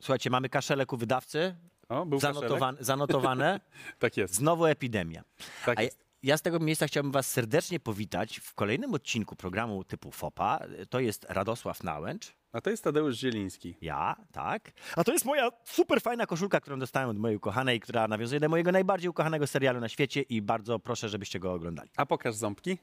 Słuchajcie, 0.00 0.30
mamy 0.30 0.48
kaszelek 0.48 0.92
u 0.92 0.96
wydawcy, 0.96 1.56
O, 1.88 2.06
był 2.06 2.20
zanotowane, 2.20 2.78
zanotowane. 2.80 3.60
Tak 3.98 4.16
jest. 4.16 4.34
znowu 4.34 4.66
epidemia. 4.66 5.22
Tak 5.66 5.80
jest. 5.80 6.09
Ja 6.22 6.36
z 6.36 6.42
tego 6.42 6.58
miejsca 6.58 6.86
chciałbym 6.86 7.12
was 7.12 7.30
serdecznie 7.30 7.80
powitać 7.80 8.40
w 8.40 8.54
kolejnym 8.54 8.94
odcinku 8.94 9.36
programu 9.36 9.84
typu 9.84 10.10
FOPA. 10.10 10.60
To 10.90 11.00
jest 11.00 11.26
Radosław 11.28 11.82
Nałęcz. 11.82 12.34
A 12.52 12.60
to 12.60 12.70
jest 12.70 12.84
Tadeusz 12.84 13.16
Zieliński. 13.16 13.76
Ja, 13.80 14.16
tak. 14.32 14.72
A 14.96 15.04
to 15.04 15.12
jest 15.12 15.24
moja 15.24 15.50
super 15.64 16.00
fajna 16.00 16.26
koszulka, 16.26 16.60
którą 16.60 16.78
dostałem 16.78 17.10
od 17.10 17.18
mojej 17.18 17.36
ukochanej, 17.36 17.80
która 17.80 18.08
nawiązuje 18.08 18.40
do 18.40 18.48
mojego 18.48 18.72
najbardziej 18.72 19.08
ukochanego 19.10 19.46
serialu 19.46 19.80
na 19.80 19.88
świecie 19.88 20.22
i 20.22 20.42
bardzo 20.42 20.78
proszę, 20.78 21.08
żebyście 21.08 21.40
go 21.40 21.52
oglądali. 21.52 21.90
A 21.96 22.06
pokaż 22.06 22.34
ząbki. 22.34 22.78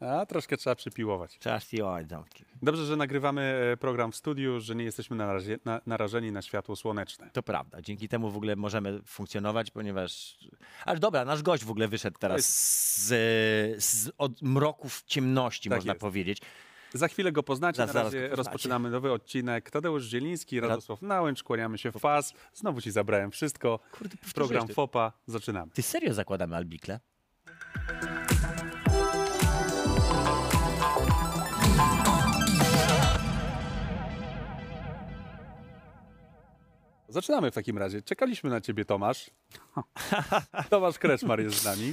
A, 0.00 0.26
troszkę 0.26 0.56
trzeba 0.56 0.76
przypiłować. 0.76 1.38
Trzeba 1.38 1.60
zdjąć 1.60 2.08
zamki. 2.08 2.44
Dobrze, 2.62 2.86
że 2.86 2.96
nagrywamy 2.96 3.70
e, 3.72 3.76
program 3.76 4.12
w 4.12 4.16
studiu, 4.16 4.60
że 4.60 4.74
nie 4.74 4.84
jesteśmy 4.84 5.16
narazie, 5.16 5.58
na, 5.64 5.80
narażeni 5.86 6.32
na 6.32 6.42
światło 6.42 6.76
słoneczne. 6.76 7.30
To 7.32 7.42
prawda. 7.42 7.82
Dzięki 7.82 8.08
temu 8.08 8.30
w 8.30 8.36
ogóle 8.36 8.56
możemy 8.56 9.02
funkcjonować, 9.06 9.70
ponieważ... 9.70 10.38
Ale 10.84 10.98
dobra, 10.98 11.24
nasz 11.24 11.42
gość 11.42 11.64
w 11.64 11.70
ogóle 11.70 11.88
wyszedł 11.88 12.18
teraz 12.18 12.46
z, 13.06 13.08
z 13.84 14.10
od 14.18 14.42
mroków 14.42 15.02
ciemności, 15.06 15.68
Tak 15.70 15.78
można 15.78 15.92
jest. 15.92 16.00
powiedzieć. 16.00 16.38
Za 16.94 17.08
chwilę 17.08 17.32
go 17.32 17.42
poznacie. 17.42 17.76
Zaraz- 17.76 17.94
Na 17.94 18.02
razie 18.02 18.18
poznacie. 18.20 18.36
rozpoczynamy 18.36 18.90
nowy 18.90 19.12
odcinek. 19.12 19.70
Tadeusz 19.70 20.04
Zieliński, 20.04 20.60
Radosław 20.60 21.02
Nałęcz, 21.02 21.42
kłaniamy 21.42 21.78
się 21.78 21.92
w 21.92 22.00
pas. 22.00 22.34
Znowu 22.54 22.80
ci 22.80 22.90
zabrałem 22.90 23.30
wszystko. 23.30 23.78
Kurde, 23.92 24.16
Program. 24.34 24.68
FOPA. 24.68 25.12
Zaczynamy. 25.26 25.72
Ty 25.72 25.82
serio 25.82 26.14
zakładamy 26.14 26.56
albikle? 26.56 27.00
Zaczynamy 37.08 37.50
w 37.50 37.54
takim 37.54 37.78
razie. 37.78 38.02
Czekaliśmy 38.02 38.50
na 38.50 38.60
ciebie, 38.60 38.84
Tomasz. 38.84 39.30
Tomasz 40.70 40.98
Kreczmar 40.98 41.40
jest 41.40 41.62
z 41.62 41.64
nami. 41.64 41.92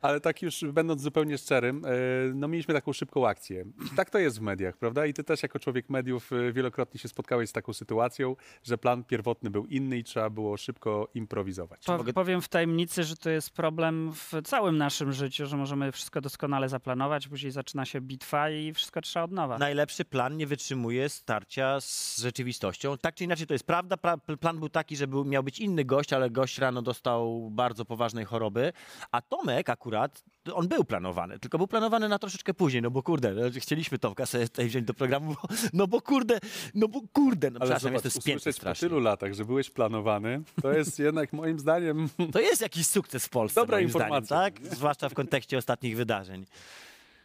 Ale 0.00 0.20
tak 0.20 0.42
już 0.42 0.64
będąc 0.72 1.02
zupełnie 1.02 1.38
szczerym, 1.38 1.82
e, 1.84 1.88
no 2.34 2.48
mieliśmy 2.48 2.74
taką 2.74 2.92
szybką 2.92 3.28
akcję. 3.28 3.64
Tak 3.96 4.10
to 4.10 4.18
jest 4.18 4.38
w 4.38 4.40
mediach, 4.40 4.76
prawda? 4.76 5.06
I 5.06 5.14
ty 5.14 5.24
też 5.24 5.42
jako 5.42 5.58
człowiek 5.58 5.90
mediów 5.90 6.32
e, 6.32 6.52
wielokrotnie 6.52 7.00
się 7.00 7.08
spotkałeś 7.08 7.48
z 7.50 7.52
taką 7.52 7.72
sytuacją, 7.72 8.36
że 8.62 8.78
plan 8.78 9.04
pierwotny 9.04 9.50
był 9.50 9.66
inny 9.66 9.98
i 9.98 10.04
trzeba 10.04 10.30
było 10.30 10.56
szybko 10.56 11.08
improwizować. 11.14 11.84
Po, 11.84 11.96
mogę- 11.98 12.12
Powiem 12.12 12.40
w 12.42 12.48
tajemnicy, 12.48 13.04
że 13.04 13.16
to 13.16 13.30
jest 13.30 13.50
problem 13.50 14.12
w 14.12 14.32
całym 14.44 14.76
naszym 14.78 15.12
życiu, 15.12 15.46
że 15.46 15.56
możemy 15.56 15.92
wszystko 15.92 16.20
doskonale 16.20 16.68
zaplanować, 16.68 17.28
później 17.28 17.52
zaczyna 17.52 17.84
się 17.84 18.00
bitwa 18.00 18.50
i 18.50 18.72
wszystko 18.72 19.00
trzeba 19.00 19.24
od 19.24 19.32
nowa. 19.32 19.58
Najlepszy 19.58 20.04
plan 20.04 20.36
nie 20.36 20.46
wytrzymuje 20.46 21.08
starcia 21.08 21.80
z 21.80 22.18
rzeczywistością. 22.18 22.98
Tak 22.98 23.14
czy 23.14 23.24
inaczej 23.24 23.46
to 23.46 23.54
jest 23.54 23.66
prawda. 23.66 23.96
Pra- 23.96 24.18
plan 24.44 24.58
był 24.58 24.68
taki, 24.68 24.96
że 24.96 25.06
był, 25.06 25.24
miał 25.24 25.42
być 25.42 25.60
inny 25.60 25.84
gość, 25.84 26.12
ale 26.12 26.30
gość 26.30 26.58
rano 26.58 26.82
dostał 26.82 27.50
bardzo 27.50 27.84
poważnej 27.84 28.24
choroby. 28.24 28.72
A 29.12 29.22
Tomek 29.22 29.70
akurat, 29.70 30.24
on 30.52 30.68
był 30.68 30.84
planowany, 30.84 31.38
tylko 31.38 31.58
był 31.58 31.66
planowany 31.66 32.08
na 32.08 32.18
troszeczkę 32.18 32.54
później, 32.54 32.82
no 32.82 32.90
bo 32.90 33.02
kurde, 33.02 33.34
no, 33.34 33.42
chcieliśmy 33.60 33.98
Tomka 33.98 34.26
sobie 34.26 34.48
tutaj 34.48 34.66
wziąć 34.66 34.86
do 34.86 34.94
programu, 34.94 35.34
bo, 35.34 35.48
no 35.72 35.86
bo 35.86 36.00
kurde, 36.00 36.38
no 36.74 36.88
bo 36.88 37.00
kurde, 37.12 37.50
no 37.50 37.60
Ale 37.60 37.70
przepraszam, 37.70 37.90
zobacz, 37.90 38.04
jestem 38.04 38.22
spięty 38.22 38.60
po 38.60 38.74
tylu 38.74 39.00
latach, 39.00 39.34
że 39.34 39.44
byłeś 39.44 39.70
planowany, 39.70 40.42
to 40.62 40.72
jest 40.72 40.98
jednak 40.98 41.32
moim 41.32 41.58
zdaniem 41.58 42.08
To 42.32 42.40
jest 42.40 42.62
jakiś 42.62 42.86
sukces 42.86 43.26
w 43.26 43.28
Polsce, 43.28 43.60
Dobra 43.60 43.76
moim 43.76 43.86
informacja, 43.86 44.26
zdaniem, 44.26 44.52
tak? 44.52 44.76
Zwłaszcza 44.76 45.08
w 45.08 45.14
kontekście 45.14 45.58
ostatnich 45.58 45.96
wydarzeń. 45.96 46.46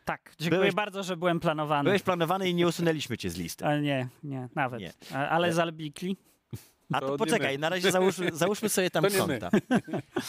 Tak, 0.06 0.36
dziękuję 0.40 0.60
Byłeś- 0.60 0.76
bardzo, 0.76 1.04
że 1.04 1.18
byłem 1.18 1.40
planowany. 1.40 1.84
Byłeś 1.84 2.04
planowany 2.04 2.50
i 2.50 2.56
nie 2.56 2.68
usunęliśmy 2.68 3.18
cię 3.18 3.30
z 3.30 3.38
listy. 3.38 3.66
Ale 3.66 3.82
nie, 3.82 4.08
nie, 4.24 4.50
nawet. 4.56 4.80
Nie. 4.80 4.94
Ale 5.30 5.54
z 5.54 5.60
albikli. 5.60 6.18
A 6.94 7.00
To 7.00 7.08
to 7.08 7.18
poczekaj, 7.18 7.60
na 7.60 7.70
razie 7.70 7.92
załóżmy, 7.92 8.32
załóżmy 8.44 8.70
sobie 8.70 8.90
tam 8.90 9.04
my. 9.04 9.12
konta. 9.12 9.50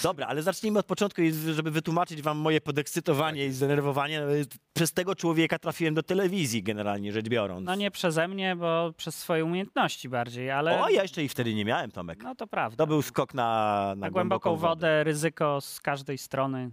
Dobra, 0.03 0.27
ale 0.27 0.43
zacznijmy 0.43 0.79
od 0.79 0.87
początku, 0.87 1.23
żeby 1.55 1.71
wytłumaczyć 1.71 2.23
wam 2.23 2.39
moje 2.39 2.61
podekscytowanie 2.61 3.47
i 3.47 3.51
zdenerwowanie. 3.53 4.21
No, 4.21 4.31
jest- 4.31 4.59
Przez 4.77 4.93
tego 4.93 5.15
człowieka 5.15 5.59
trafiłem 5.59 5.95
do 5.95 6.03
telewizji, 6.03 6.63
generalnie 6.63 7.13
rzecz 7.13 7.29
biorąc. 7.29 7.67
No 7.67 7.75
nie 7.75 7.91
przeze 7.91 8.29
mnie, 8.29 8.57
bo 8.57 8.93
przez 8.97 9.15
swoje 9.17 9.45
umiejętności 9.45 10.09
bardziej, 10.09 10.51
ale... 10.51 10.83
O, 10.83 10.89
ja 10.89 11.03
jeszcze 11.03 11.25
i 11.25 11.29
wtedy 11.29 11.55
nie 11.55 11.65
miałem, 11.65 11.91
Tomek. 11.91 12.23
No 12.23 12.35
to 12.35 12.47
prawda. 12.47 12.77
To 12.77 12.87
był 12.87 13.03
skok 13.03 13.35
na, 13.35 13.45
na, 13.89 13.95
Na 13.95 14.11
głęboką 14.11 14.57
wodę, 14.57 15.05
ryzyko 15.05 15.61
z 15.61 15.81
każdej 15.81 16.19
strony. 16.19 16.71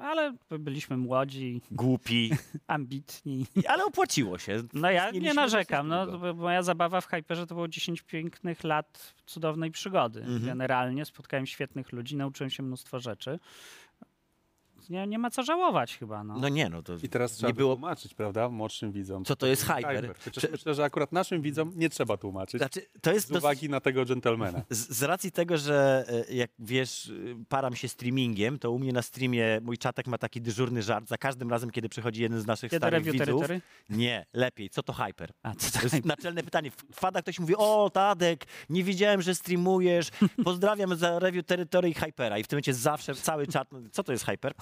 Ale 0.00 0.34
byliśmy 0.58 0.96
młodzi, 0.96 1.60
Głupi, 1.70 2.30
ambitni. 2.66 3.46
ale 3.68 3.84
opłaciło 3.84 4.38
się. 4.38 4.62
No 4.72 4.90
ja 4.90 5.10
nie 5.10 5.34
narzekam. 5.34 5.88
No, 5.88 6.06
moja 6.34 6.62
zabawa 6.62 7.00
w 7.00 7.06
Hyperze 7.06 7.46
to 7.46 7.54
było 7.54 7.68
10 7.68 8.02
pięknych 8.02 8.64
lat 8.64 9.14
cudownej 9.26 9.70
przygody. 9.70 10.20
Mhm. 10.20 10.44
Generalnie 10.46 11.04
spotkałem 11.04 11.46
świetnych 11.46 11.92
ludzi, 11.92 12.16
nauczyłem 12.16 12.50
się 12.50 12.62
mnóstwo 12.62 13.00
rzeczy. 13.00 13.38
Nie, 14.88 15.06
nie 15.06 15.18
ma 15.18 15.30
co 15.30 15.42
żałować 15.42 15.98
chyba. 15.98 16.24
No. 16.24 16.34
No 16.38 16.48
nie, 16.48 16.68
no 16.68 16.82
to 16.82 16.92
I 17.02 17.08
teraz 17.08 17.32
trzeba 17.32 17.48
nie 17.48 17.54
było... 17.54 17.74
tłumaczyć, 17.74 18.14
prawda, 18.14 18.48
młodszym 18.48 18.92
widzom. 18.92 19.24
Co 19.24 19.36
to 19.36 19.46
jest 19.46 19.62
hyper? 19.66 20.14
Chociaż 20.24 20.44
Czy- 20.44 20.50
myślę, 20.52 20.74
że 20.74 20.84
akurat 20.84 21.12
naszym 21.12 21.42
widzom 21.42 21.72
nie 21.76 21.88
trzeba 21.90 22.16
tłumaczyć. 22.16 22.60
Znaczy, 22.60 22.86
to 23.02 23.12
jest 23.12 23.28
Z 23.28 23.36
uwagi 23.36 23.68
na 23.68 23.80
tego 23.80 24.04
dżentelmena. 24.04 24.62
Z, 24.70 24.96
z 24.98 25.02
racji 25.02 25.32
tego, 25.32 25.58
że 25.58 26.04
e, 26.28 26.34
jak 26.34 26.50
wiesz, 26.58 27.06
y, 27.06 27.36
param 27.48 27.76
się 27.76 27.88
streamingiem, 27.88 28.58
to 28.58 28.70
u 28.70 28.78
mnie 28.78 28.92
na 28.92 29.02
streamie 29.02 29.60
mój 29.62 29.78
czatek 29.78 30.06
ma 30.06 30.18
taki 30.18 30.40
dyżurny 30.40 30.82
żart 30.82 31.08
za 31.08 31.18
każdym 31.18 31.50
razem, 31.50 31.70
kiedy 31.70 31.88
przychodzi 31.88 32.22
jeden 32.22 32.40
z 32.40 32.46
naszych 32.46 32.70
Kiedy 32.70 32.80
starych 32.80 32.98
review 32.98 33.12
widzów. 33.12 33.26
terytory? 33.26 33.60
Nie, 33.90 34.26
lepiej. 34.32 34.70
Co 34.70 34.82
to 34.82 34.92
hyper? 34.92 35.32
A, 35.42 35.54
co 35.54 35.78
To 35.78 35.84
jest 35.96 36.04
naczelne 36.04 36.42
pytanie. 36.42 36.70
Wpada 36.92 37.22
ktoś 37.22 37.38
mówi, 37.40 37.54
o 37.56 37.90
Tadek, 37.94 38.44
nie 38.70 38.84
wiedziałem, 38.84 39.22
że 39.22 39.34
streamujesz, 39.34 40.08
pozdrawiam 40.44 40.96
za 40.96 41.18
review 41.18 41.46
Territory 41.46 41.88
i 41.90 41.94
Hypera. 41.94 42.38
I 42.38 42.42
w 42.42 42.48
tym 42.48 42.56
momencie 42.56 42.74
zawsze 42.74 43.14
cały 43.14 43.46
czat, 43.46 43.68
co 43.92 44.04
to 44.04 44.12
jest 44.12 44.24
Hyper? 44.26 44.54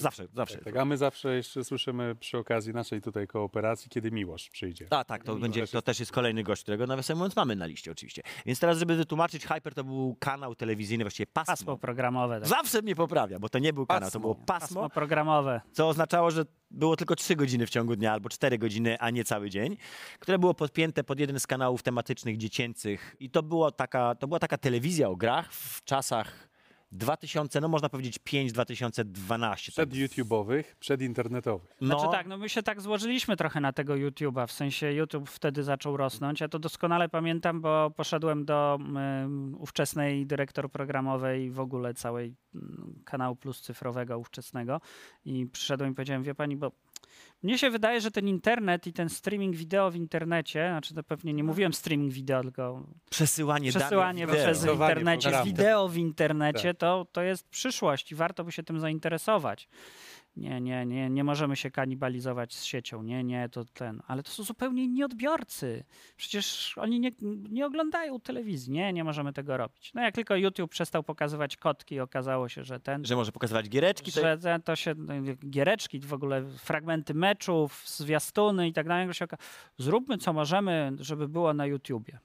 Zawsze, 0.00 0.28
zawsze. 0.34 0.58
Tak, 0.58 0.76
a 0.76 0.84
my 0.84 0.96
zawsze 0.96 1.36
jeszcze 1.36 1.64
słyszymy 1.64 2.14
przy 2.14 2.38
okazji 2.38 2.72
naszej 2.72 3.02
tutaj 3.02 3.26
kooperacji, 3.26 3.90
kiedy 3.90 4.10
Miłosz 4.10 4.50
przyjdzie. 4.50 4.86
A 4.90 5.04
tak, 5.04 5.24
to, 5.24 5.36
będzie, 5.36 5.66
to 5.66 5.82
też 5.82 6.00
jest 6.00 6.12
kolejny 6.12 6.42
gość, 6.42 6.62
którego 6.62 6.86
nawiasem 6.86 7.18
mówiąc 7.18 7.36
mamy 7.36 7.56
na 7.56 7.66
liście 7.66 7.92
oczywiście. 7.92 8.22
Więc 8.46 8.60
teraz, 8.60 8.78
żeby 8.78 8.96
wytłumaczyć, 8.96 9.46
Hyper 9.46 9.74
to 9.74 9.84
był 9.84 10.16
kanał 10.20 10.54
telewizyjny, 10.54 11.04
właściwie 11.04 11.26
pasmo. 11.26 11.52
Pasmo 11.52 11.76
programowe. 11.76 12.40
Tak. 12.40 12.48
Zawsze 12.48 12.82
mnie 12.82 12.94
poprawia, 12.96 13.38
bo 13.38 13.48
to 13.48 13.58
nie 13.58 13.72
był 13.72 13.86
kanał, 13.86 14.00
to 14.00 14.06
Pasmo. 14.06 14.20
było 14.20 14.34
pasmo, 14.34 14.46
Pasmo 14.80 14.90
programowe. 14.90 15.60
co 15.72 15.88
oznaczało, 15.88 16.30
że 16.30 16.44
było 16.70 16.96
tylko 16.96 17.16
3 17.16 17.36
godziny 17.36 17.66
w 17.66 17.70
ciągu 17.70 17.96
dnia 17.96 18.12
albo 18.12 18.28
4 18.28 18.58
godziny, 18.58 18.98
a 19.00 19.10
nie 19.10 19.24
cały 19.24 19.50
dzień, 19.50 19.76
które 20.18 20.38
było 20.38 20.54
podpięte 20.54 21.04
pod 21.04 21.20
jeden 21.20 21.40
z 21.40 21.46
kanałów 21.46 21.82
tematycznych 21.82 22.36
dziecięcych 22.36 23.16
i 23.20 23.30
to, 23.30 23.42
było 23.42 23.70
taka, 23.70 24.14
to 24.14 24.26
była 24.26 24.38
taka 24.38 24.58
telewizja 24.58 25.08
o 25.08 25.16
grach 25.16 25.52
w 25.52 25.84
czasach 25.84 26.48
2000, 26.92 27.60
no 27.60 27.68
można 27.68 27.88
powiedzieć 27.88 28.18
5-2012. 28.18 29.70
Przed 29.70 29.90
YouTube'owych, 29.90 30.64
przed 30.80 31.02
internetowych. 31.02 31.76
no, 31.80 31.86
Znaczy 31.86 32.12
tak, 32.12 32.26
no 32.26 32.38
my 32.38 32.48
się 32.48 32.62
tak 32.62 32.80
złożyliśmy 32.80 33.36
trochę 33.36 33.60
na 33.60 33.72
tego 33.72 33.94
YouTube'a, 33.94 34.46
w 34.46 34.52
sensie 34.52 34.92
YouTube 34.92 35.30
wtedy 35.30 35.62
zaczął 35.62 35.96
rosnąć. 35.96 36.40
Ja 36.40 36.48
to 36.48 36.58
doskonale 36.58 37.08
pamiętam, 37.08 37.60
bo 37.60 37.90
poszedłem 37.90 38.44
do 38.44 38.78
um, 38.80 39.56
ówczesnej 39.58 40.26
dyrektor 40.26 40.70
programowej 40.70 41.50
w 41.50 41.60
ogóle 41.60 41.94
całej 41.94 42.34
mm, 42.54 42.95
kanału 43.06 43.36
Plus 43.36 43.60
cyfrowego 43.60 44.18
ówczesnego 44.18 44.80
i 45.24 45.46
przyszedłem 45.46 45.92
i 45.92 45.94
powiedziałem, 45.94 46.22
wie 46.22 46.34
pani, 46.34 46.56
bo 46.56 46.72
mnie 47.42 47.58
się 47.58 47.70
wydaje, 47.70 48.00
że 48.00 48.10
ten 48.10 48.28
internet 48.28 48.86
i 48.86 48.92
ten 48.92 49.08
streaming 49.08 49.56
wideo 49.56 49.90
w 49.90 49.96
internecie, 49.96 50.68
znaczy 50.70 50.94
to 50.94 51.02
pewnie 51.02 51.32
nie 51.34 51.44
mówiłem 51.44 51.72
streaming 51.72 52.12
wideo, 52.12 52.42
tylko 52.42 52.86
przesyłanie, 53.10 53.70
przesyłanie 53.70 54.26
danych 54.26 54.34
wideo. 54.36 54.52
przez 54.52 54.58
Przesyłanie 54.58 54.92
internecie, 54.92 55.42
wideo 55.44 55.88
w 55.88 55.96
internecie, 55.96 56.68
Tak. 56.74 56.76
to, 56.76 57.06
to 57.12 57.22
jest 57.22 57.48
przyszłość 57.48 58.12
i 58.12 58.14
warto 58.14 58.44
by 58.44 58.52
się 58.52 58.62
tym 58.62 58.80
zainteresować. 58.80 59.68
Nie, 60.36 60.60
nie, 60.60 60.86
nie, 60.86 61.10
nie 61.10 61.24
możemy 61.24 61.56
się 61.56 61.70
kanibalizować 61.70 62.54
z 62.54 62.64
siecią, 62.64 63.02
nie, 63.02 63.24
nie, 63.24 63.48
to 63.48 63.64
ten, 63.64 64.02
ale 64.06 64.22
to 64.22 64.30
są 64.30 64.42
zupełnie 64.42 64.84
inni 64.84 65.04
odbiorcy. 65.04 65.84
Przecież 66.16 66.74
oni 66.78 67.00
nie, 67.00 67.10
nie 67.50 67.66
oglądają 67.66 68.20
telewizji, 68.20 68.72
nie, 68.72 68.92
nie 68.92 69.04
możemy 69.04 69.32
tego 69.32 69.56
robić. 69.56 69.94
No 69.94 70.02
jak 70.02 70.14
tylko 70.14 70.36
YouTube 70.36 70.70
przestał 70.70 71.02
pokazywać 71.02 71.56
kotki, 71.56 72.00
okazało 72.00 72.48
się, 72.48 72.64
że 72.64 72.80
ten, 72.80 73.04
Że 73.04 73.16
może 73.16 73.32
pokazywać 73.32 73.68
giereczki, 73.68 74.12
to 74.12 74.20
że 74.20 74.38
to 74.64 74.76
się, 74.76 74.94
no, 74.94 75.14
giereczki, 75.50 76.00
w 76.00 76.12
ogóle 76.12 76.42
fragmenty 76.42 77.14
meczów, 77.14 77.84
zwiastuny 77.86 78.68
i 78.68 78.72
tak 78.72 78.88
dalej, 78.88 79.08
zróbmy 79.78 80.18
co 80.18 80.32
możemy, 80.32 80.92
żeby 81.00 81.28
było 81.28 81.54
na 81.54 81.66
YouTubie. 81.66 82.18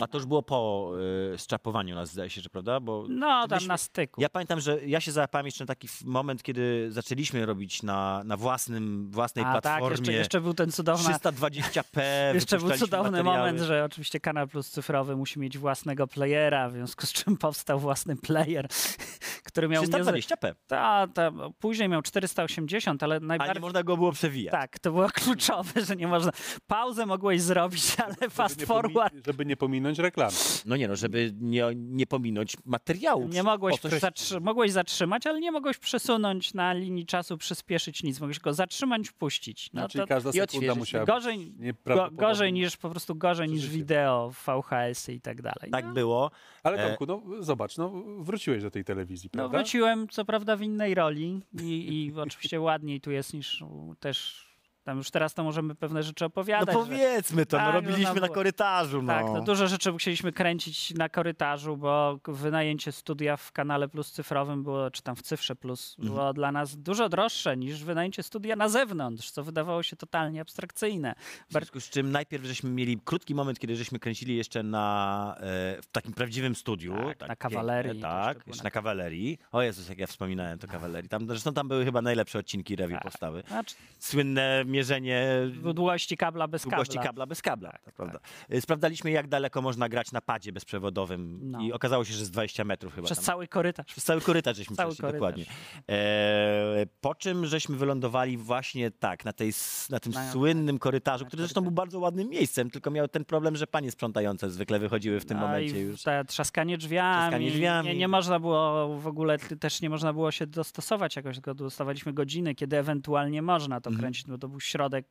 A 0.00 0.06
to 0.06 0.18
już 0.18 0.26
było 0.26 0.42
po 0.42 0.90
y, 1.34 1.38
szczapowaniu 1.38 1.94
nas, 1.94 2.12
zdaje 2.12 2.30
się, 2.30 2.40
że 2.40 2.48
prawda? 2.50 2.80
Bo 2.80 3.04
No, 3.08 3.48
tam 3.48 3.56
myśmy- 3.56 3.68
na 3.68 3.78
styku. 3.78 4.20
Ja 4.20 4.28
pamiętam, 4.28 4.60
że 4.60 4.86
ja 4.86 5.00
się 5.00 5.12
załapałem 5.12 5.46
jeszcze 5.46 5.64
na 5.64 5.66
taki 5.66 5.86
f- 5.86 6.04
moment, 6.04 6.42
kiedy 6.42 6.86
zaczęliśmy 6.92 7.46
robić 7.46 7.82
na, 7.82 8.22
na 8.24 8.36
własnym, 8.36 9.10
własnej 9.10 9.44
A 9.44 9.52
tak, 9.52 9.62
platformie. 9.62 9.90
jeszcze, 9.90 10.12
jeszcze 10.12 10.40
był 10.40 10.54
ten 10.54 10.72
cudowny, 10.72 11.08
320p. 11.14 12.00
jeszcze 12.34 12.56
był 12.56 12.66
wypuszczaliśmy 12.66 12.78
cudowny 12.78 13.10
materiały. 13.10 13.38
moment, 13.38 13.60
że 13.60 13.84
oczywiście 13.84 14.20
Kanal 14.20 14.48
Plus 14.48 14.70
cyfrowy 14.70 15.16
musi 15.16 15.38
mieć 15.40 15.58
własnego 15.58 16.06
playera, 16.06 16.68
w 16.68 16.72
związku 16.72 17.06
z 17.06 17.12
czym 17.12 17.36
powstał 17.36 17.78
własny 17.80 18.16
player, 18.16 18.68
który 19.48 19.68
miał... 19.68 19.82
niezłe- 19.84 20.12
320p, 20.12 20.54
Ta, 20.66 21.06
ta, 21.14 21.30
później 21.58 21.88
miał 21.88 22.02
480, 22.02 23.02
ale 23.02 23.16
a 23.16 23.18
nie 23.18 23.26
najbardziej... 23.26 23.60
można 23.60 23.82
go 23.82 23.96
było 23.96 24.12
przewijać. 24.12 24.52
Tak, 24.52 24.78
to 24.78 24.92
było 24.92 25.08
kluczowe, 25.08 25.84
że 25.84 25.96
nie 25.96 26.08
można... 26.08 26.32
Pauzę 26.66 27.06
mogłeś 27.06 27.42
zrobić, 27.42 27.96
ale 28.04 28.30
fast 28.30 28.54
żeby 28.54 28.62
nie 28.62 28.66
forward 28.66 29.14
pomi- 29.14 29.26
żeby 29.26 29.46
nie 29.46 29.56
pominąć 29.56 29.89
reklamy. 29.98 30.36
No 30.66 30.76
nie 30.76 30.88
no, 30.88 30.96
żeby 30.96 31.32
nie, 31.40 31.64
nie 31.74 32.06
pominąć 32.06 32.56
materiału. 32.64 33.28
Nie 33.28 33.42
mogłeś 33.42 33.76
zatrzy- 33.80 34.40
mogłeś 34.40 34.72
zatrzymać, 34.72 35.26
ale 35.26 35.40
nie 35.40 35.52
mogłeś 35.52 35.78
przesunąć 35.78 36.54
na 36.54 36.72
linii 36.72 37.06
czasu, 37.06 37.38
przyspieszyć 37.38 38.02
nic. 38.02 38.20
Mogłeś 38.20 38.38
go 38.38 38.54
zatrzymać, 38.54 39.10
puścić. 39.10 39.70
No 39.72 39.80
No, 39.82 39.88
czyli 39.88 40.02
to 40.02 40.06
każda 40.08 40.30
i 40.30 40.32
sekunda 40.32 40.74
musiała 40.74 41.04
gorzej, 41.04 41.38
być 41.38 41.76
go, 41.84 42.08
gorzej 42.12 42.52
niż 42.52 42.76
po 42.76 42.90
prostu 42.90 43.14
gorzej 43.14 43.48
niż 43.48 43.68
wideo, 43.68 44.32
VHS-y 44.46 45.14
i 45.14 45.20
tak 45.20 45.42
dalej. 45.42 45.70
Tak 45.72 45.84
no, 45.84 45.92
było. 45.92 46.30
Ale 46.62 46.84
E, 46.84 46.88
Tomku, 46.88 47.06
no 47.06 47.42
zobacz, 47.42 47.76
no 47.76 47.92
wróciłeś 48.18 48.62
do 48.62 48.70
tej 48.70 48.84
telewizji, 48.84 49.30
no 49.32 49.38
prawda? 49.38 49.58
wróciłem 49.58 50.08
co 50.08 50.24
prawda 50.24 50.56
w 50.56 50.62
innej 50.62 50.94
roli 50.94 51.40
i, 51.62 51.94
i 52.06 52.20
oczywiście 52.20 52.60
ładniej 52.60 53.00
tu 53.00 53.10
jest 53.10 53.34
niż 53.34 53.64
też 54.00 54.49
tam 54.84 54.98
już 54.98 55.10
teraz 55.10 55.34
to 55.34 55.44
możemy 55.44 55.74
pewne 55.74 56.02
rzeczy 56.02 56.24
No 56.24 56.26
opowiadać. 56.26 56.66
że- 56.68 56.72
powiedzmy 56.84 57.46
to, 57.46 57.56
no 57.56 57.64
Tak, 57.64 57.74
no, 57.74 57.80
robiliśmy 57.80 58.14
no 58.14 58.14
na 58.14 58.20
było- 58.20 58.34
korytarzu. 58.34 59.02
No. 59.02 59.12
Tak, 59.12 59.26
no 59.26 59.40
dużo 59.40 59.66
rzeczy 59.68 59.92
musieliśmy 59.92 60.32
kręcić 60.32 60.94
na 60.94 61.08
korytarzu, 61.08 61.76
bo 61.76 62.18
wynajęcie 62.28 62.92
studia 62.92 63.36
w 63.36 63.52
kanale 63.52 63.88
Plus 63.88 64.12
cyfrowym 64.12 64.62
było, 64.62 64.90
czy 64.90 65.02
tam 65.02 65.16
w 65.16 65.22
Cyfrze 65.22 65.56
Plus, 65.56 65.96
Mhm. 65.98 66.14
było 66.14 66.32
dla 66.32 66.52
nas 66.52 66.76
dużo 66.76 67.08
droższe 67.08 67.56
niż 67.56 67.84
wynajęcie 67.84 68.22
studia 68.22 68.56
na 68.56 68.68
zewnątrz, 68.68 69.30
co 69.30 69.44
wydawało 69.44 69.82
się 69.82 69.96
totalnie 69.96 70.40
abstrakcyjne. 70.40 71.14
W 71.48 71.52
związku 71.52 71.80
z 71.80 71.90
czym 71.90 72.10
najpierw 72.10 72.44
żeśmy 72.44 72.70
mieli 72.70 72.98
krótki 73.04 73.34
moment, 73.34 73.58
kiedy 73.58 73.76
żeśmy 73.76 73.98
kręcili 73.98 74.36
jeszcze 74.36 74.62
na, 74.62 75.34
e, 75.36 75.42
w 75.82 75.86
takim 75.92 76.12
prawdziwym 76.12 76.54
studiu. 76.54 76.94
Tak, 77.18 77.28
na 77.28 77.36
kawalerii 77.36 77.92
piękne, 77.92 78.08
to 78.08 78.14
Tak, 78.24 78.46
jeszcze 78.46 78.62
na 78.62 78.66
na 78.66 78.70
kawalerii. 78.70 79.38
O 79.52 79.62
Jezus, 79.62 79.88
jak 79.88 79.98
ja 79.98 80.06
wspominałem 80.06 80.58
to 80.58 80.66
kawalerii. 80.66 81.08
Tam, 81.08 81.26
zresztą 81.28 81.52
tam 81.54 81.68
były 81.68 81.84
chyba 81.84 82.02
najlepsze 82.02 82.38
odcinki 82.38 82.76
review 82.76 82.98
Tak. 82.98 83.12
postawy. 83.12 83.42
Znaczy, 83.48 83.74
Słynne 83.98 84.64
mierzenie 84.70 85.26
długości 85.74 86.16
kabla 86.16 86.48
bez 86.48 86.62
długości 86.62 86.94
kabla. 86.94 87.06
kabla 87.08 87.26
bez 87.26 87.42
kabla. 87.42 87.70
Tak, 87.72 87.94
prawda. 87.94 88.18
E, 88.48 88.60
Sprawdzaliśmy, 88.60 89.10
jak 89.10 89.28
daleko 89.28 89.62
można 89.62 89.88
grać 89.88 90.12
na 90.12 90.20
padzie 90.20 90.52
bezprzewodowym 90.52 91.38
No. 91.50 91.60
i 91.60 91.72
okazało 91.72 92.04
się, 92.04 92.14
że 92.14 92.24
z 92.24 92.30
20 92.30 92.64
metrów 92.64 92.94
chyba. 92.94 93.04
Przez 93.06 93.18
tam. 93.18 93.24
cały 93.24 93.48
korytarz. 93.48 93.86
Przez 93.86 94.04
cały 94.04 94.20
korytarz 94.20 94.56
żeśmy 94.56 94.76
Cały 94.76 94.88
przeszli, 94.94 95.02
korytarz. 95.02 95.20
dokładnie. 95.20 95.44
E, 95.88 96.86
po 97.00 97.14
czym 97.14 97.46
żeśmy 97.46 97.76
wylądowali 97.76 98.36
właśnie 98.36 98.90
tak, 98.90 99.24
na, 99.24 99.32
tej, 99.32 99.52
na 99.90 100.00
tym 100.00 100.12
Na- 100.12 100.32
słynnym 100.32 100.78
korytarzu, 100.78 101.24
na 101.24 101.28
który 101.28 101.42
zresztą 101.42 101.60
był 101.60 101.70
bardzo 101.72 101.98
ładnym 101.98 102.28
miejscem, 102.28 102.70
tylko 102.70 102.90
miał 102.90 103.08
ten 103.08 103.24
problem, 103.24 103.56
że 103.56 103.66
panie 103.66 103.90
sprzątające 103.90 104.50
zwykle 104.50 104.78
wychodziły 104.78 105.20
w 105.20 105.24
tym 105.24 105.36
No 105.38 105.46
momencie 105.46 105.80
już. 105.80 106.02
Te 106.02 106.24
trzaskanie 106.24 106.78
drzwiami. 106.78 107.20
Trzaskanie 107.20 107.50
drzwiami. 107.50 107.88
Nie, 107.88 107.96
nie 107.96 108.08
można 108.08 108.40
było 108.40 108.88
w 108.98 109.06
ogóle, 109.06 109.38
też 109.38 109.80
nie 109.82 109.90
można 109.90 110.12
było 110.12 110.30
się 110.30 110.46
dostosować 110.46 111.16
jakoś, 111.16 111.34
tylko 111.36 111.54
dostawaliśmy 111.54 112.12
godziny, 112.12 112.54
kiedy 112.54 112.78
ewentualnie 112.78 113.42
można 113.42 113.80
to 113.80 113.90
Mhm. 113.90 114.00
kręcić, 114.02 114.26
bo 114.26 114.38
to 114.38 114.48
był 114.48 114.59
środek. 114.60 115.06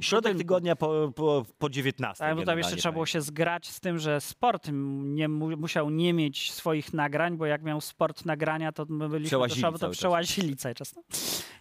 Środek 0.00 0.38
tygodnia 0.38 0.76
po, 0.76 1.12
po, 1.16 1.44
po 1.58 1.70
19. 1.70 2.24
Tak, 2.24 2.36
bo 2.36 2.42
tam 2.42 2.58
jeszcze 2.58 2.76
trzeba 2.76 2.92
było 2.92 3.04
pamiętam. 3.04 3.12
się 3.12 3.20
zgrać 3.22 3.68
z 3.68 3.80
tym, 3.80 3.98
że 3.98 4.20
sport 4.20 4.68
nie 5.02 5.28
mu, 5.28 5.56
musiał 5.56 5.90
nie 5.90 6.12
mieć 6.12 6.52
swoich 6.52 6.92
nagrań, 6.92 7.36
bo 7.36 7.46
jak 7.46 7.62
miał 7.62 7.80
sport 7.80 8.24
nagrania, 8.24 8.72
to 8.72 8.86
my 8.88 9.08
byliśmy 9.08 9.38
to 9.38 9.78
czas. 9.78 9.90
przełazili 9.90 10.56
cały 10.56 10.74
czas. 10.74 10.96
No, 10.96 11.02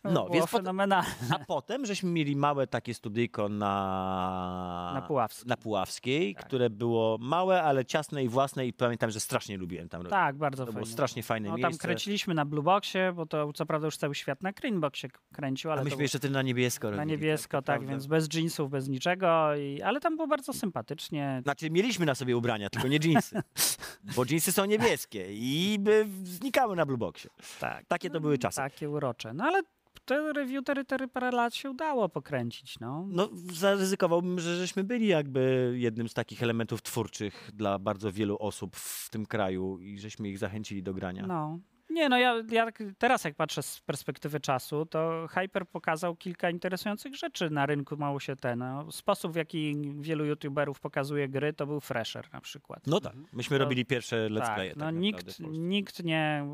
No, 0.04 0.12
no 0.12 0.22
więc 0.24 0.32
było 0.34 0.48
potem- 0.48 0.60
fenomenalne. 0.60 1.10
A 1.32 1.40
potem 1.40 1.86
żeśmy 1.86 2.12
mieli 2.12 2.36
małe 2.36 2.68
takie 2.68 2.94
studyjko 2.94 3.50
na, 3.50 4.92
Na 4.94 5.02
Puławsku. 5.02 5.50
na 5.50 5.58
Puławskiej, 5.58 6.36
Tak. 6.36 6.46
które 6.46 6.70
było 6.70 7.18
małe, 7.20 7.64
ale 7.64 7.86
ciasne 7.86 8.24
i 8.24 8.30
własne 8.30 8.68
i 8.68 8.74
pamiętam, 8.74 9.12
że 9.12 9.20
strasznie 9.20 9.58
lubiłem 9.58 9.90
tam 9.90 10.02
robić. 10.02 10.12
Tak, 10.12 10.36
bardzo 10.38 10.66
To 10.66 10.72
fajnie. 10.72 10.84
było 10.86 10.94
strasznie 10.94 11.24
fajne 11.24 11.50
no, 11.50 11.56
tam 11.56 11.62
miejsce. 11.62 11.88
kręciliśmy 11.88 12.34
na 12.34 12.46
Blue 12.46 12.64
Boxie, 12.64 13.14
bo 13.16 13.26
to 13.26 13.54
co 13.54 13.66
prawda 13.66 13.88
już 13.88 13.98
cały 13.98 14.16
świat 14.16 14.44
na 14.44 14.52
Greenboxie 14.52 15.10
kręcił, 15.34 15.72
ale 15.72 15.82
A 15.82 15.84
myśmy 15.84 16.02
jeszcze 16.02 16.18
wtedy 16.20 16.34
na 16.34 16.42
niebiesko 16.42 16.88
na 16.92 16.98
robili, 16.98 17.12
niebiesko, 17.12 17.58
to 17.58 17.62
tak, 17.62 17.76
prawda. 17.76 17.90
więc 17.92 18.08
bez 18.08 18.34
jeansów, 18.34 18.70
bez 18.72 18.88
niczego, 18.90 19.56
i, 19.56 19.82
ale 19.82 20.00
tam 20.00 20.16
było 20.16 20.28
bardzo 20.28 20.54
sympatycznie. 20.54 21.40
Znaczy, 21.44 21.70
mieliśmy 21.70 22.06
na 22.06 22.16
sobie 22.16 22.38
ubrania, 22.38 22.70
tylko 22.70 22.88
nie 22.88 23.00
dżinsy. 23.00 23.42
Bo 24.16 24.26
dżinsy 24.26 24.52
są 24.52 24.66
niebieskie 24.66 25.28
i 25.30 25.78
by 25.80 26.08
znikały 26.24 26.76
na 26.76 26.86
blueboxie. 26.86 27.30
Tak. 27.60 27.86
Takie 27.86 28.10
to 28.10 28.20
były 28.20 28.38
czasy. 28.38 28.58
Takie 28.58 28.90
urocze. 28.90 29.34
No 29.34 29.44
ale 29.44 29.62
te 30.10 30.34
review 30.34 30.64
terytory 30.64 31.08
parę 31.08 31.32
lat 31.32 31.56
się 31.56 31.70
udało 31.70 32.10
pokręcić, 32.10 32.80
no. 32.80 33.08
No, 33.10 33.30
zaryzykowałbym, 33.54 34.40
że 34.40 34.58
żeśmy 34.58 34.84
byli 34.84 35.08
jakby 35.08 35.74
jednym 35.78 36.10
z 36.10 36.14
takich 36.14 36.44
elementów 36.44 36.82
twórczych 36.82 37.52
dla 37.54 37.80
bardzo 37.80 38.12
wielu 38.12 38.38
osób 38.40 38.76
w 38.76 39.10
tym 39.10 39.26
kraju 39.26 39.80
i 39.80 40.00
żeśmy 40.00 40.30
ich 40.30 40.38
zachęcili 40.38 40.84
do 40.84 40.94
grania. 40.94 41.28
No. 41.28 41.60
Nie, 41.90 42.10
no 42.10 42.18
ja, 42.18 42.36
ja 42.52 42.68
teraz 42.98 43.24
jak 43.24 43.36
patrzę 43.36 43.64
z 43.64 43.80
perspektywy 43.82 44.40
czasu, 44.40 44.86
to 44.86 45.28
Hyper 45.32 45.68
pokazał 45.68 46.16
kilka 46.16 46.50
interesujących 46.50 47.16
rzeczy 47.16 47.50
na 47.50 47.66
rynku, 47.66 47.98
mało 47.98 48.20
się 48.20 48.36
ten. 48.36 48.60
No. 48.60 48.92
Sposób, 48.92 49.32
w 49.34 49.36
jaki 49.36 49.76
wielu 50.00 50.26
youtuberów 50.26 50.80
pokazuje 50.80 51.30
gry, 51.30 51.54
to 51.54 51.68
był 51.68 51.80
Fresher 51.80 52.28
na 52.34 52.42
przykład. 52.42 52.88
No 52.88 53.00
tak, 53.02 53.14
myśmy 53.34 53.58
To- 53.58 53.64
robili 53.64 53.86
pierwsze 53.86 54.30
let's 54.30 54.40
tak, 54.40 54.56
playe. 54.56 54.74
no 54.78 54.86
tak 54.86 54.96
nikt, 54.96 55.28
naprawdę 55.40 55.58
nikt 55.60 56.04
nie, 56.04 56.46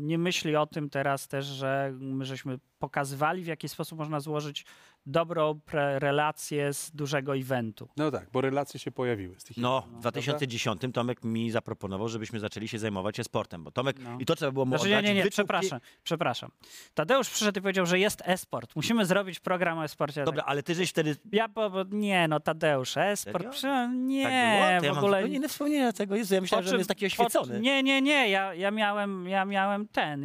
nie 0.00 0.18
myśli 0.18 0.56
o 0.56 0.66
tym 0.66 0.90
teraz 0.90 1.28
też, 1.28 1.46
że 1.46 1.92
my 2.00 2.24
żeśmy 2.24 2.58
pokazywali, 2.78 3.42
w 3.42 3.46
jaki 3.46 3.68
sposób 3.68 3.98
można 3.98 4.20
złożyć 4.20 4.64
dobrą 5.06 5.60
relację 5.98 6.72
z 6.72 6.90
dużego 6.90 7.36
eventu. 7.36 7.88
No 7.96 8.10
tak, 8.10 8.30
bo 8.32 8.40
relacje 8.40 8.80
się 8.80 8.90
pojawiły 8.90 9.40
z 9.40 9.44
tych 9.44 9.56
No, 9.56 9.80
w 9.80 10.00
2010 10.00 10.82
Tomek 10.94 11.24
mi 11.24 11.50
zaproponował, 11.50 12.08
żebyśmy 12.08 12.40
zaczęli 12.40 12.68
się 12.68 12.78
zajmować 12.78 13.20
e-sportem, 13.20 13.64
bo 13.64 13.70
Tomek, 13.70 13.96
No. 14.00 14.16
i 14.20 14.24
to 14.26 14.36
trzeba 14.36 14.47
było 14.52 14.64
mu 14.64 14.70
Znaczy, 14.76 14.88
nie, 14.90 14.96
oddać 14.98 15.08
nie, 15.08 15.14
nie, 15.14 15.22
wyczuł- 15.22 15.30
przepraszam, 15.30 15.80
przepraszam. 16.02 16.50
Tadeusz 16.94 17.30
przyszedł 17.30 17.58
i 17.58 17.62
powiedział, 17.62 17.86
że 17.86 17.98
jest 17.98 18.22
e-sport. 18.24 18.76
Musimy 18.76 19.06
zrobić 19.06 19.40
program 19.40 19.78
o 19.78 19.84
e-sporcie. 19.84 20.24
Dobra, 20.24 20.42
ale 20.46 20.62
ty 20.62 20.74
żeś 20.74 20.90
wtedy... 20.90 21.16
Ja, 21.32 21.48
bo, 21.48 21.70
bo, 21.70 21.84
nie 21.90 22.28
no, 22.28 22.40
Tadeusz, 22.40 22.96
e-sport, 22.96 23.48
przy- 23.50 23.88
nie, 23.94 24.24
tak 24.24 24.32
ja 24.32 24.80
w 24.80 24.94
mam 24.94 24.98
ogóle... 24.98 25.16
zupełnie 25.18 25.36
inne 25.36 25.48
wspomnienia 25.48 25.92
tego. 25.92 26.16
Jezu, 26.16 26.34
ja 26.34 26.40
myślałem, 26.40 26.64
Po 26.64 26.68
że 26.68 26.70
on 26.70 26.72
czym- 26.74 26.78
jest 26.80 26.88
taki 26.88 27.00
po- 27.00 27.06
oświecony. 27.24 27.60
Nie, 27.60 27.82
nie, 27.82 28.02
nie, 28.02 28.28
ja, 28.30 28.54
ja, 28.54 28.70
miałem, 28.70 29.28
ja 29.28 29.44
miałem 29.44 29.88
ten, 29.88 30.24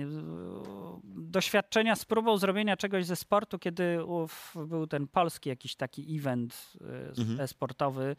doświadczenia 1.33 1.95
z 1.95 2.05
próbą 2.05 2.37
zrobienia 2.37 2.77
czegoś 2.77 3.05
ze 3.05 3.15
sportu, 3.15 3.59
kiedy 3.59 4.05
ów, 4.05 4.55
był 4.67 4.87
ten 4.87 5.07
polski 5.07 5.49
jakiś 5.49 5.75
taki 5.75 6.17
event 6.17 6.73
y, 7.15 7.21
Mhm. 7.21 7.39
e-sportowy 7.41 8.15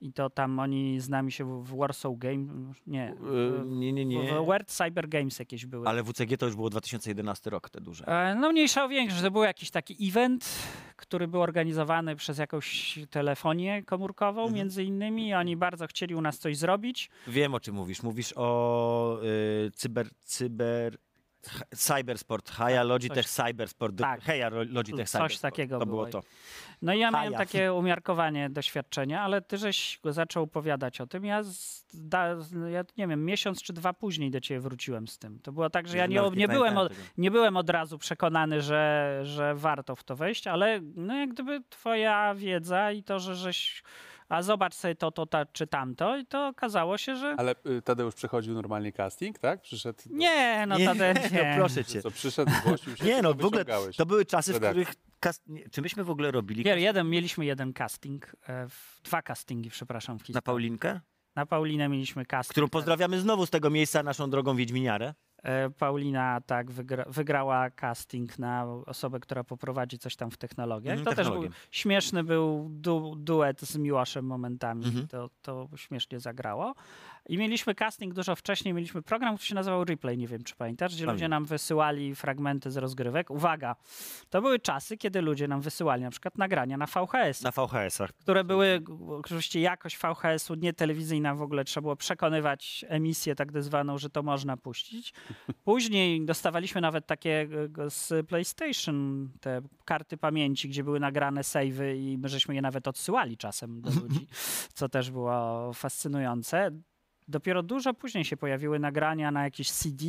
i 0.00 0.12
to 0.12 0.30
tam 0.30 0.58
oni 0.58 1.00
z 1.00 1.08
nami 1.08 1.32
się 1.32 1.44
w 1.44 1.66
w 1.66 1.76
Warsaw 1.78 2.12
Game, 2.18 2.72
nie, 2.86 3.14
Yy, 3.22 3.62
nie, 3.66 3.92
nie, 3.92 4.04
nie. 4.04 4.32
w 4.42 4.46
World 4.46 4.68
Cyber 4.68 5.08
Games 5.08 5.38
jakieś 5.38 5.66
były. 5.66 5.88
Ale 5.88 6.02
WCG 6.02 6.36
to 6.38 6.46
już 6.46 6.56
było 6.56 6.70
2011 6.70 7.50
rok, 7.50 7.70
te 7.70 7.80
duże. 7.80 8.04
E, 8.06 8.34
No 8.34 8.52
mniejsza 8.52 8.84
o 8.84 8.88
większość. 8.88 9.22
To 9.22 9.30
był 9.30 9.42
jakiś 9.42 9.70
taki 9.70 10.08
event, 10.08 10.48
który 10.96 11.28
był 11.28 11.42
organizowany 11.42 12.16
przez 12.16 12.38
jakąś 12.38 12.98
telefonię 13.10 13.82
komórkową 13.82 14.40
Mhm. 14.40 14.54
między 14.54 14.84
innymi. 14.84 15.34
Oni 15.34 15.56
bardzo 15.56 15.86
chcieli 15.86 16.14
u 16.14 16.20
nas 16.20 16.38
coś 16.38 16.56
zrobić. 16.56 17.10
Wiem, 17.26 17.54
o 17.54 17.60
czym 17.60 17.74
mówisz. 17.74 18.02
Mówisz 18.02 18.32
o 18.36 19.18
y, 19.66 19.70
cyber... 19.74 20.08
cyber... 20.20 20.98
Cybersport, 21.74 22.50
Haja 22.50 22.82
Logitech 22.82 23.26
Cybersport, 23.28 23.94
do- 23.94 24.04
tak. 24.04 24.20
Heja 24.22 24.48
Logitech 24.48 25.08
Coś 25.10 25.20
Cybersport. 25.20 25.42
takiego 25.42 25.78
To 25.78 25.86
było 25.86 26.06
było. 26.06 26.22
to. 26.22 26.28
No 26.82 26.94
i 26.94 26.98
ja 26.98 27.10
miałem 27.10 27.32
takie 27.34 27.72
umiarkowanie 27.72 28.50
doświadczenia, 28.50 29.22
ale 29.22 29.42
ty 29.42 29.58
żeś 29.58 30.00
zaczął 30.04 30.42
opowiadać 30.42 31.00
o 31.00 31.06
tym. 31.06 31.24
Ja, 31.24 31.42
ja 32.70 32.84
nie 32.96 33.06
wiem, 33.08 33.24
miesiąc 33.24 33.62
czy 33.62 33.72
dwa 33.72 33.92
później 33.92 34.30
do 34.30 34.40
ciebie 34.40 34.60
wróciłem 34.60 35.08
z 35.08 35.18
tym. 35.18 35.38
To 35.40 35.52
było 35.52 35.70
tak, 35.70 35.88
że 35.88 35.96
ja 35.96 36.06
nie, 36.06 36.20
nie, 36.36 36.48
byłem, 36.48 36.78
od, 36.78 36.92
nie 37.18 37.30
byłem 37.30 37.56
od 37.56 37.70
razu 37.70 37.98
przekonany, 37.98 38.62
że, 38.62 39.20
że 39.22 39.54
warto 39.54 39.96
w 39.96 40.04
to 40.04 40.16
wejść, 40.16 40.46
ale 40.46 40.80
no 40.94 41.16
jak 41.16 41.30
gdyby 41.32 41.62
twoja 41.70 42.34
wiedza 42.34 42.92
i 42.92 43.02
to, 43.02 43.18
że 43.18 43.36
żeś 43.36 43.82
a 44.28 44.42
zobacz 44.42 44.74
sobie 44.74 44.94
to, 44.94 45.10
to, 45.10 45.26
to 45.26 45.38
czy 45.52 45.66
tamto 45.66 46.16
i 46.16 46.26
to 46.26 46.46
okazało 46.48 46.98
się, 46.98 47.16
że 47.16 47.34
Ale 47.38 47.54
y, 47.66 47.82
Tadeusz 47.82 48.14
przechodził 48.14 48.54
normalnie 48.54 48.92
casting, 48.92 49.38
tak? 49.38 49.60
Przyszedł. 49.60 49.98
do- 50.06 50.16
nie, 50.16 50.64
no 50.68 50.76
to 50.76 50.94
nie, 50.94 51.14
nie. 51.32 51.50
no 51.50 51.56
proszę 51.56 51.84
cię. 51.84 52.02
Co, 52.02 52.10
przyszedł, 52.10 52.52
zgłosił 52.60 52.96
się. 52.96 53.04
Nie 53.04 53.22
no, 53.22 53.34
w 53.34 53.44
ogóle 53.44 53.64
to 53.96 54.06
były 54.06 54.24
czasy, 54.24 54.52
w 54.52 54.56
których... 54.56 54.94
Czy 55.72 55.82
myśmy 55.82 56.04
w 56.04 56.10
ogóle 56.10 56.30
robili 56.30 56.64
Nie, 56.64 56.80
jeden, 56.80 57.10
mieliśmy 57.10 57.44
jeden 57.44 57.72
casting, 57.72 58.36
e, 58.48 58.68
w, 58.68 59.00
dwa 59.04 59.22
castingi, 59.22 59.70
przepraszam, 59.70 60.18
w 60.18 60.28
na. 60.28 60.42
Paulinkę? 60.42 61.00
Na 61.36 61.46
Paulinę 61.46 61.88
mieliśmy 61.88 62.26
casting. 62.26 62.52
Którą 62.52 62.68
pozdrawiamy 62.68 63.20
znowu 63.20 63.46
z 63.46 63.50
tego 63.50 63.70
miejsca 63.70 64.02
naszą 64.02 64.30
drogą 64.30 64.56
Wiedźminiarę. 64.56 65.14
E, 65.46 65.70
Paulina 65.70 66.40
tak 66.46 66.70
wygra, 66.70 67.04
wygrała 67.08 67.70
casting 67.70 68.38
na 68.38 68.66
osobę, 68.86 69.20
która 69.20 69.44
poprowadzi 69.44 69.98
coś 69.98 70.16
tam 70.16 70.30
w 70.30 70.36
technologiach. 70.36 70.98
Mhm, 70.98 71.04
to 71.04 71.16
też 71.16 71.26
był 71.26 71.34
technologię. 71.34 71.60
śmieszny 71.70 72.24
był 72.24 72.66
du, 72.70 73.16
duet 73.16 73.60
z 73.60 73.76
Miłoszem 73.76 74.24
momentami. 74.24 74.84
Mhm. 74.84 75.08
To, 75.08 75.30
to 75.42 75.68
śmiesznie 75.76 76.20
zagrało. 76.20 76.74
I 77.28 77.38
mieliśmy 77.38 77.74
casting 77.74 78.14
dużo 78.14 78.36
wcześniej, 78.36 78.74
mieliśmy 78.74 79.02
program, 79.02 79.36
który 79.36 79.46
się 79.48 79.54
nazywał 79.54 79.84
Replay, 79.84 80.18
nie 80.18 80.28
wiem 80.28 80.44
czy 80.44 80.54
pamiętasz, 80.54 80.94
gdzie 80.94 81.06
ludzie 81.06 81.28
nam 81.28 81.44
wysyłali 81.44 82.14
fragmenty 82.14 82.70
z 82.70 82.76
rozgrywek. 82.76 83.30
Uwaga, 83.30 83.76
to 84.30 84.42
były 84.42 84.58
czasy, 84.58 84.96
kiedy 84.96 85.20
ludzie 85.22 85.48
nam 85.48 85.60
wysyłali 85.60 86.02
na 86.02 86.10
przykład 86.10 86.38
nagrania 86.38 86.76
na 86.76 86.86
VHS, 86.86 87.42
Na 87.42 87.50
VHS-ach. 87.50 88.12
które 88.12 88.44
były, 88.44 88.82
oczywiście 89.08 89.60
jakość 89.60 89.98
VHS-u 89.98 90.54
nie 90.54 90.72
telewizyjna 90.72 91.34
w 91.34 91.42
ogóle, 91.42 91.64
trzeba 91.64 91.82
było 91.82 91.96
przekonywać 91.96 92.84
emisję 92.88 93.34
tak 93.34 93.62
zwaną, 93.62 93.98
że 93.98 94.10
to 94.10 94.22
można 94.22 94.56
puścić. 94.56 95.14
Później 95.64 96.26
dostawaliśmy 96.26 96.80
nawet 96.80 97.06
takie 97.06 97.48
e, 97.78 97.90
z 97.90 98.26
PlayStation, 98.26 99.28
te 99.40 99.60
karty 99.84 100.16
pamięci, 100.16 100.68
gdzie 100.68 100.84
były 100.84 101.00
nagrane 101.00 101.44
savey 101.44 101.98
i 101.98 102.18
my 102.18 102.28
żeśmy 102.28 102.54
je 102.54 102.62
nawet 102.62 102.88
odsyłali 102.88 103.36
czasem 103.36 103.80
do 103.80 103.90
ludzi, 103.90 104.26
co 104.74 104.88
też 104.88 105.10
było 105.10 105.72
fascynujące. 105.72 106.70
Dopiero 107.28 107.62
dużo 107.62 107.94
później 107.94 108.24
się 108.24 108.36
pojawiły 108.36 108.78
nagrania 108.78 109.30
na 109.30 109.44
jakieś 109.44 109.70
CD 109.70 110.04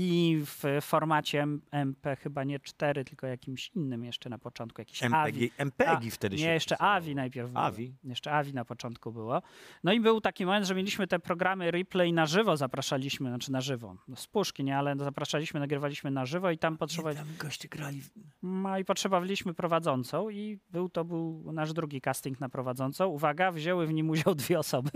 w 0.46 0.64
formacie 0.82 1.48
MP, 1.72 2.16
chyba 2.16 2.44
nie 2.44 2.60
4, 2.60 3.06
tylko 3.06 3.28
jakimś 3.28 3.72
innym 3.76 4.04
jeszcze 4.06 4.30
na 4.30 4.38
początku, 4.38 4.82
jakiś 4.82 5.04
AVI. 5.04 5.14
MPG, 5.16 5.50
MPG 5.58 6.08
A, 6.08 6.12
wtedy 6.12 6.38
się 6.38 6.44
Nie, 6.46 6.54
jeszcze 6.54 6.76
pisało. 6.76 6.92
Avi 6.92 7.16
najpierw 7.16 7.50
było. 7.52 7.64
Avi? 7.64 7.94
Jeszcze 8.04 8.32
Avi 8.32 8.54
na 8.54 8.66
początku 8.66 9.12
było. 9.12 9.42
No 9.84 9.94
i 9.94 10.00
był 10.00 10.22
taki 10.22 10.46
moment, 10.46 10.66
że 10.66 10.76
mieliśmy 10.76 11.08
te 11.08 11.20
programy 11.20 11.72
replay 11.72 12.14
na 12.14 12.26
żywo, 12.26 12.58
zapraszaliśmy, 12.58 13.30
znaczy 13.30 13.52
na 13.52 13.62
żywo, 13.62 13.96
no 14.08 14.16
z 14.16 14.28
puszki, 14.28 14.64
nie, 14.64 14.78
ale 14.78 14.96
zapraszaliśmy, 15.00 15.60
nagrywaliśmy 15.60 16.12
na 16.12 16.26
żywo 16.26 16.52
i 16.52 16.58
tam 16.58 16.78
potrzebowali, 16.78 17.18
Tam 17.18 17.28
goście 17.40 17.68
grali. 17.68 18.02
no 18.44 18.78
i 18.78 18.86
potrzebowaliśmy 18.86 19.54
prowadzącą 19.54 20.30
i 20.30 20.60
był 20.70 20.90
to 20.90 21.06
był 21.06 21.52
nasz 21.54 21.74
drugi 21.74 22.02
casting 22.02 22.40
na 22.40 22.50
prowadzącą. 22.50 23.08
Uwaga, 23.08 23.52
wzięły 23.52 23.88
w 23.88 23.94
nim 23.94 24.10
udział 24.10 24.36
dwie 24.36 24.60
osoby. 24.60 24.90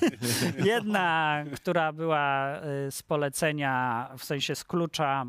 Jedna, 0.64 1.44
która 1.54 1.92
była 1.92 2.56
y, 2.86 2.90
z 2.90 3.02
polecenia, 3.02 4.08
w 4.18 4.24
sensie 4.24 4.54
z 4.54 4.64
klucza 4.64 5.26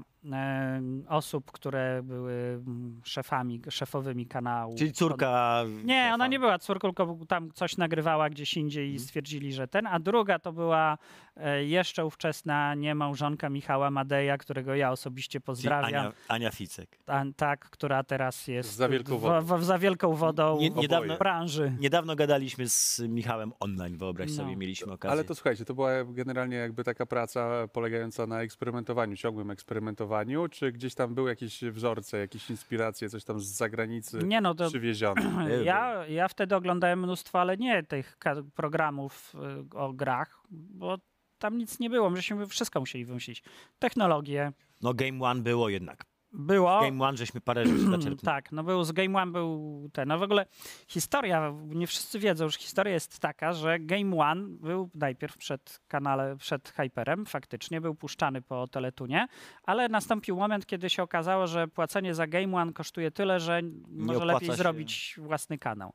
osób, 1.08 1.52
które 1.52 2.02
były 2.04 2.34
mm, 2.34 3.02
szefami, 3.04 3.62
szefowymi 3.70 4.26
kanału. 4.26 4.76
Czyli 4.78 4.94
córka. 4.94 5.64
Nie, 5.84 6.04
szefa. 6.04 6.14
ona 6.14 6.28
nie 6.28 6.40
była 6.40 6.60
córką, 6.60 6.94
tylko 6.94 7.26
tam 7.26 7.52
coś 7.52 7.78
nagrywała 7.78 8.30
gdzieś 8.30 8.58
indziej 8.58 8.84
Mhm. 8.86 8.96
i 8.96 9.00
stwierdzili, 9.00 9.54
że 9.54 9.68
ten. 9.68 9.88
A 9.88 10.00
druga 10.00 10.40
to 10.40 10.54
była 10.54 10.98
e, 11.38 11.64
jeszcze 11.66 12.06
ówczesna 12.06 12.76
niemałżonka 12.76 13.50
Michała 13.50 13.92
Madeja, 13.92 14.38
którego 14.38 14.76
ja 14.76 14.92
osobiście 14.92 15.40
Czyli 15.40 15.46
pozdrawiam. 15.46 16.06
Ania, 16.06 16.12
Ania 16.28 16.52
Ficek. 16.52 17.00
A, 17.08 17.24
tak, 17.36 17.70
która 17.70 18.04
teraz 18.04 18.48
jest 18.48 18.76
Za 18.76 18.90
wielką 18.90 19.18
w- 19.18 19.22
wodą. 19.22 19.58
w- 19.58 19.64
za 19.64 19.78
wielką 19.80 20.14
wodą 20.14 20.58
Nie- 20.60 20.72
w 20.72 20.76
niedawno- 20.76 21.18
branży. 21.18 21.76
Niedawno 21.80 22.16
gadaliśmy 22.16 22.70
z 22.70 23.00
Michałem 23.10 23.52
online, 23.60 23.98
wyobraź 23.98 24.30
No. 24.30 24.36
sobie, 24.36 24.56
mieliśmy 24.56 24.94
okazję. 24.94 25.12
Ale 25.12 25.24
to 25.24 25.36
słuchajcie, 25.36 25.66
to 25.66 25.74
była 25.74 25.90
generalnie 26.04 26.56
jakby 26.58 26.84
taka 26.84 27.06
praca 27.06 27.68
polegająca 27.68 28.28
na 28.28 28.42
eksperymentowaniu, 28.42 29.16
ciągłym 29.16 29.52
eksperymentowaniu, 29.52 30.13
czy 30.50 30.72
gdzieś 30.72 30.96
tam 30.96 31.16
były 31.16 31.30
jakieś 31.30 31.62
wzorce, 31.62 32.18
jakieś 32.18 32.50
inspiracje, 32.50 33.10
coś 33.10 33.24
tam 33.24 33.40
z 33.40 33.46
zagranicy 33.46 34.18
Nie 34.18 34.42
no, 34.42 34.56
to 34.56 34.70
przywiezione? 34.70 35.48
ja, 35.66 36.08
ja 36.08 36.28
wtedy 36.28 36.56
oglądałem 36.56 37.00
mnóstwo, 37.00 37.42
ale 37.42 37.58
nie 37.58 37.84
tych 37.84 38.18
programów 38.56 39.34
y, 39.74 39.78
o 39.78 39.94
grach, 39.94 40.44
bo 40.50 40.98
tam 41.38 41.58
nic 41.58 41.80
nie 41.80 41.90
było. 41.90 42.10
Myśmy 42.10 42.48
wszystko 42.48 42.80
musieli 42.80 43.06
wymyślić. 43.06 43.44
Technologie 43.80 44.52
No 44.82 44.94
Game 44.94 45.26
One 45.26 45.42
było 45.42 45.70
jednak. 45.70 46.04
Było. 46.34 46.82
Game 46.82 47.06
One 47.06 47.18
żeśmy 47.18 47.42
parę 47.42 47.66
rzeczy 47.66 47.80
zaczerpnęli. 47.92 48.18
Tak, 48.18 48.52
no 48.52 48.64
był 48.64 48.84
z 48.84 48.92
Game 48.92 49.22
One 49.22 49.32
był 49.32 49.90
ten. 49.94 50.08
No 50.08 50.20
w 50.20 50.24
ogóle 50.24 50.46
historia, 50.88 51.54
nie 51.66 51.88
wszyscy 51.88 52.20
wiedzą, 52.20 52.50
że 52.50 52.58
historia 52.60 52.94
jest 52.94 53.20
taka, 53.20 53.54
że 53.54 53.80
Game 53.80 54.18
One 54.18 54.46
był 54.50 54.90
najpierw 54.96 55.38
przed 55.38 55.80
kanale, 55.88 56.36
przed 56.38 56.70
Hyperem, 56.70 57.26
faktycznie 57.26 57.82
był 57.82 57.96
puszczany 57.96 58.42
po 58.42 58.68
Teletunie, 58.68 59.28
ale 59.64 59.90
nastąpił 59.90 60.36
moment, 60.36 60.66
kiedy 60.66 60.90
się 60.90 61.04
okazało, 61.04 61.48
że 61.48 61.68
płacenie 61.68 62.14
za 62.16 62.28
Game 62.28 62.58
One 62.58 62.74
kosztuje 62.74 63.12
tyle, 63.12 63.40
że 63.40 63.62
może 63.90 64.26
lepiej 64.26 64.50
się. 64.50 64.56
zrobić 64.56 65.16
własny 65.18 65.58
kanał. 65.58 65.94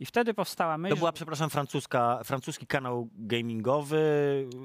I 0.00 0.06
wtedy 0.06 0.34
powstała 0.34 0.78
myśl, 0.78 0.94
To 0.94 0.98
była, 0.98 1.12
przepraszam, 1.12 1.50
francuska, 1.50 2.20
francuski 2.24 2.66
kanał 2.66 3.08
gamingowy. 3.14 4.00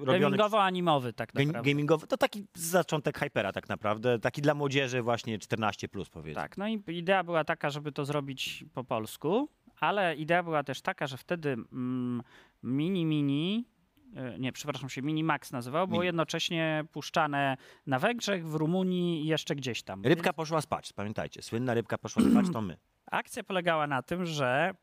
robiony 0.03 0.37
gamingowo-animowy 0.37 1.13
tak 1.13 1.33
naprawdę. 1.33 1.69
Gamingowy, 1.69 2.07
to 2.07 2.17
taki 2.17 2.45
zaczątek 2.53 3.19
Hypera 3.19 3.51
tak 3.51 3.69
naprawdę, 3.69 4.19
taki 4.19 4.41
dla 4.41 4.53
młodzieży 4.53 5.01
właśnie 5.01 5.14
14 5.17 5.89
plus 5.89 6.09
powiedzmy. 6.09 6.41
Tak, 6.41 6.57
no 6.57 6.67
i 6.67 6.83
idea 6.87 7.23
była 7.23 7.43
taka, 7.43 7.69
żeby 7.69 7.91
to 7.91 8.05
zrobić 8.05 8.65
po 8.73 8.83
polsku, 8.83 9.49
ale 9.79 10.15
idea 10.15 10.43
była 10.43 10.63
też 10.63 10.81
taka, 10.81 11.07
że 11.07 11.17
wtedy 11.17 11.49
mm, 11.49 12.21
Mini 12.63 13.05
Mini, 13.05 13.65
e, 14.15 14.39
nie, 14.39 14.51
przepraszam 14.51 14.89
się, 14.89 15.01
Mini 15.01 15.23
Max 15.23 15.51
nazywał, 15.51 15.87
było 15.87 15.99
Mini. 15.99 16.05
jednocześnie 16.05 16.83
puszczane 16.91 17.57
na 17.87 17.99
Węgrzech, 17.99 18.47
w 18.47 18.55
Rumunii 18.55 19.23
i 19.23 19.27
jeszcze 19.27 19.55
gdzieś 19.55 19.83
tam. 19.83 20.05
Rybka 20.05 20.33
poszła 20.33 20.61
spać, 20.61 20.93
pamiętajcie, 20.93 21.41
słynna 21.41 21.73
rybka 21.73 21.97
poszła 21.97 22.23
spać, 22.31 22.45
to 22.53 22.61
my. 22.61 22.77
akcja 23.11 23.43
polegała 23.43 23.87
na 23.87 24.01
tym, 24.01 24.25
że 24.25 24.73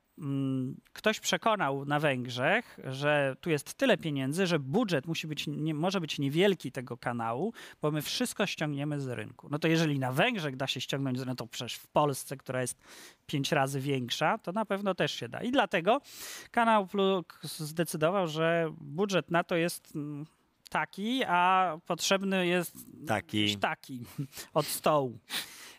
ktoś 0.92 1.20
przekonał 1.20 1.84
na 1.84 2.00
Węgrzech, 2.00 2.78
że 2.84 3.36
tu 3.40 3.50
jest 3.50 3.74
tyle 3.74 3.98
pieniędzy, 3.98 4.46
że 4.46 4.58
budżet 4.58 5.06
musi 5.06 5.26
być, 5.26 5.46
nie, 5.46 5.74
może 5.74 6.00
być 6.00 6.18
niewielki 6.18 6.72
tego 6.72 6.96
kanału, 6.96 7.52
bo 7.82 7.90
my 7.90 8.02
wszystko 8.02 8.46
ściągniemy 8.46 9.00
z 9.00 9.08
rynku. 9.08 9.48
No 9.50 9.58
to 9.58 9.68
jeżeli 9.68 9.98
na 9.98 10.12
Węgrzech 10.12 10.56
da 10.56 10.66
się 10.66 10.80
ściągnąć 10.80 11.18
z 11.18 11.22
rynku, 11.22 11.36
to 11.36 11.46
przecież 11.46 11.74
w 11.74 11.86
Polsce, 11.86 12.36
która 12.36 12.60
jest 12.60 12.78
pięć 13.26 13.52
razy 13.52 13.80
większa, 13.80 14.38
to 14.38 14.52
na 14.52 14.64
pewno 14.64 14.94
też 14.94 15.12
się 15.12 15.28
da. 15.28 15.42
I 15.42 15.50
dlatego 15.50 16.00
kanał 16.50 16.86
Plus 16.86 17.24
zdecydował, 17.58 18.28
że 18.28 18.72
budżet 18.80 19.30
na 19.30 19.44
to 19.44 19.56
jest 19.56 19.96
mm, 19.96 20.26
taki, 20.70 21.24
a 21.24 21.78
potrzebny 21.86 22.46
jest 22.46 22.76
Taki. 23.06 23.56
taki 23.56 24.04
od 24.54 24.66
stołu. 24.66 25.18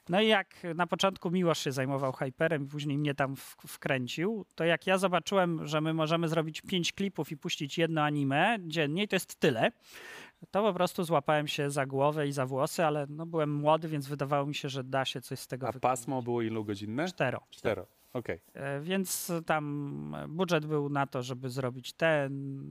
No 0.10 0.22
i 0.22 0.28
jak 0.28 0.56
na 0.76 0.88
początku 0.88 1.32
Miłosz 1.32 1.60
się 1.60 1.72
zajmował 1.72 2.12
Hyperem, 2.12 2.68
później 2.68 2.98
mnie 2.98 3.16
tam 3.16 3.36
wkręcił, 3.68 4.46
to 4.56 4.64
jak 4.64 4.88
ja 4.88 4.98
zobaczyłem, 4.98 5.68
że 5.68 5.82
my 5.82 5.94
możemy 5.94 6.28
zrobić 6.28 6.62
pięć 6.62 6.92
klipów 6.94 7.32
i 7.32 7.38
puścić 7.38 7.78
jedno 7.78 8.02
anime 8.02 8.58
dziennie, 8.62 9.04
i 9.04 9.08
to 9.08 9.16
jest 9.16 9.36
tyle, 9.36 9.72
to 10.52 10.62
po 10.64 10.74
prostu 10.74 11.04
złapałem 11.04 11.48
się 11.48 11.70
za 11.72 11.86
głowę 11.86 12.28
i 12.28 12.32
za 12.32 12.46
włosy, 12.46 12.86
ale 12.86 13.06
no 13.10 13.26
byłem 13.26 13.54
młody, 13.56 13.88
więc 13.88 14.08
wydawało 14.08 14.46
mi 14.46 14.56
się, 14.56 14.70
że 14.70 14.84
da 14.84 15.06
się 15.06 15.22
coś 15.22 15.40
z 15.40 15.48
tego 15.48 15.68
A 15.68 15.72
wykonać. 15.72 15.98
pasmo 16.00 16.22
było 16.22 16.42
ilu 16.42 16.66
godzinne? 16.66 17.08
Cztero. 17.08 17.42
Cztero. 17.50 17.86
Okej. 18.14 18.40
E, 18.54 18.82
Więc 18.82 19.32
tam 19.46 20.16
budżet 20.30 20.66
był 20.66 20.90
na 20.90 21.08
to, 21.08 21.24
żeby 21.24 21.50
zrobić 21.50 21.94
ten, 21.94 22.64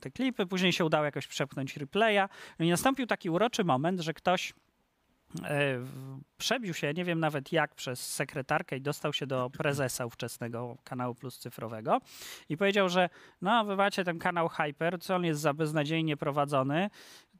te 0.00 0.10
klipy. 0.10 0.46
Później 0.46 0.72
się 0.72 0.84
udało 0.84 1.04
jakoś 1.04 1.26
przepchnąć 1.26 1.76
replaya. 1.76 2.28
No 2.58 2.64
i 2.66 2.70
nastąpił 2.70 3.06
taki 3.06 3.30
uroczy 3.30 3.64
moment, 3.64 4.00
że 4.00 4.14
ktoś 4.14 4.54
przebił 6.36 6.74
się, 6.74 6.94
nie 6.94 7.04
wiem 7.04 7.20
nawet 7.20 7.52
jak, 7.52 7.74
przez 7.74 8.14
sekretarkę 8.14 8.76
i 8.76 8.80
dostał 8.80 9.12
się 9.12 9.26
do 9.26 9.50
prezesa 9.50 10.06
ówczesnego 10.06 10.76
kanału 10.84 11.14
Plus 11.14 11.38
Cyfrowego 11.38 12.00
i 12.48 12.56
powiedział, 12.56 12.88
że 12.88 13.08
no 13.42 13.64
wy 13.64 13.76
macie 13.76 14.04
ten 14.04 14.18
kanał 14.18 14.48
Hyper, 14.48 15.00
co 15.00 15.16
on 15.16 15.24
jest 15.24 15.40
za 15.40 15.54
beznadziejnie 15.54 16.16
prowadzony, 16.16 16.90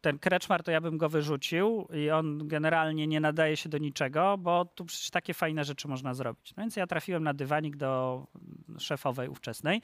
ten 0.00 0.18
Kreczmar 0.18 0.62
to 0.62 0.70
ja 0.70 0.80
bym 0.80 0.98
go 0.98 1.08
wyrzucił 1.08 1.88
i 1.94 2.10
on 2.10 2.48
generalnie 2.48 3.06
nie 3.06 3.20
nadaje 3.20 3.56
się 3.56 3.68
do 3.68 3.78
niczego, 3.78 4.38
bo 4.38 4.64
tu 4.64 4.84
przecież 4.84 5.10
takie 5.10 5.34
fajne 5.34 5.64
rzeczy 5.64 5.88
można 5.88 6.14
zrobić. 6.14 6.54
No 6.56 6.62
więc 6.62 6.76
ja 6.76 6.86
trafiłem 6.86 7.24
na 7.24 7.34
dywanik 7.34 7.76
do 7.76 8.26
szefowej 8.78 9.28
ówczesnej. 9.28 9.82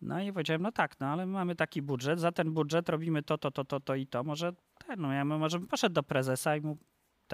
No 0.00 0.22
i 0.22 0.32
powiedziałem, 0.32 0.62
no 0.62 0.72
tak, 0.72 1.00
no 1.00 1.06
ale 1.06 1.26
my 1.26 1.32
mamy 1.32 1.56
taki 1.56 1.82
budżet, 1.82 2.20
za 2.20 2.32
ten 2.32 2.52
budżet 2.52 2.88
robimy 2.88 3.22
to, 3.22 3.38
to, 3.38 3.50
to, 3.50 3.64
to, 3.64 3.80
to 3.80 3.94
i 3.94 4.06
to. 4.06 4.24
Może 4.24 4.52
ten, 4.86 5.00
no 5.00 5.12
ja 5.12 5.24
może 5.24 5.58
bym 5.58 5.68
poszedł 5.68 5.94
do 5.94 6.02
prezesa 6.02 6.56
i 6.56 6.60
mu 6.60 6.76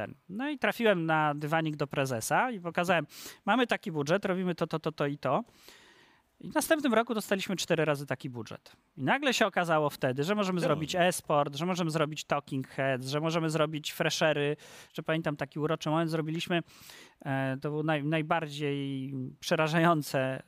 ten. 0.00 0.14
No 0.28 0.50
i 0.50 0.58
trafiłem 0.58 1.06
na 1.06 1.34
dywanik 1.34 1.76
do 1.76 1.86
prezesa 1.86 2.50
i 2.50 2.60
pokazałem, 2.60 3.06
mamy 3.44 3.66
taki 3.66 3.92
budżet, 3.92 4.24
robimy 4.24 4.54
to, 4.54 4.66
to, 4.66 4.78
to, 4.78 4.92
to 4.92 5.06
i 5.06 5.18
to. 5.18 5.44
I 6.40 6.50
w 6.50 6.54
następnym 6.54 6.94
roku 6.94 7.14
dostaliśmy 7.14 7.56
cztery 7.56 7.84
razy 7.84 8.06
taki 8.06 8.30
budżet. 8.30 8.76
I 8.96 9.02
nagle 9.02 9.34
się 9.34 9.46
okazało 9.46 9.90
wtedy, 9.90 10.24
że 10.24 10.34
możemy 10.34 10.60
zrobić 10.60 10.96
e-sport, 10.98 11.56
że 11.56 11.66
możemy 11.66 11.90
zrobić 11.90 12.24
talking 12.24 12.68
heads, 12.68 13.08
że 13.08 13.20
możemy 13.20 13.50
zrobić 13.50 13.92
freshery, 13.92 14.56
że 14.92 15.02
pamiętam 15.02 15.36
taki 15.36 15.58
uroczy 15.58 15.90
moment 15.90 16.10
zrobiliśmy, 16.10 16.62
e, 17.24 17.56
to 17.60 17.70
było 17.70 17.82
naj, 17.82 18.04
najbardziej 18.04 19.14
przerażające 19.40 20.20
e, 20.20 20.42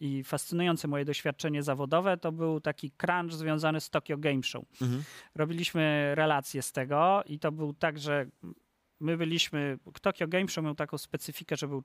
i 0.00 0.24
fascynujące 0.24 0.88
moje 0.88 1.04
doświadczenie 1.04 1.62
zawodowe, 1.62 2.16
to 2.16 2.32
był 2.32 2.60
taki 2.60 2.90
crunch 2.90 3.32
związany 3.32 3.80
z 3.80 3.90
Tokyo 3.90 4.18
Game 4.18 4.42
Show. 4.42 4.64
Mhm. 4.82 5.02
Robiliśmy 5.34 6.12
relacje 6.14 6.62
z 6.62 6.72
tego 6.72 7.22
i 7.26 7.38
to 7.38 7.52
był 7.52 7.74
tak, 7.74 7.98
że 7.98 8.26
my 9.00 9.16
byliśmy, 9.16 9.78
Tokyo 10.00 10.28
Game 10.28 10.48
Show 10.48 10.64
miał 10.64 10.74
taką 10.74 10.98
specyfikę, 10.98 11.56
że 11.56 11.68
był 11.68 11.82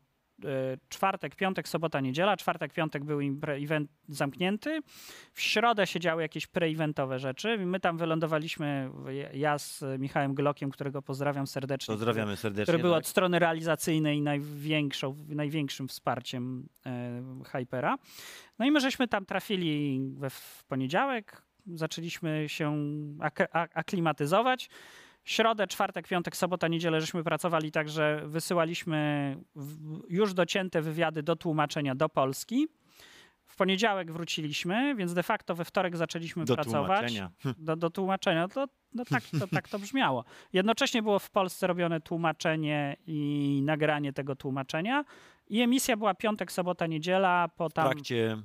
czwartek, 0.89 1.35
piątek, 1.35 1.67
sobota, 1.67 1.99
niedziela. 1.99 2.37
Czwartek, 2.37 2.73
piątek 2.73 3.03
był 3.03 3.19
event 3.47 3.91
zamknięty. 4.07 4.81
W 5.33 5.41
środę 5.41 5.87
się 5.87 5.99
działy 5.99 6.21
jakieś 6.21 6.47
pre-eventowe 6.47 7.19
rzeczy. 7.19 7.57
My 7.57 7.79
tam 7.79 7.97
wylądowaliśmy, 7.97 8.89
ja 9.33 9.57
z 9.57 9.83
Michałem 9.99 10.33
Glokiem, 10.33 10.71
którego 10.71 11.01
pozdrawiam 11.01 11.47
serdecznie. 11.47 11.93
Pozdrawiamy 11.93 12.37
serdecznie. 12.37 12.63
Który 12.63 12.79
był 12.79 12.91
tak. 12.91 12.99
od 12.99 13.07
strony 13.07 13.39
realizacyjnej 13.39 14.21
największą, 14.21 15.15
największym 15.27 15.87
wsparciem 15.87 16.69
e, 16.85 17.23
Hypera. 17.45 17.97
No 18.59 18.65
i 18.65 18.71
my 18.71 18.79
żeśmy 18.81 19.07
tam 19.07 19.25
trafili 19.25 19.99
we, 20.17 20.29
w 20.29 20.63
poniedziałek. 20.67 21.41
Zaczęliśmy 21.73 22.45
się 22.47 22.77
aklimatyzować. 23.73 24.69
Środę, 25.23 25.67
czwartek, 25.67 26.07
piątek, 26.07 26.35
sobota, 26.37 26.67
niedzielę 26.67 27.01
żeśmy 27.01 27.23
pracowali 27.23 27.71
tak, 27.71 27.89
że 27.89 28.21
wysyłaliśmy 28.25 29.37
w, 29.55 29.99
już 30.09 30.33
docięte 30.33 30.81
wywiady 30.81 31.23
do 31.23 31.35
tłumaczenia 31.35 31.95
do 31.95 32.09
Polski. 32.09 32.67
W 33.45 33.55
poniedziałek 33.55 34.11
wróciliśmy, 34.11 34.95
więc 34.95 35.13
de 35.13 35.23
facto 35.23 35.55
we 35.55 35.65
wtorek 35.65 35.97
zaczęliśmy 35.97 36.45
Do 36.45 36.55
pracować. 36.55 36.87
tłumaczenia. 36.87 37.31
Do, 37.57 37.75
do 37.75 37.89
tłumaczenia. 37.89 38.47
To, 38.47 38.67
no 38.93 39.05
tak, 39.05 39.23
to, 39.39 39.47
tak 39.47 39.69
to 39.69 39.79
brzmiało. 39.79 40.25
Jednocześnie 40.53 41.01
było 41.01 41.19
w 41.19 41.29
Polsce 41.29 41.67
robione 41.67 42.01
tłumaczenie 42.01 42.97
i 43.07 43.61
nagranie 43.65 44.13
tego 44.13 44.35
tłumaczenia. 44.35 45.05
I 45.47 45.61
emisja 45.61 45.97
była 45.97 46.13
piątek, 46.13 46.51
sobota, 46.51 46.87
niedziela. 46.87 47.47
Po 47.57 47.69
W 47.69 47.73
tam, 47.73 47.85
trakcie 47.91 48.37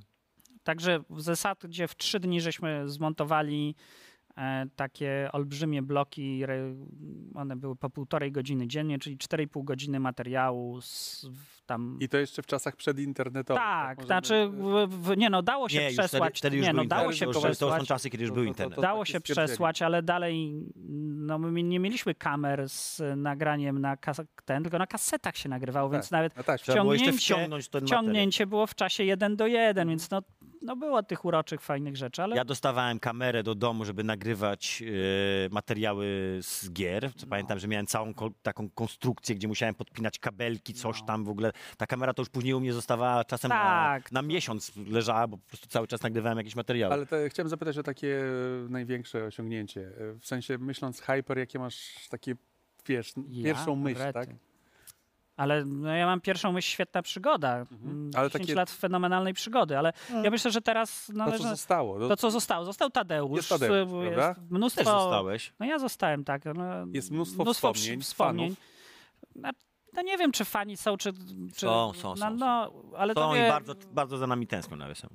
Także 0.69 1.01
w 1.11 1.21
zasadzie 1.21 1.89
w 1.89 1.97
trzy 1.97 2.21
dni 2.21 2.41
żeśmy 2.41 2.89
zmontowali 2.89 3.75
takie 4.77 5.29
olbrzymie 5.33 5.83
bloki. 5.83 6.45
One 7.35 7.57
były 7.57 7.77
po 7.77 7.91
półtorej 7.91 8.33
godziny 8.33 8.69
dziennie, 8.69 8.99
czyli 8.99 9.17
4,5 9.17 9.65
godziny 9.65 10.01
materiału. 10.01 10.81
Z, 10.81 11.27
tam 11.69 11.99
I 12.01 12.09
to 12.09 12.19
jeszcze 12.19 12.43
w 12.43 12.47
czasach 12.47 12.77
przedinternetowych. 12.77 13.63
tak, 13.63 13.97
Możemy- 13.97 14.07
znaczy, 14.07 14.49
w, 14.53 14.87
w, 14.89 15.17
nie 15.17 15.31
no, 15.31 15.43
dało 15.43 15.69
się 15.69 15.79
Nie, 15.79 15.85
już 15.85 15.93
wtedy, 15.95 16.09
przesłać. 16.09 16.39
wtedy 16.39 16.57
już 16.57 16.67
nie 16.67 16.73
no, 16.73 16.85
dało 16.85 17.03
internet. 17.13 17.19
się 17.19 17.25
To 17.25 17.49
już- 17.49 17.59
To 17.59 17.67
są 17.67 17.67
przesłać. 17.71 17.89
czasy, 17.89 18.11
kiedy 18.11 18.25
już 18.25 18.31
To- 18.31 18.35
był 18.35 18.45
to- 18.45 18.47
to- 18.47 18.49
internet. 18.51 18.77
to- 18.77 18.83
Dało 18.83 19.05
się 19.05 19.21
przesłać, 19.21 19.83
ale 19.83 20.03
dalej 20.03 20.65
no, 21.29 21.39
my 21.39 21.63
nie 21.63 21.81
mieliśmy 21.81 22.15
kamer 22.15 22.69
z 22.69 23.03
nagraniem 23.17 23.81
na 23.81 23.97
kas- 23.97 24.23
ten, 24.45 24.63
tylko 24.63 24.79
na 24.79 24.87
kasetach 24.87 25.37
się 25.37 25.49
nagrywało, 25.49 25.89
Tak, 25.89 25.93
więc 25.97 26.11
nawet 26.11 26.37
No 26.37 26.43
tak, 26.43 26.61
Trzeba 26.61 26.81
było 26.81 26.95
jeszcze 26.95 27.13
wciągnięcie- 27.13 27.81
wciągnięcie 27.87 28.47
było 28.47 28.67
w 28.67 28.75
czasie 28.75 29.05
jeden 29.05 29.37
do 29.37 29.47
jeden, 29.47 29.89
więc 29.89 30.11
no, 30.11 30.23
no 30.63 30.77
było 30.77 31.03
tych 31.03 31.25
uroczych, 31.25 31.61
fajnych 31.61 31.97
rzeczy, 31.97 32.23
ale 32.23 32.37
Ja 32.37 32.45
dostawałem 32.45 32.99
kamerę 33.01 33.43
do 33.43 33.55
domu, 33.55 33.85
żeby 33.85 34.05
nagrywać 34.05 34.83
e, 34.83 35.49
materiały 35.55 36.07
z 36.43 36.71
gier. 36.73 37.11
Co 37.17 37.27
pamiętam, 37.27 37.59
że 37.59 37.69
miałem 37.69 37.87
całą 37.87 38.15
ko- 38.15 38.31
taką 38.43 38.71
konstrukcję, 38.71 39.35
gdzie 39.35 39.49
musiałem 39.49 39.75
podpinać 39.75 40.19
kabelki, 40.19 40.75
coś 40.75 41.01
No. 41.01 41.07
tam 41.07 41.25
w 41.25 41.29
ogóle. 41.29 41.53
Ta 41.77 41.87
kamera 41.87 42.15
to 42.15 42.23
już 42.23 42.29
później 42.29 42.55
u 42.55 42.61
mnie 42.61 42.73
zostawała 42.73 43.25
czasem 43.25 43.49
Tak. 43.51 44.13
na, 44.13 44.23
na 44.23 44.29
miesiąc 44.29 44.73
leżała, 44.77 45.27
bo 45.27 45.37
po 45.37 45.47
prostu 45.49 45.67
cały 45.69 45.87
czas 45.87 46.03
nagrywałem 46.03 46.39
jakieś 46.39 46.57
materiały. 46.57 46.95
Ale 46.95 47.07
to, 47.07 47.17
chciałem 47.29 47.49
zapytać 47.49 47.79
o 47.79 47.83
takie 47.83 48.21
e, 48.67 48.69
największe 48.69 49.25
osiągnięcie. 49.25 49.81
E, 49.81 50.19
W 50.21 50.27
sensie 50.27 50.59
myśląc 50.59 51.01
Hyper, 51.01 51.39
jakie 51.39 51.59
masz 51.59 52.09
takie, 52.11 52.35
wiesz, 52.87 53.13
Ja? 53.31 53.45
pierwszą 53.45 53.77
myśl, 53.77 53.99
Rety. 53.99 54.13
tak? 54.13 54.29
Ale 55.37 55.65
no, 55.65 55.89
ja 55.95 56.07
mam 56.07 56.21
pierwszą 56.21 56.53
myśl, 56.53 56.69
świetna 56.69 57.03
przygoda. 57.03 57.57
Mhm. 57.59 58.11
Ale 58.15 58.29
10 58.29 58.43
takie- 58.47 58.55
lat 58.55 58.71
fenomenalnej 58.71 59.35
przygody, 59.35 59.79
ale 59.79 59.93
ja 60.23 60.31
myślę, 60.31 60.51
że 60.51 60.61
teraz 60.63 61.07
To, 61.07 61.13
należy... 61.13 61.39
co 61.43 61.49
zostało. 61.49 61.99
No, 61.99 62.09
To, 62.09 62.17
co 62.17 62.31
zostało. 62.31 62.65
Został 62.65 62.91
Tadeusz. 62.91 63.37
Jest 63.37 63.49
Tadeusz, 63.49 63.89
y, 64.05 64.07
prawda? 64.13 64.29
jest 64.29 64.51
mnóstwo... 64.51 64.79
Też 64.85 64.93
zostałeś. 64.93 65.53
No 65.61 65.67
ja 65.67 65.79
zostałem, 65.79 66.25
tak. 66.25 66.43
No, 66.45 66.65
Jest 66.93 67.11
mnóstwo 67.11 67.43
wsz- 67.45 67.55
wspomnień, 67.55 68.01
wspomnień. 68.03 68.57
fanów. 69.35 69.53
No, 69.99 70.03
no 70.03 70.11
nie 70.11 70.19
wiem, 70.19 70.33
czy 70.33 70.45
fani 70.45 70.77
są, 70.77 70.97
czy... 70.97 71.13
czy 71.57 71.67
Są, 71.67 71.93
są, 71.93 72.09
no, 72.09 72.17
są, 72.17 72.31
No, 72.37 72.73
ale 72.97 73.15
To 73.15 73.21
to 73.21 73.35
i 73.35 73.39
wie, 73.39 73.49
bardzo, 73.49 73.75
bardzo 73.93 74.19
za 74.19 74.27
nami 74.27 74.47
tęsknią 74.47 74.77
nawiasem. 74.77 75.11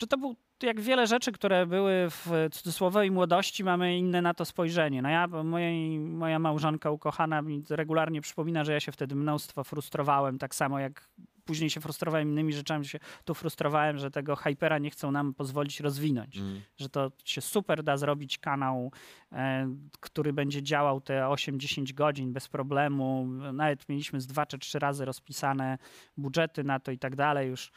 że 0.00 0.06
to 0.06 0.18
był 0.18 0.36
jak 0.62 0.80
wiele 0.80 1.06
rzeczy, 1.06 1.32
które 1.32 1.66
były 1.66 2.06
w 2.10 2.30
cudzysłowej 2.52 3.10
młodości, 3.10 3.64
mamy 3.64 3.98
inne 3.98 4.22
na 4.22 4.34
to 4.34 4.44
spojrzenie. 4.44 5.02
No 5.02 5.08
ja, 5.08 5.26
mojej, 5.26 5.98
moja 5.98 6.38
małżonka 6.38 6.90
ukochana 6.90 7.42
mi 7.42 7.62
regularnie 7.70 8.20
przypomina, 8.20 8.64
że 8.64 8.72
ja 8.72 8.80
się 8.80 8.92
wtedy 8.92 9.14
mnóstwo 9.14 9.64
frustrowałem, 9.64 10.38
tak 10.38 10.54
samo 10.54 10.78
jak 10.78 11.08
później 11.46 11.70
się 11.70 11.80
frustrowałem 11.80 12.28
innymi 12.28 12.52
rzeczami, 12.52 12.86
się 12.86 12.98
tu 13.24 13.34
frustrowałem, 13.34 13.98
że 13.98 14.10
tego 14.10 14.36
hypera 14.36 14.78
nie 14.78 14.90
chcą 14.90 15.10
nam 15.12 15.34
pozwolić 15.34 15.80
rozwinąć. 15.80 16.36
Mm. 16.38 16.60
Że 16.76 16.88
to 16.88 17.12
się 17.24 17.40
super 17.40 17.82
da 17.82 17.96
zrobić 17.96 18.38
kanał, 18.38 18.92
e, 19.32 19.68
który 20.00 20.32
będzie 20.32 20.62
działał 20.62 21.00
te 21.00 21.22
8-10 21.28 21.92
godzin 21.94 22.32
bez 22.32 22.48
problemu. 22.48 23.26
Nawet 23.52 23.88
mieliśmy 23.88 24.20
z 24.20 24.26
dwa 24.26 24.46
czy 24.46 24.58
trzy 24.58 24.78
razy 24.78 25.04
rozpisane 25.04 25.78
budżety 26.16 26.64
na 26.64 26.80
to 26.80 26.90
i 26.92 26.98
tak 26.98 27.16
dalej 27.16 27.48
już. 27.48 27.70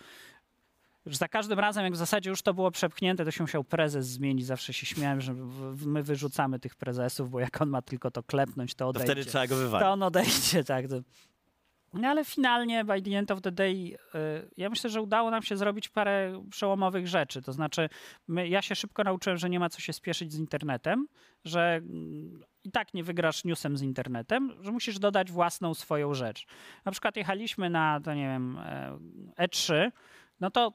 Za 1.05 1.27
każdym 1.27 1.59
razem, 1.59 1.83
jak 1.83 1.93
w 1.93 1.97
zasadzie 1.97 2.29
już 2.29 2.41
to 2.41 2.53
było 2.53 2.71
przepchnięte, 2.71 3.25
to 3.25 3.31
się 3.31 3.43
musiał 3.43 3.63
prezes 3.63 4.07
zmienić. 4.07 4.45
Zawsze 4.45 4.73
się 4.73 4.85
śmiałem, 4.85 5.21
że 5.21 5.33
my 5.85 6.03
wyrzucamy 6.03 6.59
tych 6.59 6.75
prezesów, 6.75 7.29
bo 7.31 7.39
jak 7.39 7.61
on 7.61 7.69
ma 7.69 7.81
tylko 7.81 8.11
to 8.11 8.23
klepnąć, 8.23 8.75
to 8.75 8.77
To 8.85 8.89
odejdzie. 8.89 9.05
wtedy 9.05 9.25
trzeba 9.25 9.47
go 9.47 9.55
to 9.55 9.61
wywalić. 9.61 9.87
on 9.87 10.03
odejdzie, 10.03 10.63
tak. 10.63 10.85
No 11.93 12.07
ale 12.07 12.25
finalnie, 12.25 12.85
by 12.85 13.01
the 13.01 13.17
end 13.17 13.31
of 13.31 13.41
the 13.41 13.51
day, 13.51 13.73
y, 13.73 13.97
ja 14.57 14.69
myślę, 14.69 14.89
że 14.89 15.01
udało 15.01 15.31
nam 15.31 15.41
się 15.41 15.57
zrobić 15.57 15.89
parę 15.89 16.43
przełomowych 16.49 17.07
rzeczy. 17.07 17.41
To 17.41 17.53
znaczy, 17.53 17.89
my, 18.27 18.47
ja 18.47 18.61
się 18.61 18.75
szybko 18.75 19.03
nauczyłem, 19.03 19.37
że 19.37 19.49
nie 19.49 19.59
ma 19.59 19.69
co 19.69 19.79
się 19.81 19.93
spieszyć 19.93 20.33
z 20.33 20.39
internetem, 20.39 21.07
że 21.45 21.75
mm, 21.75 22.43
i 22.63 22.71
tak 22.71 22.93
nie 22.93 23.03
wygrasz 23.03 23.43
newsem 23.43 23.77
z 23.77 23.81
internetem, 23.81 24.53
że 24.61 24.71
musisz 24.71 24.99
dodać 24.99 25.31
własną 25.31 25.73
swoją 25.73 26.13
rzecz. 26.13 26.45
Na 26.85 26.91
przykład 26.91 27.15
jechaliśmy 27.15 27.69
na, 27.69 27.99
to 28.03 28.13
nie 28.13 28.27
wiem, 28.27 28.57
e, 28.57 28.97
E3, 29.39 29.91
no 30.39 30.51
to 30.51 30.73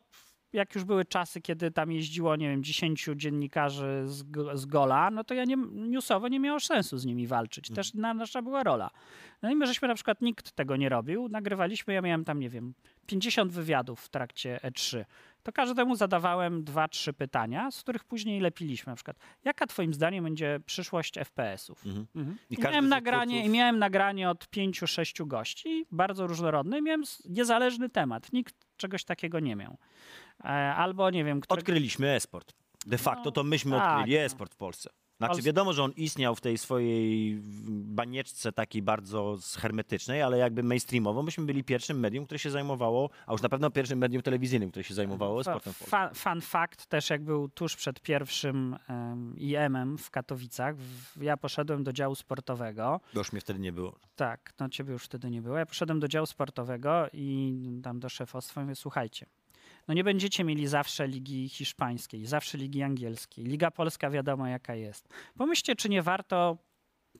jak 0.55 0.75
już 0.75 0.85
były 0.85 1.05
czasy, 1.05 1.41
kiedy 1.41 1.71
tam 1.71 1.93
jeździło, 1.93 2.37
nie 2.37 2.49
wiem, 2.49 2.65
10 2.65 3.09
dziennikarzy 3.17 4.03
z, 4.07 4.25
z 4.55 4.67
Gola, 4.67 5.11
no 5.11 5.25
to 5.25 5.35
ja 5.35 5.45
nie, 5.45 5.57
newsowo 5.73 6.29
nie 6.29 6.41
miało 6.41 6.61
sensu 6.61 6.99
z 6.99 7.05
nimi 7.05 7.27
walczyć. 7.27 7.71
Też 7.71 7.95
na, 7.95 8.15
nasza 8.15 8.43
była 8.43 8.63
rola. 8.63 8.91
No 9.43 9.51
i 9.51 9.57
my 9.57 9.67
żeśmy 9.67 9.89
na 9.89 9.95
przykład 9.95 10.21
nikt 10.23 10.53
tego 10.53 10.77
nie 10.77 10.89
robił. 10.89 11.29
Nagrywaliśmy, 11.29 11.95
ja 11.95 12.03
miałem 12.03 12.25
tam, 12.25 12.41
nie 12.41 12.51
wiem, 12.51 12.75
50 13.07 13.53
wywiadów 13.53 14.01
w 14.01 14.09
trakcie 14.09 14.61
E3. 14.63 15.05
To 15.43 15.53
każdemu 15.53 15.97
zadawałem 15.97 16.65
dwa, 16.65 16.89
trzy 16.89 17.13
pytania, 17.13 17.71
z 17.71 17.81
których 17.83 18.05
później 18.05 18.41
lepiliśmy. 18.41 18.91
Na 18.91 18.97
przykład, 18.97 19.17
jaka 19.45 19.67
twoim 19.67 19.95
zdaniem 19.95 20.25
będzie 20.25 20.61
przyszłość 20.67 21.15
FPS-ów? 21.19 21.87
Mhm. 21.87 22.07
Mhm. 22.17 22.37
I 22.51 22.55
I 22.55 22.63
miałem, 22.63 22.89
nagranie, 22.89 23.35
twórców- 23.35 23.47
I 23.47 23.51
miałem 23.51 23.79
nagranie 23.79 24.31
od 24.31 24.49
pięciu, 24.49 24.87
sześciu 24.87 25.27
gości, 25.27 25.87
bardzo 25.93 26.27
różnorodne. 26.27 26.79
I 26.79 26.83
miałem 26.83 27.03
niezależny 27.29 27.89
temat. 27.89 28.33
Nikt 28.33 28.55
czegoś 28.77 29.05
takiego 29.05 29.41
nie 29.41 29.57
miał. 29.57 29.77
E, 30.45 30.47
Albo, 30.75 31.11
nie 31.11 31.25
wiem. 31.25 31.41
Odkryliśmy 31.49 32.11
e-sport. 32.11 32.53
De 32.87 32.99
facto 32.99 33.23
No, 33.25 33.31
to 33.33 33.45
myśmy 33.45 33.71
tak, 33.77 33.97
odkryli 33.99 34.17
e-sport 34.17 34.55
w 34.55 34.57
Polsce. 34.57 34.91
Znaczy 35.19 35.43
wiadomo, 35.43 35.73
że 35.73 35.83
on 35.85 35.93
istniał 35.93 36.35
w 36.35 36.41
tej 36.41 36.59
swojej 36.59 37.39
banieczce 37.71 38.53
takiej 38.53 38.83
bardzo 38.83 39.39
hermetycznej, 39.59 40.23
ale 40.23 40.39
jakby 40.39 40.63
mainstreamowo 40.63 41.23
myśmy 41.23 41.45
byli 41.47 41.65
pierwszym 41.65 42.01
medium, 42.01 42.25
które 42.25 42.39
się 42.39 42.51
zajmowało, 42.51 43.11
a 43.27 43.33
już 43.33 43.43
na 43.43 43.49
pewno 43.49 43.71
pierwszym 43.71 43.99
medium 43.99 44.23
telewizyjnym, 44.23 44.71
które 44.71 44.85
się 44.85 44.95
zajmowało 44.95 45.45
sportem 45.45 45.73
fa- 45.73 46.11
Fun 46.15 46.41
fact 46.41 46.87
też, 46.87 47.11
jak 47.11 47.25
był 47.25 47.49
tuż 47.49 47.77
przed 47.77 48.01
pierwszym 48.01 48.77
um, 48.89 49.35
IM-em 49.39 49.99
w 49.99 50.11
Katowicach, 50.11 50.77
w, 50.77 51.23
ja 51.23 51.37
poszedłem 51.37 51.85
do 51.85 51.93
działu 51.93 52.15
sportowego. 52.15 53.01
Bo 53.15 53.21
już 53.21 53.33
mnie 53.33 53.41
wtedy 53.41 53.61
nie 53.61 53.73
było. 53.73 53.99
Tak, 54.17 54.53
no 54.61 54.69
ciebie 54.69 54.93
już 54.93 55.05
wtedy 55.05 55.31
nie 55.31 55.43
było. 55.43 55.59
Ja 55.59 55.67
poszedłem 55.67 56.01
do 56.01 56.09
działu 56.09 56.27
sportowego 56.27 57.07
i 57.13 57.55
tam 57.83 58.01
do 58.01 58.09
szefostwa 58.09 58.61
i 58.61 58.65
mówię, 58.65 58.77
słuchajcie, 58.77 59.27
no 59.89 59.95
nie 59.95 60.05
będziecie 60.05 60.45
mieli 60.45 60.67
zawsze 60.67 61.09
ligi 61.09 61.49
hiszpańskiej, 61.49 62.27
zawsze 62.27 62.59
ligi 62.59 62.83
angielskiej. 62.83 63.45
Liga 63.45 63.71
polska 63.71 64.11
wiadomo 64.11 64.47
jaka 64.47 64.75
jest. 64.75 65.09
Pomyślcie, 65.37 65.77
czy 65.77 65.89
nie 65.89 66.03
warto 66.03 66.59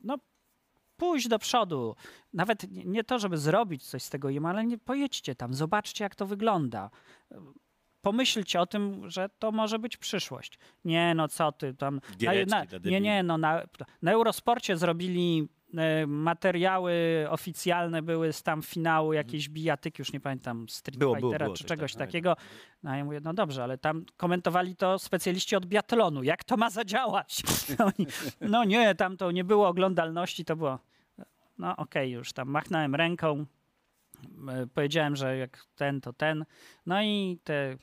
no, 0.03 0.17
pójść 0.97 1.27
do 1.27 1.39
przodu. 1.39 1.95
Nawet 2.33 2.85
nie, 2.85 3.03
to, 3.03 3.19
żeby 3.19 3.37
zrobić 3.37 3.83
coś 3.83 4.03
z 4.03 4.09
tego 4.09 4.29
im, 4.29 4.45
ale 4.45 4.65
nie, 4.65 4.77
pojedźcie 4.77 5.35
tam, 5.35 5.53
zobaczcie 5.53 6.03
jak 6.03 6.15
to 6.15 6.25
wygląda. 6.25 6.89
Pomyślcie 8.01 8.61
o 8.61 8.65
tym, 8.65 9.09
że 9.09 9.29
to 9.39 9.51
może 9.51 9.79
być 9.79 9.97
przyszłość. 9.97 10.59
Nie, 10.85 11.13
no 11.15 11.27
co 11.27 11.51
ty 11.51 11.73
tam. 11.73 12.01
Na, 12.47 12.65
dla 12.65 12.91
nie, 12.91 13.01
nie, 13.01 13.23
no 13.23 13.37
na, 13.37 13.61
na 14.01 14.11
Eurosporcie 14.11 14.77
zrobili 14.77 15.47
materiały 16.07 17.25
oficjalne 17.29 18.01
były 18.01 18.33
z 18.33 18.43
tam 18.43 18.61
finału 18.61 19.13
jakieś 19.13 19.49
bijatyki, 19.49 20.01
już 20.01 20.13
nie 20.13 20.19
pamiętam, 20.19 20.69
Street 20.69 20.97
Było, 20.97 21.15
było, 21.15 21.29
Fightera 21.29 21.45
było 21.45 21.55
czy 21.55 21.63
coś 21.63 21.69
czegoś 21.69 21.93
tak, 21.93 21.99
takiego. 21.99 22.35
No 22.83 22.95
ja 22.95 23.05
mówię, 23.05 23.19
no 23.23 23.33
dobrze, 23.33 23.63
ale 23.63 23.77
tam 23.77 24.05
komentowali 24.17 24.75
to 24.75 24.99
specjaliści 24.99 25.55
od 25.55 25.65
biatlonu. 25.65 26.23
Jak 26.23 26.43
to 26.43 26.57
ma 26.57 26.69
zadziałać? 26.69 27.43
Oni, 27.97 28.07
no 28.41 28.63
nie, 28.63 28.95
tam 28.95 29.17
to 29.17 29.31
nie 29.31 29.43
było 29.43 29.67
oglądalności, 29.67 30.45
to 30.45 30.55
było... 30.55 30.79
No 31.57 31.75
okej, 31.75 32.11
już 32.11 32.33
tam 32.33 32.49
machnąłem 32.49 32.95
ręką, 32.95 33.45
e, 34.49 34.67
powiedziałem, 34.67 35.15
że 35.15 35.37
jak 35.37 35.65
ten, 35.75 36.01
to 36.01 36.13
ten. 36.13 36.45
No 36.85 37.03
i 37.03 37.39
te 37.43 37.77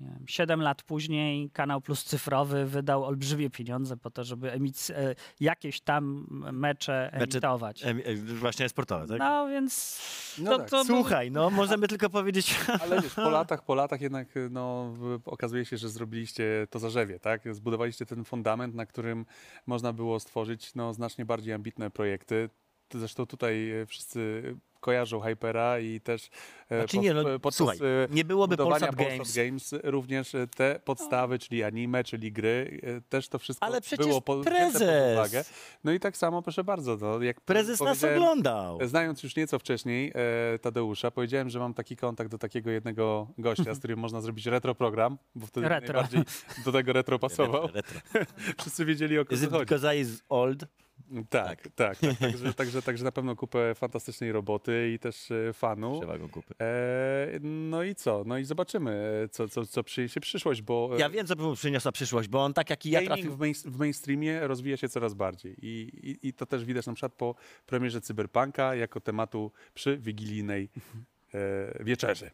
nie 0.00 0.08
wiem, 0.10 0.24
7 0.26 0.60
lat 0.62 0.82
później 0.82 1.50
Kanał 1.50 1.80
Plus 1.80 2.04
Cyfrowy 2.04 2.66
wydał 2.66 3.04
olbrzymie 3.04 3.50
pieniądze 3.50 3.96
po 3.96 4.10
to, 4.10 4.24
żeby 4.24 4.50
emic- 4.52 4.92
e, 4.94 5.14
jakieś 5.40 5.80
tam 5.80 6.26
mecze 6.52 7.10
Mecze- 7.14 7.22
emitować. 7.22 7.84
Em, 7.84 8.00
e, 8.04 8.14
właśnie 8.16 8.68
sportowe, 8.68 9.06
tak? 9.06 9.18
No 9.18 9.48
więc 9.48 10.00
No 10.38 10.50
to, 10.50 10.58
tak. 10.58 10.70
to 10.70 10.84
Słuchaj, 10.84 11.30
no 11.30 11.50
możemy 11.50 11.88
tylko 11.88 12.10
powiedzieć... 12.10 12.54
Ale 12.82 13.02
wiesz, 13.02 13.14
po 13.14 13.30
latach, 13.40 13.64
po 13.64 13.74
latach 13.74 14.00
jednak 14.00 14.28
no, 14.50 14.92
w- 14.94 15.20
okazuje 15.28 15.64
się, 15.64 15.76
że 15.76 15.88
zrobiliście 15.88 16.66
to 16.70 16.78
zarzewie, 16.78 17.20
tak? 17.20 17.54
Zbudowaliście 17.54 18.06
ten 18.06 18.24
fundament, 18.24 18.74
na 18.74 18.86
którym 18.86 19.26
można 19.66 19.92
było 19.92 20.20
stworzyć 20.20 20.74
no, 20.74 20.94
znacznie 20.94 21.24
bardziej 21.24 21.54
ambitne 21.54 21.90
projekty. 21.90 22.50
Zresztą 22.94 23.26
tutaj 23.26 23.70
e, 23.70 23.86
wszyscy 23.86 24.42
kojarzą 24.80 25.20
Hypera 25.20 25.78
i 25.80 26.00
też 26.00 26.28
e, 26.70 26.78
Znaczy 26.78 26.98
nie, 26.98 27.14
no, 27.14 27.22
podczas 27.40 27.56
słuchaj, 27.56 27.78
e, 27.78 28.08
nie 28.10 28.24
byłoby 28.24 28.56
Polsat 28.56 28.94
Games. 28.94 29.34
Games 29.36 29.74
również 29.82 30.34
e, 30.34 30.46
te 30.46 30.80
podstawy, 30.84 31.38
czyli 31.38 31.62
anime, 31.64 32.04
czyli 32.04 32.32
gry, 32.32 32.80
e, 32.82 33.00
też 33.00 33.28
to 33.28 33.38
wszystko 33.38 33.66
Ale 33.66 33.80
przecież 33.80 34.06
było 34.06 34.20
po, 34.20 34.32
wzięte 34.34 34.50
pod 34.50 34.72
prezes. 34.72 35.12
uwagę. 35.18 35.44
No 35.84 35.92
i 35.92 36.00
tak 36.00 36.16
samo, 36.16 36.42
proszę 36.42 36.64
bardzo, 36.64 36.96
no, 36.96 37.22
jak 37.22 37.40
Prezes 37.40 37.80
nas 37.80 38.04
oglądał. 38.04 38.78
Znając 38.86 39.22
już 39.22 39.36
nieco 39.36 39.58
wcześniej 39.58 40.12
e, 40.54 40.58
Tadeusza, 40.58 41.10
powiedziałem, 41.10 41.50
że 41.50 41.58
mam 41.58 41.74
taki 41.74 41.96
kontakt 41.96 42.30
do 42.30 42.38
takiego 42.38 42.70
jednego 42.70 43.28
gościa, 43.38 43.74
z 43.74 43.78
którym 43.78 43.98
można 43.98 44.20
zrobić 44.20 44.46
retro 44.46 44.74
program, 44.74 45.18
bo 45.34 45.46
wtedy 45.46 45.68
Retro. 45.68 45.92
najbardziej 45.94 46.22
do 46.64 46.72
tego 46.72 46.92
retro 46.92 47.18
pasował. 47.28 47.66
Retro, 47.66 48.00
retro. 48.14 48.34
Wszyscy 48.60 48.84
wiedzieli 48.84 49.18
o 49.18 49.22
Is 49.22 49.28
co 49.28 49.34
it 49.46 49.50
chodzi. 49.50 49.64
because 49.64 49.96
I 49.96 50.00
is 50.00 50.22
old? 50.28 50.66
Tak, 51.30 51.68
tak. 51.74 51.98
tak, 51.98 52.16
także, 52.18 52.54
także, 52.60 52.82
także 52.82 53.04
na 53.04 53.12
pewno 53.12 53.36
kupę 53.36 53.74
fantastycznej 53.74 54.32
roboty 54.32 54.92
i 54.94 54.98
też 54.98 55.30
e, 55.30 55.52
fanu. 55.52 55.98
Przewagą 55.98 56.28
kupy. 56.28 56.54
E, 56.60 57.38
no 57.42 57.82
i 57.82 57.94
co? 57.94 58.22
No 58.26 58.38
i 58.38 58.44
zobaczymy, 58.44 59.20
e, 59.24 59.28
co, 59.28 59.48
co, 59.48 59.66
co 59.66 59.84
przyniesie 59.84 60.20
przyszłość, 60.20 60.62
bo 60.62 60.90
e, 60.96 60.98
Ja 60.98 61.10
wiem, 61.10 61.26
co 61.26 61.36
by 61.36 61.42
mu 61.42 61.54
przyniosła 61.54 61.92
przyszłość, 61.92 62.28
bo 62.28 62.44
on 62.44 62.54
tak 62.54 62.70
jak 62.70 62.86
i 62.86 62.90
ja 62.90 63.02
trafił... 63.02 63.32
w, 63.36 63.38
main, 63.38 63.54
w 63.54 63.78
mainstreamie 63.78 64.40
rozwija 64.46 64.76
się 64.76 64.88
coraz 64.88 65.14
bardziej 65.14 65.56
I, 65.62 65.90
i, 66.22 66.28
i 66.28 66.32
to 66.32 66.46
też 66.46 66.64
widać 66.64 66.86
na 66.86 66.92
przykład 66.94 67.12
po 67.14 67.34
premierze 67.66 68.00
Cyberpunka 68.00 68.74
jako 68.74 69.00
tematu 69.00 69.52
przy 69.74 69.98
wigilijnej 69.98 70.68
e, 71.34 71.84
wieczerzy. 71.84 72.30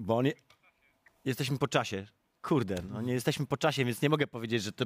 Bo 0.00 0.16
on... 0.16 0.26
je- 0.26 0.32
Jesteśmy 1.24 1.58
po 1.58 1.68
czasie. 1.68 2.06
Kurde, 2.44 2.74
no 2.90 3.02
nie 3.02 3.12
jesteśmy 3.12 3.46
po 3.46 3.56
czasie, 3.56 3.84
więc 3.84 4.02
nie 4.02 4.08
mogę 4.08 4.26
powiedzieć, 4.26 4.62
że 4.62 4.72
to... 4.72 4.84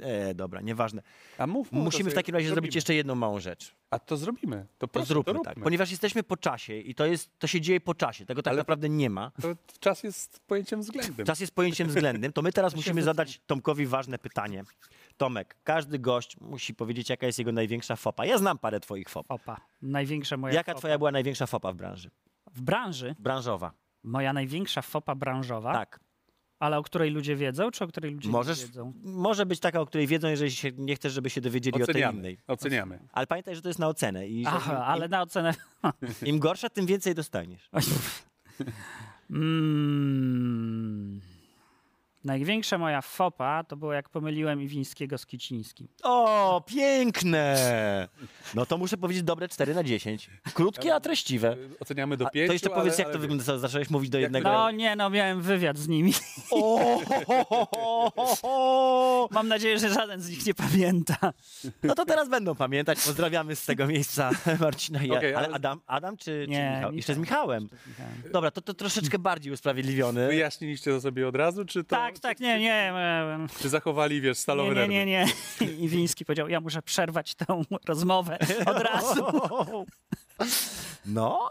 E, 0.00 0.34
dobra, 0.34 0.60
nieważne. 0.60 1.02
A 1.38 1.46
mów, 1.46 1.72
mów, 1.72 1.80
to 1.80 1.84
Musimy 1.84 2.10
w 2.10 2.14
takim 2.14 2.34
razie 2.34 2.46
zrobimy. 2.46 2.54
zrobić 2.62 2.74
jeszcze 2.74 2.94
jedną 2.94 3.14
małą 3.14 3.40
rzecz. 3.40 3.74
A 3.90 3.98
to 3.98 4.16
zrobimy. 4.16 4.66
To, 4.78 4.86
To 4.86 4.88
proszę, 4.88 5.06
zróbmy 5.06 5.32
to 5.34 5.40
tak, 5.40 5.60
ponieważ 5.60 5.90
jesteśmy 5.90 6.22
po 6.22 6.36
czasie 6.36 6.76
i 6.78 6.94
to, 6.94 7.06
jest, 7.06 7.38
to 7.38 7.46
się 7.46 7.60
dzieje 7.60 7.80
po 7.80 7.94
czasie, 7.94 8.26
tego 8.26 8.42
tak 8.42 8.50
Ale- 8.52 8.58
naprawdę 8.60 8.88
nie 8.88 9.10
ma. 9.10 9.30
To 9.42 9.48
czas 9.80 10.02
jest 10.02 10.40
pojęciem 10.46 10.80
względnym. 10.80 11.26
Czas 11.26 11.40
jest 11.40 11.54
pojęciem 11.54 11.88
względnym, 11.94 12.32
to 12.32 12.42
my 12.42 12.52
teraz 12.52 12.74
musimy 12.76 13.02
zadać 13.02 13.40
Tomkowi 13.46 13.86
ważne 13.86 14.18
pytanie. 14.18 14.64
Tomek, 15.16 15.56
każdy 15.64 15.98
gość 15.98 16.40
musi 16.40 16.74
powiedzieć, 16.74 17.10
jaka 17.10 17.26
jest 17.26 17.38
jego 17.38 17.52
największa 17.52 17.96
fopa. 17.96 18.26
Ja 18.26 18.38
znam 18.38 18.58
parę 18.58 18.80
twoich 18.80 19.08
fop. 19.08 19.26
fopa. 19.26 19.60
Największa 19.82 20.36
moja 20.36 20.54
Jaka 20.54 20.72
fopa. 20.72 20.78
twoja 20.78 20.98
była 20.98 21.10
największa 21.12 21.46
fopa 21.46 21.72
w 21.72 21.76
branży? 21.76 22.10
W 22.52 22.60
branży 22.62 23.14
Branżowa. 23.18 23.72
moja 24.02 24.32
największa 24.32 24.82
fopa 24.82 25.14
branżowa, 25.14 25.72
Tak. 25.72 26.00
Ale 26.60 26.78
o 26.78 26.82
której 26.82 27.10
ludzie 27.10 27.36
wiedzą, 27.36 27.70
czy 27.70 27.84
o 27.84 27.86
której 27.88 28.12
ludzie 28.14 28.28
Możesz, 28.28 28.60
nie 28.60 28.66
wiedzą? 28.66 28.92
może 29.02 29.46
być 29.46 29.60
taka, 29.60 29.80
o 29.80 29.86
której 29.86 30.06
wiedzą, 30.06 30.28
jeżeli 30.28 30.50
się 30.50 30.70
nie 30.78 30.96
chcesz, 30.96 31.12
żeby 31.12 31.30
się 31.30 31.40
dowiedzieli 31.40 31.82
o 31.82 31.86
tej 31.86 31.92
Oceniamy. 31.94 32.18
innej. 32.18 32.38
Oceniamy. 32.46 32.98
Ale 33.12 33.26
pamiętaj, 33.26 33.56
że 33.56 33.62
to 33.62 33.68
jest 33.68 33.78
na 33.80 33.88
ocenę 33.88 34.28
i 34.28 34.44
Aha, 34.46 34.84
ale 34.86 35.08
na 35.08 35.22
ocenę... 35.22 35.54
im, 36.22 36.28
im 36.28 36.38
gorsza, 36.38 36.70
tym 36.70 36.86
więcej 36.86 37.14
dostaniesz. 37.14 37.70
Mm. 39.30 41.20
Największa 42.24 42.78
moja 42.78 43.02
fopa 43.02 43.64
to 43.64 43.76
było 43.76 43.92
jak 43.92 44.08
pomyliłem 44.08 44.62
Iwińskiego 44.62 45.18
z 45.18 45.26
Kicińskim. 45.26 45.88
O, 46.02 46.62
piękne! 46.66 48.08
No 48.54 48.66
to 48.66 48.78
muszę 48.78 48.96
powiedzieć 48.96 49.22
dobre 49.22 49.48
4 49.48 49.74
na 49.74 49.82
10. 49.84 50.30
Krótkie, 50.54 50.94
a 50.94 51.00
treściwe. 51.00 51.56
Oceniamy 51.80 52.16
do 52.16 52.26
A, 52.26 52.30
pięciu, 52.30 52.46
to 52.48 52.52
jeszcze 52.52 52.70
powiedz, 52.70 52.94
ale, 52.94 52.98
jak 52.98 53.06
to 53.08 53.12
ale 53.12 53.18
wygląda. 53.18 53.44
Co, 53.44 53.58
Zacząłeś 53.58 53.90
mówić 53.90 54.10
do 54.10 54.18
jednego. 54.18 54.52
No 54.52 54.70
nie, 54.70 54.96
no 54.96 55.10
miałem 55.10 55.42
wywiad 55.42 55.78
z 55.78 55.88
nimi. 55.88 56.12
O, 56.50 57.00
ho, 57.08 57.24
ho, 57.26 57.66
ho, 57.70 58.12
ho, 58.16 58.36
ho. 58.42 59.28
Mam 59.30 59.48
nadzieję, 59.48 59.78
że 59.78 59.90
żaden 59.94 60.20
z 60.20 60.30
nich 60.30 60.46
nie 60.46 60.54
pamięta. 60.54 61.32
No 61.82 61.94
to 61.94 62.04
teraz 62.04 62.28
będą 62.28 62.54
pamiętać. 62.54 62.98
Pozdrawiamy 63.06 63.56
z 63.56 63.64
tego 63.64 63.86
miejsca 63.86 64.30
Marcina 64.60 65.04
i 65.04 65.08
ja. 65.08 65.18
Okej, 65.18 65.34
Ale 65.34 65.46
ale- 65.46 65.56
Adam, 65.56 65.80
Adam 65.86 66.16
czy, 66.16 66.24
czy 66.24 66.50
Nie, 66.50 66.72
Michał? 66.76 66.92
Jeszcze 66.92 67.14
z 67.14 67.18
Michał. 67.18 67.40
Michałem. 67.42 67.68
Dobra, 68.32 68.50
to, 68.50 68.60
to 68.60 68.74
troszeczkę 68.74 69.18
bardziej 69.18 69.52
usprawiedliwiony. 69.52 70.26
Wyjaśniliście 70.28 70.90
to 70.90 71.00
sobie 71.00 71.28
od 71.28 71.36
razu, 71.36 71.64
czy 71.64 71.84
to... 71.84 71.96
Tak, 71.96 72.09
tak, 72.18 72.40
nie, 72.40 72.60
nie. 72.60 72.74
e, 72.74 73.46
Czy 73.60 73.68
zachowali, 73.68 74.20
wiesz, 74.20 74.38
stalowe 74.38 74.74
Nie, 74.74 74.88
nie, 74.88 75.06
nie, 75.06 75.26
nie. 75.60 75.66
Iwiński 75.72 76.24
powiedział, 76.24 76.48
ja 76.48 76.60
muszę 76.60 76.82
przerwać 76.82 77.34
tę 77.34 77.44
rozmowę 77.88 78.38
od 78.66 78.78
razu. 78.92 79.24
No, 81.06 81.48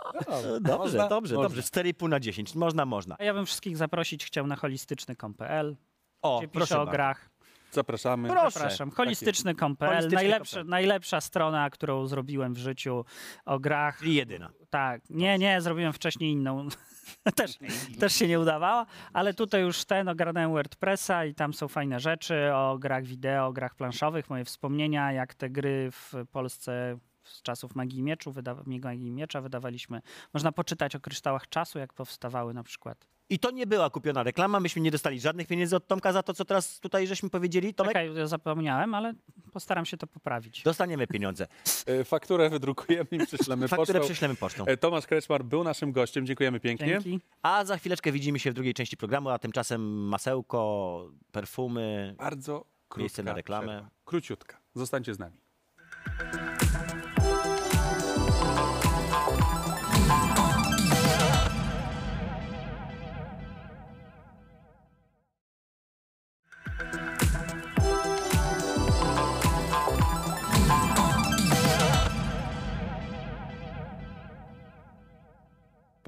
dobrze, 0.61 1.07
dobrze, 1.09 1.35
dobrze. 1.35 1.61
4,5 1.61 2.09
na 2.09 2.19
10. 2.19 2.55
Można, 2.55 2.85
można. 2.85 3.15
A 3.19 3.23
ja 3.23 3.33
bym 3.33 3.45
wszystkich 3.45 3.77
zaprosić 3.77 4.25
chciał 4.25 4.47
na 4.47 4.55
holistyczny.pl, 4.55 5.75
O, 6.21 6.37
gdzie 6.39 6.47
proszę 6.47 6.65
piszę 6.65 6.75
o 6.75 6.79
bardzo. 6.79 6.91
grach. 6.91 7.29
Zapraszamy. 7.71 8.29
Proszę. 8.29 8.51
Zapraszam. 8.59 8.91
Holistyczny.pl, 8.91 9.75
Holistyczny.pl. 9.79 10.15
najlepsza, 10.15 10.63
najlepsza 10.63 11.21
strona, 11.21 11.69
którą 11.69 12.07
zrobiłem 12.07 12.53
w 12.53 12.57
życiu 12.57 13.05
o 13.45 13.59
grach. 13.59 14.03
I 14.03 14.13
jedyna. 14.13 14.49
Tak, 14.69 15.01
nie, 15.09 15.37
nie, 15.37 15.61
zrobiłem 15.61 15.93
wcześniej 15.93 16.31
inną. 16.31 16.67
też, 17.35 17.57
też 17.99 18.13
się 18.15 18.27
nie 18.27 18.39
udawała, 18.39 18.85
ale 19.13 19.33
tutaj 19.33 19.61
już 19.61 19.85
ten 19.85 20.07
ogarnąłem 20.09 20.51
WordPressa 20.51 21.25
i 21.25 21.33
tam 21.35 21.53
są 21.53 21.67
fajne 21.67 21.99
rzeczy 21.99 22.53
o 22.53 22.77
grach 22.79 23.03
wideo, 23.05 23.45
o 23.47 23.53
grach 23.53 23.75
planszowych, 23.75 24.29
moje 24.29 24.45
wspomnienia, 24.45 25.11
jak 25.11 25.33
te 25.33 25.49
gry 25.49 25.89
w 25.91 26.13
Polsce 26.31 26.97
z 27.23 27.41
czasów 27.41 27.75
Magii 27.75 28.03
Mieczu, 28.03 28.31
wyda- 28.31 28.63
Magii 28.83 29.11
Miecza 29.11 29.41
wydawaliśmy. 29.41 30.01
Można 30.33 30.51
poczytać 30.51 30.95
o 30.95 30.99
kryształach 30.99 31.49
czasu, 31.49 31.79
jak 31.79 31.93
powstawały 31.93 32.53
na 32.53 32.63
przykład. 32.63 33.07
I 33.31 33.39
to 33.39 33.51
nie 33.51 33.67
była 33.67 33.89
kupiona 33.89 34.23
reklama. 34.23 34.59
Myśmy 34.59 34.81
nie 34.81 34.91
dostali 34.91 35.19
żadnych 35.19 35.47
pieniędzy 35.47 35.75
od 35.75 35.87
Tomka 35.87 36.11
za 36.13 36.23
to, 36.23 36.33
co 36.33 36.45
teraz 36.45 36.79
tutaj 36.79 37.07
żeśmy 37.07 37.29
powiedzieli. 37.29 37.73
Tomek, 37.73 37.93
Czekaj, 37.93 38.15
ja 38.15 38.27
zapomniałem, 38.27 38.93
ale 38.93 39.13
postaram 39.53 39.85
się 39.85 39.97
to 39.97 40.07
poprawić. 40.07 40.63
dostaniemy 40.63 41.07
pieniądze. 41.07 41.47
E, 41.85 42.03
Fakturę 42.03 42.49
wydrukujemy 42.49 43.07
i 43.11 43.25
prześlemy 43.25 43.67
Fakturę 43.67 43.99
pocztą. 43.99 44.05
prześlemy 44.07 44.35
pocztą. 44.35 44.65
E, 44.65 44.77
Tomasz 44.77 45.07
Kreczmar 45.07 45.43
był 45.45 45.63
naszym 45.63 45.91
gościem. 45.91 46.25
Dziękujemy 46.25 46.59
pięknie. 46.59 46.87
Dzięki. 46.87 47.19
A 47.41 47.65
za 47.65 47.77
chwileczkę 47.77 48.11
widzimy 48.11 48.39
się 48.39 48.51
w 48.51 48.53
drugiej 48.53 48.73
części 48.73 48.97
programu, 48.97 49.29
a 49.29 49.39
tymczasem 49.39 49.81
masełko, 50.07 51.05
perfumy. 51.31 52.15
Bardzo 52.17 52.65
krótka 52.89 53.01
Miejsce 53.01 53.23
na 53.23 53.33
reklamę. 53.33 53.67
przerwa. 53.67 53.89
Króciutka. 54.05 54.57
Zostańcie 54.75 55.13
z 55.13 55.19
nami. 55.19 55.37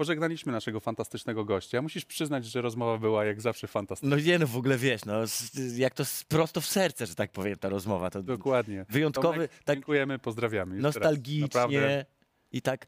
Pożegnaliśmy 0.02 0.52
naszego 0.52 0.80
fantastycznego 0.80 1.44
gościa. 1.44 1.82
Musisz 1.82 2.04
przyznać, 2.04 2.44
że 2.44 2.62
rozmowa 2.62 2.98
była 2.98 3.24
jak 3.24 3.40
zawsze 3.40 3.66
fantastyczna. 3.66 4.16
No 4.16 4.22
nie, 4.22 4.38
no 4.38 4.46
w 4.46 4.56
ogóle 4.56 4.78
wiesz, 4.78 5.04
no, 5.04 5.14
jak 5.76 5.94
to 5.94 6.04
prosto 6.28 6.60
w 6.60 6.66
serce, 6.66 7.06
że 7.06 7.14
tak 7.14 7.32
powiem, 7.32 7.56
ta 7.58 7.68
rozmowa. 7.68 8.10
To 8.10 8.22
Dokładnie. 8.22 8.86
wyjątkowy, 8.88 9.34
Tomek, 9.34 9.50
tak 9.64 9.76
Dziękujemy, 9.76 10.18
pozdrawiamy. 10.18 10.76
Nostalgicznie 10.76 12.06
i 12.52 12.62
tak, 12.62 12.86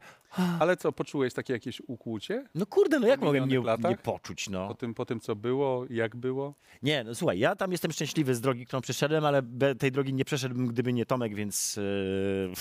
Ale 0.59 0.77
co, 0.77 0.91
poczułeś 0.91 1.33
takie 1.33 1.53
jakieś 1.53 1.81
ukłucie 1.87 2.45
no 2.55 2.65
kurde, 2.65 2.99
no 2.99 3.07
jak 3.07 3.19
Po 3.19 3.25
mogłem 3.25 3.49
nie, 3.49 3.61
nie 3.89 3.97
poczuć, 3.97 4.45
po 4.45 4.51
no. 4.51 4.73
tym, 4.73 4.93
po 4.93 5.05
tym, 5.05 5.19
co 5.19 5.35
było, 5.35 5.85
jak 5.89 6.15
było? 6.15 6.55
Nie, 6.83 7.03
no 7.03 7.15
słuchaj, 7.15 7.39
ja 7.39 7.55
tam 7.55 7.71
jestem 7.71 7.91
szczęśliwy 7.91 8.35
z 8.35 8.41
drogi, 8.41 8.65
którą 8.65 8.81
przeszedłem, 8.81 9.25
ale 9.25 9.41
tej 9.79 9.91
drogi 9.91 10.13
nie 10.13 10.25
przeszedłbym, 10.25 10.67
gdyby 10.67 10.93
nie 10.93 11.05
Tomek, 11.05 11.35
więc 11.35 11.75
yy, 11.75 12.53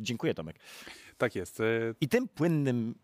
dziękuję 0.00 0.34
Tomek. 0.34 0.56
Tak 1.18 1.34
jest. 1.34 1.60
E, 1.60 1.64
I 2.00 2.08
tym 2.08 2.28
płynnym 2.28 2.94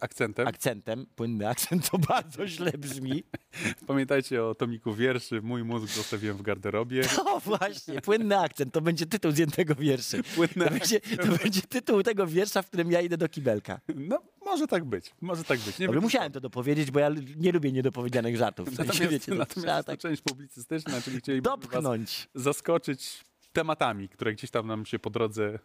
akcentem. 0.00 0.46
akcentem, 0.46 1.06
płynny 1.16 1.48
akcent 1.48 1.86
to 1.90 1.98
bardzo 1.98 2.46
źle 2.46 2.72
brzmi, 2.72 3.22
Pamiętajcie 3.86 4.44
o 4.44 4.54
tomiku 4.54 4.94
wierszy 4.94 5.42
Mój 5.42 5.64
mózg 5.64 5.94
zostawiłem 5.94 6.36
w 6.36 6.42
garderobie. 6.42 7.02
No 7.24 7.40
właśnie, 7.40 8.00
płynny 8.00 8.38
akcent, 8.38 8.72
to 8.74 8.80
będzie 8.80 9.06
tytuł 9.06 9.32
z 9.32 9.38
jednego 9.38 9.74
wierszy. 9.74 10.22
Płynny 10.22 10.64
To 10.64 10.70
będzie, 10.70 11.00
to 11.00 11.26
będzie 11.42 11.62
tytuł 11.62 12.02
tego 12.02 12.26
wiersza, 12.26 12.62
w 12.62 12.66
którym 12.66 12.92
ja 12.92 13.00
idę 13.00 13.16
do 13.16 13.28
kibelka. 13.28 13.80
No, 13.94 14.22
może 14.44 14.66
tak 14.66 14.84
być. 14.84 15.14
Może 15.20 15.44
tak 15.44 15.60
być. 15.60 15.78
Nie 15.78 15.88
wiem. 15.88 16.00
musiałem 16.00 16.32
to 16.32 16.40
dopowiedzieć, 16.40 16.90
bo 16.90 17.00
ja 17.00 17.10
nie 17.36 17.52
lubię 17.52 17.72
niedopowiedzianych 17.72 18.36
żartów. 18.36 18.68
W 18.68 18.76
sensie, 18.76 18.84
Natomiast, 18.92 19.12
wiecie, 19.12 19.32
to 19.32 19.38
natomiast 19.38 19.86
tak 19.86 19.98
część 20.00 20.22
publicystyczna, 20.22 21.00
czyli 21.02 21.18
chcielibyśmy 21.18 21.50
was 21.56 21.60
dopchnąć. 21.70 22.28
zaskoczyć 22.34 23.24
tematami, 23.52 24.08
które 24.08 24.32
gdzieś 24.32 24.50
tam 24.50 24.66
nam 24.66 24.86
się 24.86 24.98
po 24.98 25.10
drodze 25.10 25.58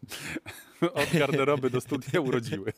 od 0.93 1.13
garderoby 1.13 1.69
do 1.69 1.81
studia 1.81 2.21
urodziły. 2.21 2.73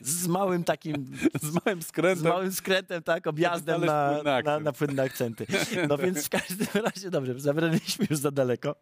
Z 0.00 0.26
małym 0.26 0.64
takim, 0.64 1.16
Z 1.42 1.64
małym 1.64 1.82
z 1.82 1.86
skrętem. 1.86 2.28
małym 2.28 2.52
skrętem, 2.52 3.02
tak, 3.02 3.26
objazdem 3.26 3.84
na, 3.84 4.22
na, 4.42 4.60
na 4.60 4.72
płynne 4.72 5.02
akcenty. 5.02 5.46
No 5.88 5.98
więc 5.98 6.26
w 6.26 6.28
każdym 6.28 6.82
razie, 6.84 7.10
dobrze, 7.10 7.40
zabraliśmy 7.40 8.06
już 8.10 8.18
za 8.18 8.30
daleko. 8.30 8.74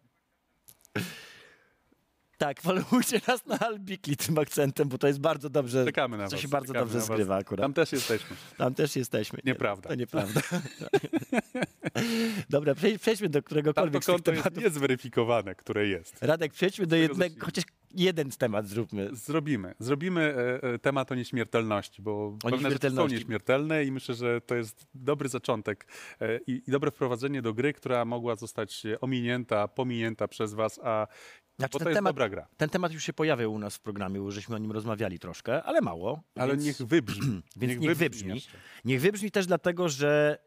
Tak, 2.37 2.61
followujcie 2.61 3.21
nas 3.27 3.45
na 3.45 3.59
Albikli 3.59 4.17
tym 4.17 4.37
akcentem, 4.37 4.89
bo 4.89 4.97
to 4.97 5.07
jest 5.07 5.19
bardzo 5.19 5.49
dobrze, 5.49 5.85
Czekamy 5.85 6.17
na 6.17 6.25
to 6.25 6.31
was. 6.31 6.39
się 6.41 6.47
bardzo 6.47 6.73
dobrze 6.73 7.01
zgrywa 7.01 7.35
akurat. 7.35 7.63
Tam 7.63 7.73
też 7.73 7.91
jesteśmy. 7.91 8.35
Tam 8.57 8.73
też 8.75 8.95
jesteśmy. 8.95 9.39
Nie, 9.45 9.51
Nieprawda. 9.51 9.89
To 9.89 9.95
nieprawda. 9.95 10.41
Dobra, 12.49 12.73
przejdź- 12.75 12.99
przejdźmy 12.99 13.29
do 13.29 13.43
któregokolwiek 13.43 14.03
z 14.03 14.05
tych 14.05 14.15
konto 14.15 14.31
jest 14.31 14.43
tematów. 14.43 14.63
niezweryfikowane, 14.63 15.55
które 15.55 15.87
jest. 15.87 16.23
Radek, 16.23 16.53
przejdźmy 16.53 16.87
do 16.87 16.95
jednego, 16.95 17.45
chociaż 17.45 17.63
jeden 17.91 18.29
temat 18.31 18.67
zróbmy. 18.67 19.09
Zrobimy. 19.13 19.75
Zrobimy 19.79 20.21
e, 20.21 20.63
e, 20.73 20.79
temat 20.79 21.11
o 21.11 21.15
nieśmiertelności, 21.15 22.01
bo 22.01 22.37
pewne 22.41 22.57
rzeczy 22.57 22.61
są 22.61 22.69
nieśmiertelności. 22.71 23.15
nieśmiertelne 23.15 23.83
i 23.85 23.91
myślę, 23.91 24.15
że 24.15 24.41
to 24.41 24.55
jest 24.55 24.87
dobry 24.93 25.29
zaczątek 25.29 25.87
e, 26.21 26.39
i, 26.47 26.61
i 26.67 26.71
dobre 26.71 26.91
wprowadzenie 26.91 27.41
do 27.41 27.53
gry, 27.53 27.73
która 27.73 28.05
mogła 28.05 28.35
zostać 28.35 28.83
ominięta, 29.01 29.67
pominięta 29.67 30.27
przez 30.27 30.53
was, 30.53 30.79
a 30.83 31.07
Znaczy, 31.59 31.71
bo 31.73 31.79
to 31.79 31.85
ten 31.85 31.87
jest 31.91 31.97
temat- 31.99 32.09
dobra 32.09 32.29
gra. 32.29 32.47
Ten 32.57 32.69
temat 32.69 32.91
już 32.93 33.03
się 33.03 33.13
pojawił 33.13 33.53
u 33.53 33.59
nas 33.59 33.75
w 33.75 33.79
programie, 33.79 34.19
bo 34.19 34.31
żeśmy 34.31 34.55
o 34.55 34.57
nim 34.57 34.71
rozmawiali 34.71 35.19
troszkę, 35.19 35.63
ale 35.63 35.81
mało. 35.81 36.21
Ale 36.35 36.51
więc, 36.57 36.63
niech 36.65 36.77
wybrzmi. 36.87 37.41
Więc 37.57 37.81
niech 37.81 37.97
wybrzmi. 37.97 38.33
jeszcze. 38.35 38.57
Niech 38.85 39.01
wybrzmi 39.01 39.31
też 39.31 39.45
dlatego, 39.47 39.89
że 39.89 40.37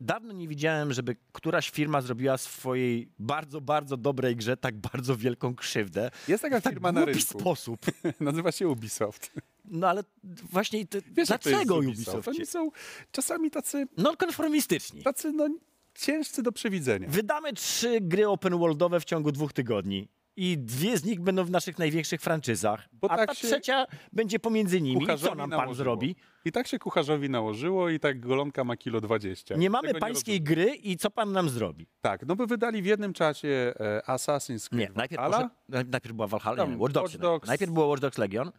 dawno 0.00 0.32
nie 0.32 0.48
widziałem, 0.48 0.92
żeby 0.92 1.16
któraś 1.32 1.70
firma 1.70 2.00
zrobiła 2.00 2.38
swojej 2.38 3.08
bardzo, 3.18 3.60
bardzo 3.60 3.96
dobrej 3.96 4.36
grze 4.36 4.56
tak 4.56 4.76
bardzo 4.76 5.16
wielką 5.16 5.54
krzywdę. 5.54 6.10
Jest 6.28 6.42
taka 6.42 6.60
W 6.60 6.62
tak 6.62 6.72
firma 6.72 6.92
na 6.92 7.04
rynku. 7.04 7.20
sposób. 7.20 7.86
Nazywa 8.20 8.52
się 8.52 8.68
Ubisoft. 8.68 9.32
No 9.64 9.88
ale 9.88 10.04
właśnie 10.50 10.86
to, 10.86 10.98
Wiesz, 11.12 11.28
to 11.28 11.38
dlaczego 11.38 11.74
z 11.82 11.86
Ubisoft? 11.86 12.08
Ubisoft? 12.08 12.28
Oni 12.28 12.46
są 12.46 12.70
czasami 13.12 13.50
tacy, 13.50 13.86
Nonkonformistyczni. 13.96 15.02
tacy 15.02 15.32
no, 15.32 15.48
ciężcy 15.94 16.42
do 16.42 16.52
przewidzenia. 16.52 17.08
Wydamy 17.08 17.52
trzy 17.52 18.00
gry 18.00 18.28
open 18.28 18.58
worldowe 18.58 19.00
w 19.00 19.04
ciągu 19.04 19.32
dwóch 19.32 19.52
tygodni. 19.52 20.08
I 20.40 20.58
dwie 20.58 20.98
z 20.98 21.04
nich 21.04 21.20
będą 21.20 21.44
w 21.44 21.50
naszych 21.50 21.78
największych 21.78 22.20
franczyzach. 22.20 22.88
Bo 22.92 23.10
a 23.10 23.16
tak 23.16 23.28
ta 23.28 23.34
się 23.34 23.48
trzecia 23.48 23.86
będzie 24.12 24.38
pomiędzy 24.38 24.80
nimi. 24.80 25.04
I 25.04 25.18
co 25.18 25.28
nam 25.34 25.38
pan 25.38 25.50
nałożyło. 25.50 25.74
zrobi? 25.74 26.16
I 26.44 26.52
tak 26.52 26.66
się 26.66 26.78
kucharzowi 26.78 27.30
nałożyło 27.30 27.88
i 27.88 28.00
tak 28.00 28.20
golonka 28.20 28.64
ma 28.64 28.76
kilo 28.76 29.00
20. 29.00 29.56
Nie 29.56 29.70
mamy 29.70 29.88
Tego 29.88 30.00
pańskiej 30.00 30.38
rozumiem. 30.40 30.44
gry 30.64 30.74
i 30.76 30.96
co 30.96 31.10
pan 31.10 31.32
nam 31.32 31.48
zrobi? 31.48 31.86
Tak, 32.00 32.26
no 32.26 32.36
by 32.36 32.46
wydali 32.46 32.82
w 32.82 32.86
jednym 32.86 33.12
czasie 33.12 33.74
e, 33.80 34.02
Assassin's 34.06 34.68
Creed 34.68 34.90
Nie, 34.90 34.96
najpierw, 34.96 35.22
Valhalla. 35.22 35.50
poszedł, 35.70 35.90
najpierw 35.90 36.14
była 36.14 36.26
Valhalla, 36.28 36.56
Tam 36.56 36.70
nie, 36.70 36.78
Watch 36.78 36.94
Dogs. 36.94 37.12
Watch 37.12 37.22
Dogs. 37.22 37.48
Najpierw 37.48 37.72
było 37.72 37.86
Watch 37.86 38.00
Dogs 38.02 38.18
Legion, 38.18 38.50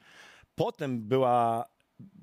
potem 0.55 1.01
była 1.07 1.65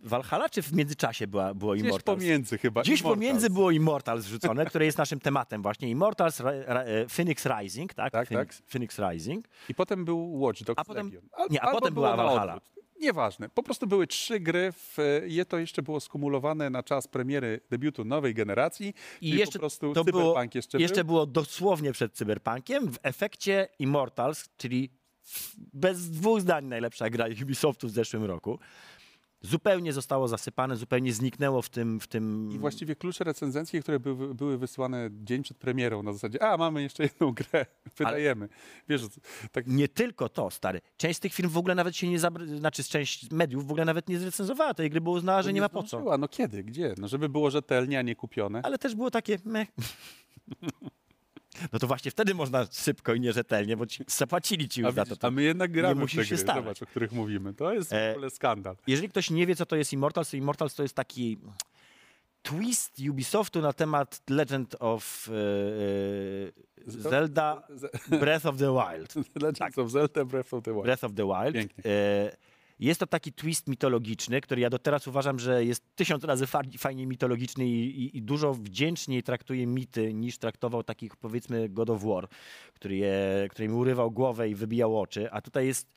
Valhalla, 0.02 0.48
czy 0.48 0.62
w 0.62 0.72
międzyczasie 0.72 1.26
była, 1.26 1.54
było 1.54 1.72
Gdzieś 1.74 1.84
Immortals? 1.86 2.18
pomiędzy 2.18 2.58
chyba. 2.58 2.82
Gdzieś 2.82 3.00
Immortals. 3.00 3.16
pomiędzy 3.26 3.50
było 3.50 3.70
Immortals 3.70 4.24
wrzucone, 4.24 4.66
które 4.70 4.84
jest 4.84 4.98
naszym 4.98 5.20
tematem 5.20 5.62
właśnie. 5.62 5.90
Immortals, 5.90 6.40
ra, 6.40 6.52
ra, 6.66 6.82
e, 6.82 7.08
Phoenix 7.08 7.46
Rising, 7.46 7.94
tak? 7.94 8.12
Tak, 8.12 8.28
Phoenix, 8.28 8.62
Phoenix 8.66 8.98
Rising. 8.98 9.48
I 9.68 9.74
potem 9.74 10.04
był 10.04 10.40
Watch 10.40 10.62
Dogs 10.62 10.78
A 10.80 10.84
potem-. 10.84 11.10
Al- 11.32 11.48
nie, 11.50 11.62
a 11.62 11.70
potem 11.72 11.94
była 11.94 12.16
Valhalla. 12.16 12.60
Nieważne. 13.00 13.48
Po 13.48 13.62
prostu 13.62 13.86
były 13.86 14.06
trzy 14.06 14.40
gry. 14.40 14.72
W, 14.72 14.96
je 15.26 15.44
to 15.44 15.58
jeszcze 15.58 15.82
było 15.82 16.00
skumulowane 16.00 16.70
na 16.70 16.82
czas 16.82 17.08
premiery 17.08 17.60
debiutu 17.70 18.04
nowej 18.04 18.34
generacji. 18.34 18.94
I 19.20 19.30
jeszcze 19.30 19.52
po 19.52 19.60
prostu 19.60 19.92
to 19.92 20.04
było, 20.04 20.42
jeszcze, 20.54 20.78
jeszcze 20.78 21.04
był. 21.04 21.06
było 21.06 21.26
dosłownie 21.26 21.92
przed 21.92 22.12
Cyberpunkiem. 22.12 22.92
W 22.92 22.98
efekcie 23.02 23.68
Immortals, 23.78 24.48
czyli 24.56 24.90
bez 25.72 26.10
dwóch 26.10 26.40
zdań 26.40 26.64
najlepsza 26.64 27.10
gra 27.10 27.26
Ubisoftu 27.42 27.88
w 27.88 27.90
zeszłym 27.90 28.24
roku, 28.24 28.58
zupełnie 29.42 29.92
zostało 29.92 30.28
zasypane, 30.28 30.76
zupełnie 30.76 31.12
zniknęło 31.12 31.62
w 31.62 31.68
tym... 31.68 32.00
W 32.00 32.06
tym... 32.06 32.50
I 32.52 32.58
właściwie 32.58 32.96
klucze 32.96 33.24
recenzenckie, 33.24 33.82
które 33.82 34.00
były, 34.00 34.34
były 34.34 34.58
wysyłane 34.58 35.10
dzień 35.12 35.42
przed 35.42 35.56
premierą 35.58 36.02
na 36.02 36.12
zasadzie, 36.12 36.42
a 36.42 36.56
mamy 36.56 36.82
jeszcze 36.82 37.02
jedną 37.02 37.32
grę, 37.32 37.66
wydajemy. 37.98 38.48
Wiesz, 38.88 39.02
tak 39.52 39.66
Nie 39.66 39.88
tylko 39.88 40.28
to, 40.28 40.50
stary. 40.50 40.80
Część 40.96 41.16
z 41.16 41.20
tych 41.20 41.34
firm 41.34 41.50
w 41.50 41.58
ogóle 41.58 41.74
nawet 41.74 41.96
się 41.96 42.08
nie 42.08 42.18
zabr... 42.18 42.46
znaczy 42.46 42.84
część 42.84 43.30
mediów 43.30 43.66
w 43.66 43.70
ogóle 43.70 43.84
nawet 43.84 44.08
nie 44.08 44.18
zrecenzowała 44.18 44.74
tej 44.74 44.90
gry, 44.90 45.00
bo 45.00 45.10
uznała, 45.10 45.42
że 45.42 45.52
nie 45.52 45.60
ma 45.60 45.68
po 45.68 45.82
co. 45.82 45.88
zdążyła. 45.88 46.18
No 46.18 46.28
kiedy, 46.28 46.64
gdzie? 46.64 46.94
No 46.98 47.08
żeby 47.08 47.28
było 47.28 47.50
rzetelnie, 47.50 47.98
a 47.98 48.02
nie 48.02 48.16
kupione. 48.16 48.60
Ale 48.62 48.78
też 48.78 48.94
było 48.94 49.10
takie 49.10 49.38
meh. 49.44 49.68
No 51.72 51.78
to 51.78 51.86
właśnie 51.86 52.10
wtedy 52.10 52.34
można 52.34 52.66
szybko 52.72 53.14
i 53.14 53.20
nierzetelnie, 53.20 53.76
bo 53.76 53.86
ci 53.86 54.04
zapłacili 54.06 54.68
ci 54.68 54.84
A, 54.84 54.86
już 54.86 54.94
za 54.94 55.04
widzisz, 55.04 55.18
to. 55.18 55.26
a 55.26 55.30
my 55.30 55.42
jednak 55.42 55.72
gramy 55.72 55.94
nie 55.94 56.00
musisz 56.00 56.28
się 56.28 56.36
starać. 56.36 56.64
zobacz, 56.64 56.82
o 56.82 56.86
których 56.86 57.12
mówimy. 57.12 57.54
To 57.54 57.72
jest 57.72 57.92
E, 57.92 58.12
w 58.12 58.16
ogóle 58.16 58.30
skandal. 58.30 58.76
Jeżeli 58.86 59.08
ktoś 59.08 59.30
nie 59.30 59.46
wie, 59.46 59.56
co 59.56 59.66
to 59.66 59.76
jest 59.76 59.92
Immortals, 59.92 60.30
to 60.30 60.36
Immortals 60.36 60.74
to 60.74 60.82
jest 60.82 60.94
taki 60.94 61.38
twist 62.42 62.98
Ubisoftu 63.10 63.60
na 63.60 63.72
temat 63.72 64.22
Legend 64.30 64.76
of 64.80 65.28
e, 65.28 65.32
e, 65.32 66.90
Zelda 67.10 67.62
Breath 68.08 68.46
of 68.46 68.56
the 68.56 68.72
Wild. 68.72 69.14
Legends 69.42 69.78
of 69.78 69.90
Zelda 69.90 70.24
Breath 70.24 70.54
of 70.54 70.64
the 70.64 70.72
Wild. 70.72 70.84
Breath 70.84 71.04
of 71.04 71.14
the 71.14 71.24
Wild. 71.26 71.54
Pięknie. 71.54 71.84
E, 71.92 72.36
Jest 72.78 73.00
to 73.00 73.06
taki 73.06 73.32
twist 73.32 73.68
mitologiczny, 73.68 74.40
który 74.40 74.60
ja 74.60 74.70
do 74.70 74.78
teraz 74.78 75.06
uważam, 75.06 75.38
że 75.38 75.64
jest 75.64 75.82
tysiąc 75.94 76.24
razy 76.24 76.46
fa- 76.46 76.62
fajnie 76.78 77.06
mitologiczny 77.06 77.66
i, 77.66 78.04
i, 78.04 78.16
i 78.16 78.22
dużo 78.22 78.54
wdzięczniej 78.54 79.22
traktuje 79.22 79.66
mity 79.66 80.14
niż 80.14 80.38
traktował 80.38 80.82
takich 80.82 81.16
powiedzmy 81.16 81.68
God 81.68 81.90
of 81.90 82.02
War, 82.02 82.28
który, 82.74 82.96
je, 82.96 83.46
który 83.50 83.68
mi 83.68 83.74
urywał 83.74 84.10
głowę 84.10 84.48
i 84.48 84.54
wybijał 84.54 85.00
oczy, 85.00 85.32
a 85.32 85.40
tutaj 85.40 85.66
jest 85.66 85.94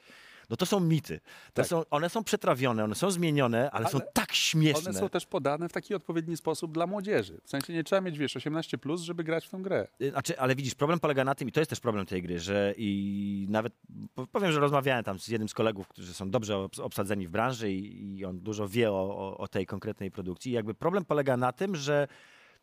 no 0.49 0.57
to 0.57 0.65
są 0.65 0.79
mity. 0.79 1.19
To 1.19 1.53
Tak. 1.53 1.65
są, 1.67 1.83
one 1.89 2.09
są 2.09 2.23
przetrawione, 2.23 2.83
one 2.83 2.95
są 2.95 3.11
zmienione, 3.11 3.71
ale, 3.71 3.89
są 3.89 3.97
Ale 3.97 4.07
tak 4.13 4.33
śmieszne. 4.33 4.89
One 4.89 4.99
są 4.99 5.09
też 5.09 5.25
podane 5.25 5.69
w 5.69 5.71
taki 5.71 5.95
odpowiedni 5.95 6.37
sposób 6.37 6.71
dla 6.73 6.87
młodzieży. 6.87 7.41
W 7.43 7.49
sensie 7.49 7.73
nie 7.73 7.83
trzeba 7.83 8.01
mieć, 8.01 8.17
wiesz, 8.17 8.35
18+, 8.35 8.77
plus, 8.77 9.01
żeby 9.01 9.23
grać 9.23 9.45
w 9.47 9.49
tą 9.49 9.63
grę. 9.63 9.87
Y, 10.01 10.09
Znaczy, 10.11 10.39
ale 10.39 10.55
widzisz, 10.55 10.75
problem 10.75 10.99
polega 10.99 11.23
na 11.23 11.35
tym, 11.35 11.47
i 11.49 11.51
to 11.51 11.59
jest 11.61 11.69
też 11.69 11.79
problem 11.79 12.05
tej 12.05 12.21
gry, 12.21 12.39
że 12.39 12.73
i 12.77 13.45
nawet 13.49 13.73
po- 14.15 14.27
powiem, 14.27 14.51
że 14.51 14.59
rozmawiałem 14.59 15.03
tam 15.03 15.19
z 15.19 15.27
jednym 15.27 15.49
z 15.49 15.53
kolegów, 15.53 15.87
którzy 15.87 16.13
są 16.13 16.29
dobrze 16.31 16.53
obs- 16.53 16.81
obsadzeni 16.81 17.27
w 17.27 17.29
branży 17.29 17.71
i, 17.71 18.17
i 18.17 18.25
on 18.25 18.39
dużo 18.39 18.67
wie 18.67 18.91
o, 18.91 19.17
o, 19.17 19.37
o 19.37 19.47
tej 19.47 19.65
konkretnej 19.65 20.11
produkcji. 20.11 20.51
I 20.51 20.55
jakby 20.55 20.73
problem 20.73 21.05
polega 21.05 21.37
na 21.37 21.51
tym, 21.51 21.75
że 21.75 22.07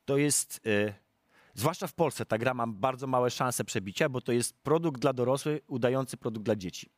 to 0.05 0.17
jest. 0.17 0.61
Y, 0.67 0.95
Zwłaszcza 1.59 1.87
w 1.87 1.95
Polsce 1.95 2.27
ta 2.27 2.39
gra 2.39 2.55
ma 2.55 2.67
bardzo 2.67 3.07
małe 3.07 3.31
szanse 3.31 3.65
przebicia, 3.65 4.09
bo 4.09 4.21
to 4.21 4.33
jest 4.33 4.55
produkt 4.63 5.01
dla 5.01 5.13
dorosłych, 5.13 5.61
udający 5.67 6.17
produkt 6.17 6.45
dla 6.47 6.57
dzieci. 6.57 6.91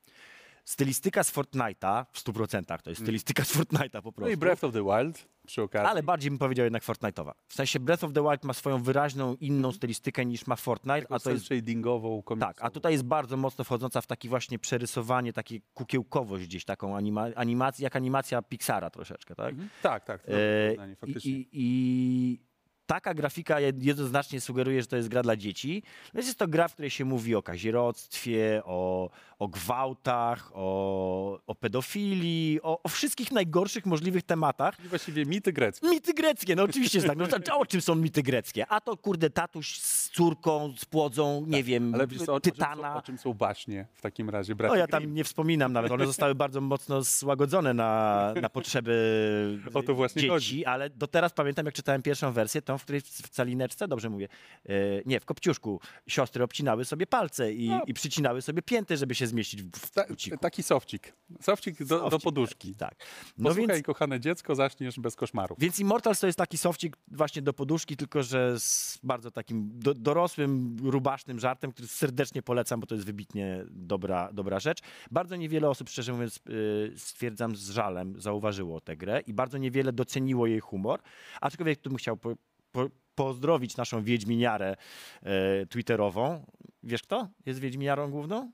Stylistyka 0.69 1.25
z 1.25 1.33
Fortnite'a 1.33 2.05
w 2.13 2.25
100% 2.25 2.83
to 2.83 2.91
jest 2.91 3.03
stylistyka 3.03 3.45
z 3.45 3.57
Fortnite'a 3.57 4.03
po 4.03 4.13
prostu. 4.13 4.21
No 4.21 4.29
i 4.29 4.37
Breath 4.37 4.65
of 4.65 4.73
the 4.73 4.85
Wild 4.85 5.29
przy 5.47 5.63
okazji. 5.63 5.89
Ale 5.89 6.03
bardziej 6.03 6.31
bym 6.31 6.39
powiedział 6.39 6.65
jednak 6.65 6.83
Fortnite'owa. 6.83 7.33
W 7.49 7.55
sensie 7.55 7.81
Breath 7.81 8.05
of 8.05 8.13
the 8.13 8.23
Wild 8.23 8.45
ma 8.45 8.53
swoją 8.53 8.83
wyraźną, 8.83 9.35
inną 9.35 9.73
stylistykę 9.73 10.27
niż 10.27 10.47
ma 10.47 10.57
Fortnite, 10.57 11.07
a 11.13 11.19
to 11.19 11.31
jest 11.31 11.45
shadingową, 11.45 12.23
komiksową. 12.23 12.53
tak, 12.55 12.65
a 12.65 12.71
tutaj 12.71 12.93
jest 12.93 13.05
bardzo 13.05 13.37
mocno 13.37 13.65
wchodząca 13.65 14.01
w 14.01 14.07
takie 14.07 14.29
właśnie 14.29 14.59
przerysowanie, 14.59 15.33
takie 15.33 15.61
kukiełkowość 15.75 16.45
gdzieś, 16.45 16.65
taką 16.65 16.97
anima 16.97 17.27
animację, 17.37 17.85
jak 17.85 17.97
animacja 17.97 18.43
Pixara 18.43 18.91
troszeczkę, 18.91 19.35
tak? 19.35 19.51
Mhm. 19.51 19.69
Tak, 19.83 20.05
tak. 20.05 20.23
to 20.23 20.33
E, 20.33 21.17
i, 21.25 21.49
I 21.53 22.48
taka 22.89 23.15
grafika 23.15 23.57
jed- 23.57 23.83
jednoznacznie 23.83 24.41
sugeruje, 24.41 24.81
że 24.83 24.87
to 24.87 24.97
jest 24.97 25.09
gra 25.09 25.23
dla 25.23 25.37
dzieci. 25.37 25.83
No 26.15 26.21
jest 26.21 26.39
to 26.39 26.49
gra, 26.49 26.69
w 26.69 26.73
której 26.73 26.91
się 26.91 27.05
mówi 27.05 27.35
o 27.35 27.43
kazirodztwie, 27.43 28.63
o, 28.65 29.11
o 29.39 29.49
gwałtach, 29.49 30.51
o, 30.55 31.39
o 31.47 31.55
pedofilii, 31.55 32.61
o, 32.63 32.83
o 32.83 32.89
wszystkich 32.89 33.33
najgorszych 33.33 33.87
możliwych 33.87 34.23
tematach, 34.23 34.85
I 34.85 34.89
właściwie 34.89 35.27
mity 35.27 35.53
greckie. 35.53 35.89
Mity 35.89 36.15
greckie, 36.15 36.57
no 36.57 36.63
oczywiście, 36.63 37.03
tak. 37.03 37.19
No, 37.19 37.27
to, 37.27 37.59
o 37.59 37.67
czym 37.67 37.81
są 37.81 37.95
mity 37.95 38.23
greckie? 38.23 38.67
A 38.67 38.81
to 38.81 38.97
kurde 38.97 39.31
tatuś 39.31 39.79
z 39.79 40.11
córką, 40.11 40.75
z 40.79 40.85
płodzą, 40.85 41.45
nie 41.47 41.63
wiem, 41.65 41.93
Tak, 41.93 42.01
Ale 42.01 42.07
wiesz 42.09 42.23
co, 42.23 42.35
o, 42.35 42.41
czym 42.41 42.51
są, 42.53 42.55
tytana. 42.55 42.97
o 42.97 43.03
czym 43.03 43.19
są 43.19 43.35
baśnie 43.35 43.87
w 43.95 44.01
takim 44.01 44.31
razie? 44.31 44.53
No 44.53 44.57
Bracia 44.57 44.77
ja 44.77 44.87
tam 44.87 45.15
nie 45.15 45.25
wspominam 45.25 45.73
nawet, 45.73 45.93
one 45.93 46.07
zostały 46.07 46.35
bardzo 46.35 46.61
mocno 46.61 47.03
złagodzone 47.03 47.75
na, 47.75 48.33
na 48.43 48.49
potrzeby 48.49 49.59
O 49.75 49.83
to 49.83 49.95
właśnie 49.95 50.23
dzieci, 50.23 50.31
chodzi. 50.31 50.65
ale 50.65 50.91
do 50.91 51.07
teraz 51.07 51.33
pamiętam, 51.33 51.67
jak 51.67 51.75
czytałem 51.75 52.03
pierwszą 52.03 52.33
wersję, 52.33 52.63
tą, 52.63 52.78
w 52.79 52.83
której 52.83 53.01
w, 53.01 53.29
calineczce, 53.29 53.89
dobrze 53.89 54.11
mówię, 54.11 54.29
e, 54.67 54.73
nie, 55.07 55.21
w 55.21 55.25
kopciuszku 55.25 55.81
siostry 56.07 56.45
obcinały 56.45 56.85
sobie 56.85 57.07
palce 57.07 57.53
i, 57.53 57.69
No. 57.69 57.83
i 57.87 57.95
przycinały 57.95 58.43
sobie 58.43 58.63
pięty, 58.63 58.97
żeby 58.97 59.15
się 59.15 59.27
zmieścić 59.27 59.63
w, 59.63 59.71
w 59.71 59.91
Ta, 59.91 60.05
taki 60.41 60.63
sofcik. 60.63 61.13
Sofcik 61.41 61.85
do, 61.85 62.11
do 62.11 62.19
poduszki. 62.19 62.75
Tak. 62.75 62.95
No 63.39 63.51
Posłuchaj, 63.51 63.77
więc, 63.77 63.87
kochane 63.87 64.21
dziecko, 64.21 64.55
zaczniesz 64.55 65.01
bez 65.01 65.17
koszmarów. 65.17 65.59
Więc 65.61 65.81
Immortals 65.81 66.21
to 66.21 66.27
jest 66.27 66.39
taki 66.39 66.59
sofcik 66.59 66.97
właśnie 67.09 67.43
do 67.43 67.53
poduszki, 67.53 67.97
tylko 67.97 68.23
że 68.23 68.61
z 68.61 68.99
bardzo 69.03 69.31
takim 69.31 69.71
do, 69.75 69.95
dorosłym, 69.95 70.77
rubasznym 70.83 71.41
żartem, 71.41 71.73
który 71.73 71.89
serdecznie 71.89 72.43
polecam, 72.43 72.81
bo 72.81 72.87
to 72.87 72.95
jest 72.95 73.07
wybitnie 73.07 73.65
dobra, 73.71 74.33
dobra 74.33 74.61
rzecz. 74.61 74.79
Bardzo 75.11 75.37
niewiele 75.37 75.69
osób, 75.69 75.89
szczerze 75.89 76.13
mówiąc, 76.13 76.41
yy, 76.47 76.93
stwierdzam 76.97 77.57
z 77.57 77.71
żalem, 77.71 78.21
zauważyło 78.21 78.81
tę 78.81 78.97
grę 78.97 79.21
i 79.27 79.35
bardzo 79.35 79.59
niewiele 79.59 79.93
doceniło 79.93 80.47
jej 80.47 80.61
humor. 80.61 81.01
Aczkolwiek 81.41 81.81
tu 81.81 81.91
bym 81.91 81.97
chciał 81.99 82.17
po, 82.17 82.35
po, 82.73 82.89
pozdrowić 83.15 83.77
naszą 83.77 84.03
wiedźminiarę 84.03 84.77
e, 85.23 85.67
twitterową. 85.67 86.47
Wiesz 86.83 87.03
kto 87.03 87.29
jest 87.47 87.61
wiedźminiarą 87.61 88.11
główną? 88.11 88.53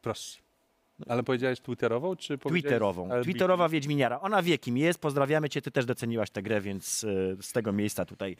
Proszę. 0.00 0.38
Ale 1.08 1.22
powiedziałeś 1.22 1.60
twitterową, 1.60 2.16
czy 2.16 2.38
powiedziałeś 2.38 2.62
Twitterową. 2.62 3.12
LB? 3.12 3.24
Twitterowa 3.24 3.68
wiedźminiara. 3.68 4.20
Ona 4.20 4.42
wie 4.42 4.58
kim 4.58 4.76
jest, 4.78 4.98
pozdrawiamy 4.98 5.48
cię, 5.48 5.62
ty 5.62 5.70
też 5.70 5.84
doceniłaś 5.84 6.30
tę 6.30 6.42
grę, 6.42 6.60
więc 6.60 7.04
e, 7.04 7.42
z 7.42 7.52
tego 7.52 7.72
miejsca 7.72 8.04
tutaj 8.04 8.36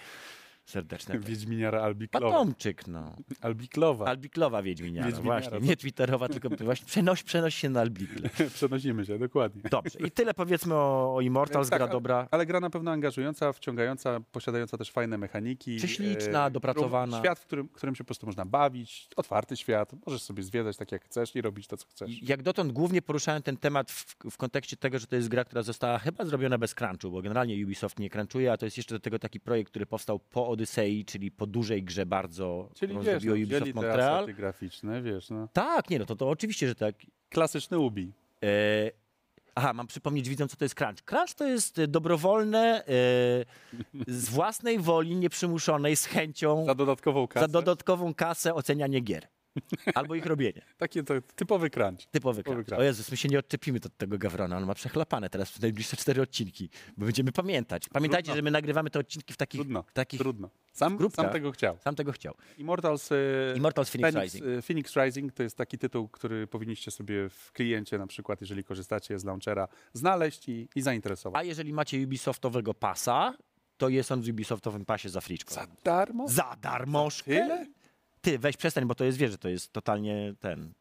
serdeczne. 0.64 1.18
Wiedźminiara 1.18 1.82
Albiklowa. 1.82 2.30
Patomczyk, 2.30 2.86
no. 2.86 3.16
Albiklowa. 3.40 4.04
Albiklowa 4.06 4.62
wiedźminiara, 4.62 5.06
Wiedźminiara, 5.06 5.40
właśnie. 5.40 5.60
to- 5.60 5.66
Nie 5.66 5.76
twitterowa, 5.76 6.28
tylko 6.28 6.48
właśnie 6.64 6.86
przenoś, 6.86 7.22
przenoś 7.22 7.54
się 7.54 7.70
na 7.70 7.80
Albikle. 7.80 8.30
Przenosimy 8.54 9.06
się, 9.06 9.18
dokładnie. 9.18 9.62
Dobrze, 9.70 9.98
i 9.98 10.10
tyle 10.10 10.34
powiedzmy 10.34 10.74
o, 10.74 11.14
o 11.14 11.20
Immortals, 11.20 11.70
Tak, 11.70 11.78
gra 11.78 11.88
dobra. 11.88 12.28
Ale 12.30 12.46
gra 12.46 12.60
na 12.60 12.70
pewno 12.70 12.90
angażująca, 12.90 13.52
wciągająca, 13.52 14.20
posiadająca 14.32 14.78
też 14.78 14.90
fajne 14.90 15.18
mechaniki. 15.18 15.76
Prześliczna, 15.76 16.46
e, 16.46 16.50
dopracowana. 16.50 17.18
Świat, 17.18 17.38
w 17.38 17.46
którym, 17.46 17.68
którym 17.68 17.94
się 17.94 18.04
po 18.04 18.08
prostu 18.08 18.26
można 18.26 18.44
bawić. 18.44 19.08
Otwarty 19.16 19.56
świat. 19.56 19.92
Możesz 20.06 20.22
sobie 20.22 20.42
zwiedzać 20.42 20.76
tak 20.76 20.92
jak 20.92 21.04
chcesz 21.04 21.36
i 21.36 21.40
robić 21.42 21.66
to, 21.66 21.76
co 21.76 21.86
chcesz. 21.88 22.22
Jak 22.22 22.42
dotąd 22.42 22.72
głównie 22.72 23.02
poruszałem 23.02 23.42
ten 23.42 23.56
temat 23.56 23.90
w, 23.92 24.16
w 24.30 24.36
kontekście 24.36 24.76
tego, 24.76 24.98
że 24.98 25.06
to 25.06 25.16
jest 25.16 25.28
gra, 25.28 25.44
która 25.44 25.62
została 25.62 25.98
chyba 25.98 26.24
zrobiona 26.24 26.58
bez 26.58 26.74
crunchu, 26.74 27.10
bo 27.10 27.22
generalnie 27.22 27.64
Ubisoft 27.64 27.98
nie 27.98 28.10
crunchuje, 28.10 28.52
a 28.52 28.56
to 28.56 28.66
jest 28.66 28.76
jeszcze 28.76 28.94
do 28.94 29.00
tego 29.00 29.18
taki 29.18 29.40
projekt, 29.40 29.70
który 29.70 29.86
powstał 29.86 30.18
po 30.18 30.48
Odyssei, 30.54 31.04
czyli 31.04 31.30
po 31.30 31.46
dużej 31.46 31.82
grze 31.82 32.06
bardzo, 32.06 32.70
Czyli 32.74 32.94
którą 32.94 33.04
wiesz, 33.12 33.24
no, 33.24 33.32
Ubisoft 33.34 33.74
Montreal. 33.74 34.14
asety 34.18 34.34
graficzne, 34.34 35.02
wiesz, 35.02 35.30
no. 35.30 35.48
Tak, 35.52 35.90
nie 35.90 35.98
no, 35.98 36.06
to, 36.06 36.16
to 36.16 36.28
oczywiście, 36.28 36.68
że 36.68 36.74
tak. 36.74 36.94
Klasyczny 37.30 37.78
Ubi. 37.78 38.12
E, 38.42 38.90
aha, 39.54 39.72
mam 39.72 39.86
przypomnieć 39.86 40.28
widzom, 40.28 40.48
co 40.48 40.56
to 40.56 40.64
jest 40.64 40.74
crunch. 40.74 41.02
Crunch 41.04 41.34
to 41.34 41.46
jest 41.46 41.78
e, 41.78 41.88
dobrowolne, 41.88 42.84
e, 42.86 42.86
z 44.22 44.28
własnej 44.28 44.78
woli, 44.78 45.16
nieprzymuszonej, 45.16 45.96
z 45.96 46.04
chęcią, 46.06 46.64
Za 46.64 46.74
dodatkową 46.74 47.28
kasę. 47.28 47.46
za 47.46 47.48
dodatkową 47.52 48.14
kasę 48.14 48.54
ocenianie 48.54 49.00
gier. 49.00 49.28
Albo 49.94 50.14
ich 50.14 50.26
robienie. 50.26 50.62
Takie 50.78 51.02
to 51.02 51.14
typowy 51.36 51.70
crunch. 51.70 52.06
Typowy 52.10 52.42
Typowy 52.42 52.64
crunch. 52.64 52.80
O 52.80 52.82
Jezus, 52.82 53.10
my 53.10 53.16
się 53.16 53.28
nie 53.28 53.38
odczepimy 53.38 53.80
od 53.86 53.96
tego 53.96 54.18
Gawrona, 54.18 54.56
on 54.56 54.66
ma 54.66 54.74
przechlapane 54.74 55.30
teraz 55.30 55.50
w 55.50 55.60
najbliższe 55.60 55.96
cztery 55.96 56.22
odcinki, 56.22 56.70
bo 56.96 57.06
będziemy 57.06 57.32
pamiętać. 57.32 57.88
Pamiętajcie, 57.88 58.24
Trudno. 58.26 58.36
że 58.36 58.42
my 58.42 58.50
nagrywamy 58.50 58.90
te 58.90 58.98
odcinki 58.98 59.34
w 59.34 59.36
takich... 59.36 59.60
Trudno, 59.60 59.84
takich 59.92 60.20
trudno. 60.20 60.50
Sam, 60.72 60.96
grupkach. 60.96 61.24
sam 61.24 61.32
tego 61.32 61.50
chciał. 61.52 61.78
Sam 61.84 61.94
tego 61.94 62.12
chciał. 62.12 62.34
Immortals, 62.58 63.12
e, 63.12 63.16
Immortals 63.56 63.90
Phoenix 63.90 64.12
Phoenix, 64.12 64.34
Rising. 64.34 64.58
e, 64.58 64.62
Phoenix 64.62 64.96
Rising 64.96 65.32
to 65.32 65.42
jest 65.42 65.56
taki 65.56 65.78
tytuł, 65.78 66.08
który 66.08 66.46
powinniście 66.46 66.90
sobie 66.90 67.28
w 67.28 67.52
kliencie, 67.52 67.98
na 67.98 68.06
przykład, 68.06 68.40
jeżeli 68.40 68.64
korzystacie 68.64 69.18
z 69.18 69.24
launchera, 69.24 69.68
znaleźć 69.92 70.48
i, 70.48 70.68
i 70.74 70.82
zainteresować. 70.82 71.40
A 71.40 71.42
jeżeli 71.44 71.72
macie 71.72 72.04
Ubisoftowego 72.04 72.74
pasa, 72.74 73.34
to 73.76 73.88
jest 73.88 74.12
on 74.12 74.22
w 74.22 74.28
Ubisoftowym 74.28 74.84
pasie 74.84 75.08
za 75.08 75.20
friczką. 75.20 75.54
Za 75.54 75.66
darmo? 75.84 76.28
Za 76.28 76.56
darmożkę? 76.62 77.24
Tyle? 77.42 77.66
Ty, 78.24 78.38
weź 78.38 78.56
przestań, 78.56 78.84
bo 78.86 78.94
to 78.94 79.04
jest, 79.04 79.18
wiesz, 79.18 79.30
że 79.30 79.38
to 79.38 79.48
jest 79.48 79.72
totalnie 79.72 80.34
ten... 80.40 80.72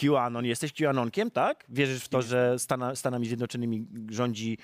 QAnon. 0.00 0.44
Jesteś 0.44 0.72
QAnonkiem, 0.72 1.30
tak? 1.30 1.64
Wierzysz 1.68 2.04
w 2.04 2.08
to, 2.08 2.22
że 2.22 2.58
Stana, 2.58 2.94
Stanami 2.94 3.26
Zjednoczonymi 3.26 3.86
rządzi 4.10 4.58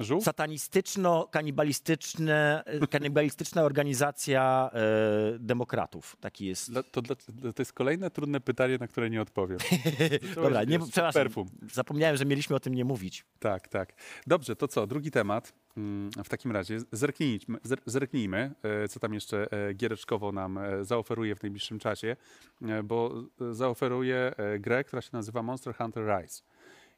Żółw? 0.00 0.24
satanistyczno-kanibalistyczne, 0.24 2.62
kanibalistyczna 2.90 3.62
organizacja 3.62 4.70
e, 4.72 5.38
demokratów. 5.38 6.16
Taki 6.20 6.46
jest. 6.46 6.70
Dla, 6.70 6.82
to, 6.82 7.02
dla, 7.02 7.16
to 7.54 7.62
jest 7.62 7.72
kolejne 7.72 8.10
trudne 8.10 8.40
pytanie, 8.40 8.76
na 8.80 8.88
które 8.88 9.10
nie 9.10 9.22
odpowiem. 9.22 9.58
Dobra, 10.34 10.64
nie, 10.64 10.78
przepraszam. 10.78 11.22
Perfum. 11.22 11.48
Zapomniałem, 11.72 12.16
że 12.16 12.24
mieliśmy 12.24 12.56
o 12.56 12.60
tym 12.60 12.74
nie 12.74 12.84
mówić. 12.84 13.24
Tak, 13.38 13.68
tak. 13.68 13.92
Dobrze, 14.26 14.56
to 14.56 14.68
co? 14.68 14.86
Drugi 14.86 15.10
temat. 15.10 15.52
Mm, 15.76 16.10
W 16.24 16.28
takim 16.28 16.52
razie 16.52 16.78
zerknijmy, 16.92 17.58
zer- 17.64 17.80
zerknijmy 17.86 18.54
e, 18.62 18.88
co 18.88 19.00
tam 19.00 19.14
jeszcze 19.14 19.52
e, 19.52 19.74
giereczkowo 19.74 20.32
nam 20.32 20.58
e, 20.58 20.84
zaoferuje 20.84 21.36
w 21.36 21.42
najbliższym 21.42 21.78
czasie, 21.78 22.16
bo 22.84 23.14
zaoferuje 23.50 24.32
grę, 24.58 24.84
która 24.84 25.02
się 25.02 25.10
nazywa 25.12 25.42
Monster 25.42 25.74
Hunter 25.76 26.04
Rise. 26.20 26.42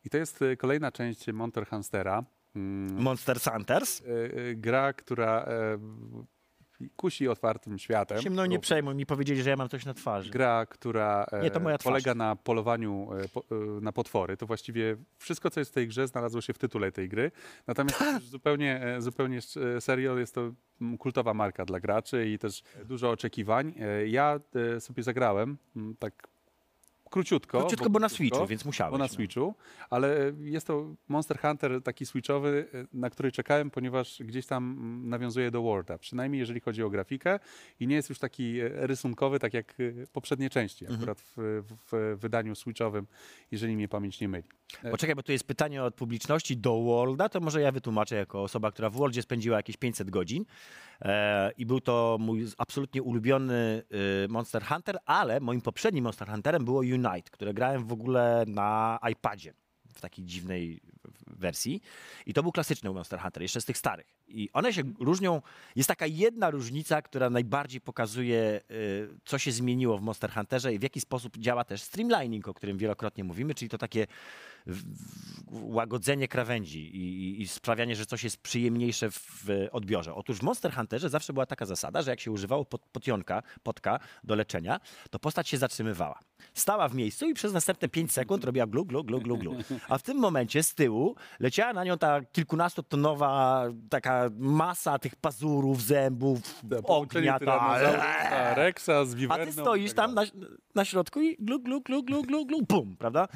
I 0.05 0.11
to 0.11 0.19
jest 0.19 0.41
kolejna 0.59 0.93
część 0.93 1.27
Monster 1.33 1.67
Huntera. 1.67 2.25
Mm, 2.57 3.03
Monster 3.03 3.41
Hunters. 3.41 4.03
e, 4.03 4.05
e, 4.51 4.55
Gra, 4.55 4.93
która 4.93 5.45
e, 5.45 5.79
kusi 6.97 7.29
otwartym 7.29 7.79
światem. 7.79 8.23
Się 8.23 8.31
mną 8.31 8.47
nie 8.47 8.59
przejmuj, 8.59 8.95
mi 8.95 9.07
powiedzieli, 9.07 9.43
że 9.43 9.51
ja 9.51 9.57
mam 9.57 9.69
coś 9.69 9.85
na 9.85 9.95
twarzy. 9.95 10.31
Gra, 10.31 10.67
która 10.67 11.27
Nie, 11.43 11.51
to 11.51 11.61
moja 11.61 11.79
twarz. 11.79 11.91
polega 11.93 12.15
na 12.15 12.37
polowaniu 12.37 13.09
po, 13.33 13.45
na 13.81 13.93
potwory. 13.93 14.37
To 14.37 14.47
właściwie 14.47 14.97
wszystko, 15.17 15.51
co 15.51 15.61
jest 15.61 15.71
w 15.71 15.75
tej 15.75 15.89
grze, 15.89 16.07
znalazło 16.07 16.41
się 16.41 16.53
w 16.53 16.59
tytule 16.59 16.93
tej 16.93 17.09
gry. 17.09 17.31
Natomiast 17.67 18.01
już 18.01 18.25
zupełnie, 18.25 18.97
zupełnie 18.99 19.39
serio 19.81 20.19
jest 20.19 20.35
to 20.35 20.53
mm, 20.81 20.99
kultowa 20.99 21.35
marka 21.35 21.65
dla 21.65 21.81
graczy 21.81 22.29
i 22.29 22.39
też 22.39 22.63
dużo 22.85 23.11
oczekiwań. 23.11 23.75
Ja 24.07 24.41
sobie 24.79 25.03
zagrałem 25.03 25.57
mm, 25.77 25.97
tak 25.97 26.29
króciutko. 27.09 27.59
Króciutko, 27.61 27.91
bo 27.91 27.99
na 27.99 28.09
króciutko, 28.09 28.37
Switchu, 28.37 28.47
więc 28.47 28.65
musiałeś. 28.65 28.93
Bo 28.93 28.99
na 28.99 29.05
no. 29.05 29.09
Switchu, 29.09 29.55
ale 29.91 30.33
jest 30.41 30.67
to 30.67 30.95
Monster 31.09 31.39
Hunter 31.41 31.83
taki 31.83 32.07
switchowy, 32.07 32.67
e, 32.75 32.87
na 32.93 33.11
który 33.11 33.33
czekałem, 33.33 33.71
ponieważ 33.71 34.23
gdzieś 34.25 34.47
tam 34.47 34.77
mm, 34.79 35.09
nawiązuje 35.09 35.51
do 35.51 35.63
Worlda, 35.63 35.99
przynajmniej 35.99 36.41
jeżeli 36.41 36.61
chodzi 36.61 36.83
o 36.83 36.91
grafikę 36.91 37.39
i 37.81 37.87
nie 37.87 37.97
jest 37.97 38.09
już 38.09 38.19
taki 38.19 38.61
e, 38.61 38.69
rysunkowy, 38.87 39.39
tak 39.39 39.55
jak 39.55 39.75
e, 39.81 40.07
poprzednie 40.13 40.51
części, 40.51 40.85
Mhm. 40.85 41.01
akurat 41.01 41.21
w, 41.37 41.63
w 41.93 42.17
wydaniu 42.21 42.55
switchowym, 42.55 43.07
jeżeli 43.51 43.77
mnie 43.77 43.89
pamięć 43.89 44.21
nie 44.21 44.29
myli. 44.29 44.58
Poczekaj, 44.91 45.15
bo 45.15 45.23
tu 45.23 45.33
jest 45.33 45.45
pytanie 45.45 45.83
od 45.83 45.95
publiczności 45.95 46.57
do 46.57 46.83
Worlda, 46.83 47.29
to 47.29 47.41
może 47.41 47.61
ja 47.61 47.73
wytłumaczę 47.73 48.17
jako 48.17 48.43
osoba, 48.43 48.73
która 48.73 48.91
w 48.91 48.93
Worldzie 48.93 49.23
spędziła 49.23 49.57
jakieś 49.57 49.77
500 49.77 50.11
godzin. 50.11 50.45
E, 51.01 51.53
i 51.59 51.67
był 51.67 51.81
to 51.81 52.17
mój 52.21 52.47
absolutnie 52.59 53.03
ulubiony 53.03 53.83
e, 54.25 54.29
Monster 54.29 54.65
Hunter, 54.65 54.99
ale 55.05 55.41
moim 55.41 55.61
poprzednim 55.61 56.05
Monster 56.05 56.29
Hunterem 56.29 56.65
było 56.65 56.81
Unite, 56.81 57.31
które 57.31 57.55
grałem 57.55 57.85
w 57.85 57.93
ogóle 57.93 58.45
na 58.47 58.99
iPadzie 59.13 59.55
w 59.95 60.01
takiej 60.01 60.25
dziwnej 60.25 60.81
wersji. 61.27 61.81
I 62.27 62.35
to 62.35 62.43
był 62.43 62.53
klasyczny 62.53 62.91
Monster 62.91 63.21
Hunter, 63.21 63.43
jeszcze 63.43 63.61
z 63.61 63.65
tych 63.65 63.79
starych. 63.79 64.18
I 64.29 64.51
one 64.53 64.73
się 64.73 64.83
różnią, 65.01 65.43
jest 65.77 65.89
taka 65.89 66.07
jedna 66.07 66.51
różnica, 66.51 67.03
która 67.03 67.31
najbardziej 67.31 67.81
pokazuje, 67.81 68.61
y, 68.71 69.09
co 69.25 69.39
się 69.39 69.53
zmieniło 69.53 69.99
w 69.99 70.03
Monster 70.03 70.31
Hunterze 70.33 70.75
i 70.75 70.79
w 70.79 70.83
jaki 70.83 71.01
sposób 71.01 71.39
działa 71.39 71.65
też 71.65 71.83
streamlining, 71.83 72.49
o 72.49 72.55
którym 72.55 72.79
wielokrotnie 72.79 73.25
mówimy, 73.25 73.55
czyli 73.55 73.69
to 73.69 73.79
takie 73.79 74.07
łagodzenie 75.51 76.29
krawędzi 76.29 76.97
i, 76.97 77.43
i, 77.43 77.49
sprawianie, 77.49 77.97
że 77.97 78.07
coś 78.07 78.25
jest 78.25 78.37
przyjemniejsze 78.37 79.11
w, 79.11 79.47
odbiorze. 79.73 80.15
Otóż 80.15 80.39
w 80.39 80.43
Monster 80.43 80.73
Hunterze 80.73 81.09
zawsze 81.09 81.33
była 81.33 81.47
taka 81.47 81.67
zasada, 81.67 82.03
że 82.03 82.11
jak 82.11 82.21
się 82.21 82.31
używało 82.31 82.65
pot, 82.65 82.83
potionka, 82.93 83.43
potka 83.63 83.99
do 84.25 84.35
leczenia, 84.35 84.81
to 85.11 85.19
postać 85.19 85.49
się 85.49 85.59
zatrzymywała. 85.59 86.19
Stała 86.55 86.89
w 86.89 86.95
miejscu 86.95 87.29
i 87.29 87.35
przez 87.35 87.53
następne 87.53 87.89
5 87.89 88.13
sekund 88.13 88.45
robiła 88.45 88.67
glu, 88.67 88.85
glu, 88.85 89.05
glu, 89.05 89.21
glu, 89.21 89.39
glu. 89.39 89.57
A 89.89 89.99
w 89.99 90.03
tym 90.03 90.17
momencie 90.17 90.63
z 90.63 90.75
tyłu 90.75 91.17
leciała 91.41 91.73
na 91.73 91.85
nią 91.85 91.99
ta 91.99 92.21
kilkunastotonowa 92.25 93.65
taka 93.91 94.18
masa 94.39 94.99
tych 94.99 95.17
pazurów, 95.17 95.83
zębów, 95.83 96.63
Połączenie 96.87 97.35
ognia. 97.35 97.47
Ta, 97.47 97.79
Tyrannosaurusa, 97.79 98.55
Rexa 98.55 99.05
z 99.05 99.31
a 99.31 99.39
ty 99.39 99.51
i 99.51 99.53
stoisz 99.53 99.95
tak 99.95 100.07
tam 100.07 100.15
na, 100.15 100.23
na 100.75 100.85
środku 100.85 101.21
i 101.21 101.37
glu, 101.39 101.61
glu, 101.61 101.81
glu, 101.81 102.03
glu, 102.03 102.23
glu, 102.23 102.47
glu, 102.47 102.67
pum, 102.67 102.97
prawda? 102.97 103.29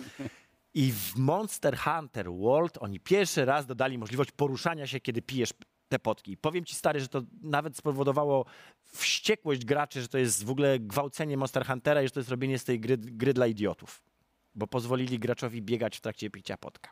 I 0.75 0.93
w 0.93 1.17
Monster 1.17 1.77
Hunter 1.77 2.33
World 2.33 2.79
oni 2.81 3.01
pierwszy 3.01 3.45
raz 3.45 3.67
dodali 3.67 3.99
możliwość 3.99 4.31
poruszania 4.31 4.87
się, 4.87 5.01
kiedy 5.01 5.23
pijesz 5.23 5.51
te 5.89 5.99
potki. 5.99 6.37
Powiem 6.37 6.65
ci 6.65 6.75
stary, 6.75 7.01
że 7.01 7.09
to 7.09 7.23
nawet 7.43 7.77
spowodowało 7.77 8.45
wściekłość 8.85 9.65
graczy, 9.65 10.03
że 10.03 10.09
to 10.09 10.19
jest 10.19 10.45
w 10.45 10.51
ogóle 10.51 10.79
gwałcenie 10.79 11.37
Monster 11.37 11.67
Huntera 11.67 12.03
i 12.03 12.07
że 12.07 12.11
to 12.11 12.21
jest 12.21 12.31
robienie 12.31 12.59
z 12.59 12.65
tej 12.65 12.81
gry, 12.81 12.99
gry 12.99 13.35
dla 13.35 13.47
idiotów. 13.47 14.03
Bo 14.55 14.67
pozwolili 14.67 15.19
graczowi 15.19 15.63
biegać 15.63 15.97
w 15.97 16.01
trakcie 16.01 16.31
picia 16.31 16.57
potka. 16.57 16.91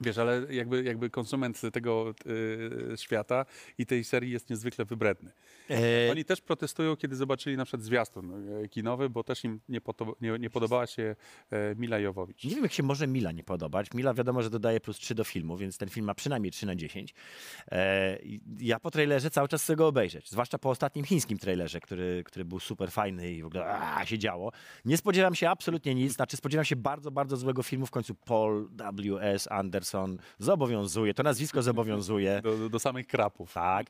Wiesz, 0.00 0.18
ale 0.18 0.46
jakby, 0.50 0.82
jakby 0.82 1.10
konsument 1.10 1.60
tego 1.72 2.14
y, 2.26 2.96
świata 2.96 3.46
i 3.78 3.86
tej 3.86 4.04
serii 4.04 4.32
jest 4.32 4.50
niezwykle 4.50 4.84
wybredny. 4.84 5.32
E, 5.70 6.10
Oni 6.10 6.24
też 6.24 6.40
protestują, 6.40 6.96
kiedy 6.96 7.16
zobaczyli 7.16 7.56
na 7.56 7.64
przykład 7.64 7.82
zwiastun 7.82 8.54
e, 8.64 8.68
kinowy, 8.68 9.10
bo 9.10 9.24
też 9.24 9.44
im 9.44 9.60
nie, 9.68 9.80
nie, 10.20 10.38
nie 10.38 10.50
podobała 10.50 10.86
się 10.86 11.16
e, 11.50 11.74
Mila 11.74 11.98
Jowowicz. 11.98 12.44
Nie 12.44 12.50
wiem, 12.50 12.62
jak 12.62 12.72
się 12.72 12.82
może 12.82 13.06
Mila 13.06 13.32
nie 13.32 13.44
podobać. 13.44 13.86
Mila 13.94 14.14
wiadomo, 14.14 14.42
że 14.42 14.50
dodaje 14.50 14.80
plus 14.80 14.96
3 14.96 15.14
do 15.14 15.24
filmu, 15.24 15.56
więc 15.56 15.78
ten 15.78 15.88
film 15.88 16.06
ma 16.06 16.14
przynajmniej 16.14 16.52
3 16.52 16.66
na 16.66 16.74
10. 16.74 17.14
E, 17.72 18.18
ja 18.58 18.80
po 18.80 18.90
trailerze 18.90 19.30
cały 19.30 19.48
czas 19.48 19.62
chcę 19.62 19.76
go 19.76 19.86
obejrzeć, 19.86 20.30
zwłaszcza 20.30 20.58
po 20.58 20.70
ostatnim 20.70 21.04
chińskim 21.04 21.38
trailerze, 21.38 21.80
który, 21.80 22.22
który 22.24 22.44
był 22.44 22.60
super 22.60 22.90
fajny 22.90 23.32
i 23.32 23.42
w 23.42 23.46
ogóle 23.46 23.66
a, 23.66 24.06
się 24.06 24.18
działo. 24.18 24.52
Nie 24.84 24.96
spodziewam 24.96 25.34
się 25.34 25.50
absolutnie 25.50 25.94
nic, 25.94 26.12
znaczy 26.12 26.36
spodziewam 26.36 26.64
się 26.64 26.76
bardzo, 26.76 27.10
bardzo 27.10 27.36
złego 27.36 27.62
filmu. 27.62 27.86
W 27.86 27.90
końcu 27.90 28.14
Paul 28.14 28.68
W.S. 28.92 29.48
Anderson 29.50 29.87
zobowiązuje, 30.38 31.14
to 31.14 31.22
nazwisko 31.22 31.62
zobowiązuje. 31.62 32.40
Do, 32.42 32.68
do, 32.68 32.78
samych 32.78 33.06
krapów. 33.06 33.52
Tak, 33.52 33.86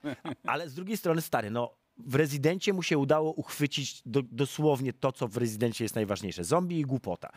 ale 0.46 0.68
z 0.68 0.74
drugiej 0.74 0.96
strony, 0.96 1.22
stary, 1.22 1.50
no 1.50 1.74
w 1.98 2.14
Rezydencie 2.14 2.72
mu 2.72 2.82
się 2.82 2.98
udało 2.98 3.32
uchwycić 3.32 4.02
do, 4.06 4.22
dosłownie 4.22 4.92
to, 4.92 5.12
co 5.12 5.28
w 5.28 5.37
Rezydencie 5.37 5.84
jest 5.84 5.94
najważniejsze. 5.94 6.44
Zombie 6.44 6.80
i 6.80 6.82
głupota. 6.82 7.30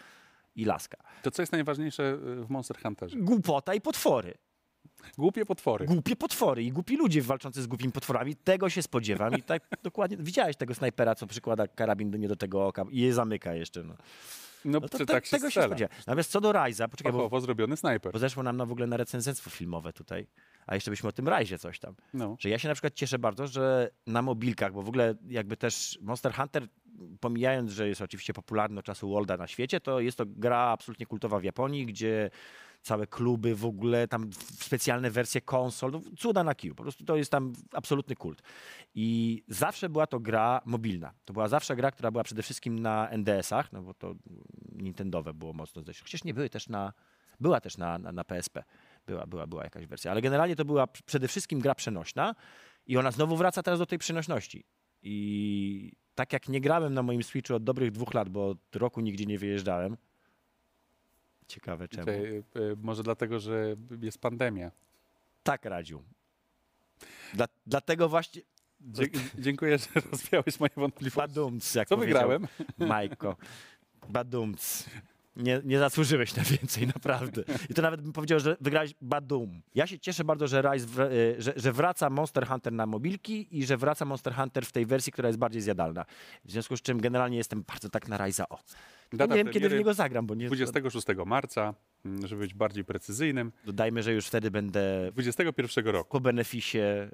I 0.55 0.65
laska. 0.65 0.97
To 1.23 1.31
co 1.31 1.41
jest 1.41 1.51
najważniejsze 1.51 2.03
e, 2.03 2.17
w 2.45 2.49
Monster 2.49 2.77
Hunterze? 2.81 3.17
Głupota 3.17 3.73
i 3.73 3.81
potwory. 3.81 4.33
Głupie 5.17 5.45
potwory. 5.45 5.85
Głupie 5.85 6.15
potwory 6.15 6.63
i 6.63 6.71
głupi 6.71 6.97
ludzie 6.97 7.21
walczący 7.21 7.61
z 7.61 7.67
głupimi 7.67 7.91
potworami. 7.91 8.35
Tego 8.35 8.69
się 8.69 8.81
spodziewam 8.81 9.37
i 9.37 9.43
tak 9.43 9.63
dokładnie. 9.83 10.17
Widziałeś 10.17 10.55
tego 10.55 10.75
snajpera, 10.75 11.15
co 11.15 11.27
przykłada 11.27 11.67
karabin 11.67 12.11
do, 12.11 12.17
nie 12.17 12.27
do 12.27 12.35
tego 12.35 12.67
oka 12.67 12.85
i 12.91 12.99
je 12.99 13.13
zamyka 13.13 13.53
jeszcze. 13.53 13.83
No, 13.83 13.93
No, 14.65 14.79
no 14.79 14.89
to 14.89 14.97
te- 14.97 15.05
tak 15.05 15.25
się 15.25 15.31
tego 15.31 15.47
się 15.47 15.51
strzela. 15.51 15.67
spodziewam. 15.67 15.95
Natomiast 16.07 16.31
co 16.31 16.41
do 16.41 16.51
Ryza, 16.51 16.87
poczekaj, 16.87 17.11
bo, 17.11 17.17
Fachowo 17.17 17.41
zrobiony 17.41 17.77
snajper. 17.77 18.13
bo 18.13 18.19
zeszło 18.19 18.43
nam 18.43 18.57
na 18.57 18.65
w 18.65 18.71
ogóle 18.71 18.87
na 18.87 18.97
recenzentstwo 18.97 19.49
filmowe 19.49 19.93
tutaj. 19.93 20.27
A 20.67 20.75
jeszcze 20.75 20.91
byśmy 20.91 21.09
o 21.09 21.11
tym 21.11 21.27
Ryzie 21.27 21.59
coś 21.59 21.79
tam. 21.79 21.95
No. 22.13 22.35
Że 22.39 22.49
ja 22.49 22.59
się 22.59 22.67
na 22.67 22.73
przykład 22.73 22.93
cieszę 22.93 23.19
bardzo, 23.19 23.47
że 23.47 23.89
na 24.07 24.21
mobilkach, 24.21 24.73
bo 24.73 24.81
w 24.81 24.89
ogóle 24.89 25.15
jakby 25.27 25.57
też 25.57 25.99
Monster 26.01 26.33
Hunter, 26.33 26.67
pomijając, 27.19 27.71
że 27.71 27.87
jest 27.87 28.01
oczywiście 28.01 28.33
popularny 28.33 28.79
od 28.79 28.85
czasu 28.85 29.09
Worlda 29.09 29.37
na 29.37 29.47
świecie, 29.47 29.79
to 29.79 29.99
jest 29.99 30.17
to 30.17 30.25
gra 30.27 30.57
absolutnie 30.57 31.05
kultowa 31.05 31.39
w 31.39 31.43
Japonii, 31.43 31.85
gdzie 31.85 32.29
całe 32.81 33.07
kluby 33.07 33.55
w 33.55 33.65
ogóle, 33.65 34.07
tam 34.07 34.29
specjalne 34.59 35.11
wersje 35.11 35.41
konsol, 35.41 35.91
no, 35.91 36.01
cuda 36.17 36.43
na 36.43 36.55
kiju, 36.55 36.75
po 36.75 36.83
prostu 36.83 37.05
to 37.05 37.15
jest 37.15 37.31
tam 37.31 37.53
absolutny 37.73 38.15
kult. 38.15 38.41
I 38.95 39.43
zawsze 39.47 39.89
była 39.89 40.07
to 40.07 40.19
gra 40.19 40.61
mobilna. 40.65 41.13
To 41.25 41.33
była 41.33 41.47
zawsze 41.47 41.75
gra, 41.75 41.91
która 41.91 42.11
była 42.11 42.23
przede 42.23 42.43
wszystkim 42.43 42.79
na 42.79 43.09
NDS-ach, 43.09 43.71
no 43.71 43.81
bo 43.81 43.93
to 43.93 44.15
Nintendowe 44.71 45.33
było 45.33 45.53
mocno 45.53 45.81
dość. 45.81 46.01
Chociaż 46.01 46.23
nie 46.23 46.33
były 46.33 46.49
też 46.49 46.69
na, 46.69 46.93
była 47.39 47.61
też 47.61 47.77
na, 47.77 47.97
na, 47.97 48.11
na 48.11 48.23
PSP. 48.23 48.63
Była, 49.05 49.27
była, 49.27 49.47
była 49.47 49.63
jakaś 49.63 49.85
wersja. 49.85 50.11
Ale 50.11 50.21
generalnie 50.21 50.55
to 50.55 50.65
była 50.65 50.87
przede 50.87 51.27
wszystkim 51.27 51.59
gra 51.59 51.75
przenośna 51.75 52.35
i 52.87 52.97
ona 52.97 53.11
znowu 53.11 53.37
wraca 53.37 53.63
teraz 53.63 53.79
do 53.79 53.85
tej 53.85 53.99
przenośności. 53.99 54.65
I 55.03 55.91
tak 56.15 56.33
jak 56.33 56.49
nie 56.49 56.61
grałem 56.61 56.93
na 56.93 57.03
moim 57.03 57.23
Switchu 57.23 57.55
od 57.55 57.63
dobrych 57.63 57.91
dwóch 57.91 58.13
lat, 58.13 58.29
bo 58.29 58.49
od 58.49 58.75
roku 58.75 59.01
nigdzie 59.01 59.25
nie 59.25 59.39
wyjeżdżałem. 59.39 59.97
Ciekawe 61.47 61.87
czemu. 61.87 62.09
Y, 62.09 62.43
y, 62.55 62.75
może 62.81 63.03
dlatego, 63.03 63.39
że 63.39 63.75
jest 64.01 64.17
pandemia. 64.17 64.71
Tak 65.43 65.65
radził. 65.65 66.03
Dla, 67.33 67.47
dlatego 67.65 68.09
właśnie... 68.09 68.41
Dzie 68.81 69.07
dziękuję, 69.37 69.77
że 69.77 69.87
rozwiałeś 70.11 70.59
moje 70.59 70.71
wątpliwości. 70.75 71.17
Badumc, 71.17 71.75
jak 71.75 71.87
Co 71.87 71.97
powiedział 71.97 72.29
wygrałem? 72.29 72.47
Majko. 72.77 73.35
Badumc. 74.09 74.85
Nie, 75.35 75.61
nie 75.63 75.79
zasłużyłeś 75.79 76.35
na 76.35 76.43
więcej, 76.43 76.87
naprawdę. 76.87 77.43
I 77.69 77.73
to 77.73 77.81
nawet 77.81 78.01
bym 78.01 78.13
powiedział, 78.13 78.39
że 78.39 78.57
wygrałeś 78.61 78.93
badum. 79.01 79.61
Ja 79.75 79.87
się 79.87 79.99
cieszę 79.99 80.23
bardzo, 80.23 80.47
że, 80.47 80.61
Rise 80.61 81.11
y, 81.11 81.41
że, 81.41 81.53
że 81.55 81.73
wraca 81.73 82.09
Monster 82.09 82.47
Hunter 82.47 82.73
na 82.73 82.85
mobilki 82.85 83.57
i 83.57 83.65
że 83.65 83.77
wraca 83.77 84.05
Monster 84.05 84.33
Hunter 84.33 84.65
w 84.65 84.71
tej 84.71 84.85
wersji, 84.85 85.13
która 85.13 85.29
jest 85.29 85.39
bardziej 85.39 85.61
zjadalna. 85.61 86.05
W 86.45 86.51
związku 86.51 86.77
z 86.77 86.81
czym 86.81 87.01
generalnie 87.01 87.37
jestem 87.37 87.63
bardzo 87.67 87.89
tak 87.89 88.07
na 88.07 88.17
Rise'a. 88.17 88.43
O. 88.49 88.59
Data 89.13 89.35
nie 89.35 89.43
wiem, 89.43 89.53
kiedy 89.53 89.69
w 89.69 89.73
niego 89.73 89.93
zagram, 89.93 90.27
bo 90.27 90.35
nie... 90.35 90.47
26 90.47 91.07
marca, 91.25 91.73
mm, 92.05 92.27
żeby 92.27 92.41
być 92.41 92.53
bardziej 92.53 92.85
precyzyjnym. 92.85 93.51
Dodajmy, 93.65 94.03
że 94.03 94.13
już 94.13 94.27
wtedy 94.27 94.51
będę 94.51 95.11
21 95.11 95.87
roku. 95.87 96.11
po 96.11 96.19
beneficie 96.19 97.11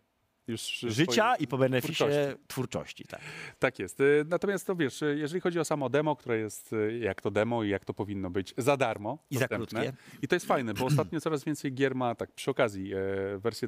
Już 0.47 0.61
życia 0.87 1.13
swoje- 1.33 1.43
i 1.43 1.47
po 1.47 1.57
beneficie 1.57 1.93
twórczości. 1.93 2.43
twórczości. 2.47 3.03
tak. 3.03 3.21
Tak 3.59 3.79
jest. 3.79 3.99
Y, 3.99 4.25
Natomiast 4.29 4.67
to 4.67 4.75
wiesz, 4.75 5.01
y, 5.01 5.17
jeżeli 5.19 5.41
chodzi 5.41 5.59
o 5.59 5.65
samo 5.65 5.89
demo, 5.89 6.15
które 6.15 6.37
jest 6.37 6.75
jak 6.99 7.21
to 7.21 7.31
demo 7.31 7.63
i 7.63 7.69
jak 7.69 7.85
to 7.85 7.93
powinno 7.93 8.29
być 8.29 8.53
za 8.57 8.77
darmo. 8.77 9.17
I 9.31 9.35
za 9.35 9.39
dostępne. 9.39 9.81
krótkie. 9.81 9.97
I 10.21 10.27
to 10.27 10.35
jest 10.35 10.45
fajne, 10.45 10.73
bo 10.73 10.85
ostatnio 10.85 11.19
coraz 11.21 11.43
więcej 11.43 11.73
gier 11.73 11.95
ma, 11.95 12.15
tak 12.15 12.31
przy 12.31 12.51
okazji, 12.51 12.93
e, 12.93 12.97
wersję 13.37 13.67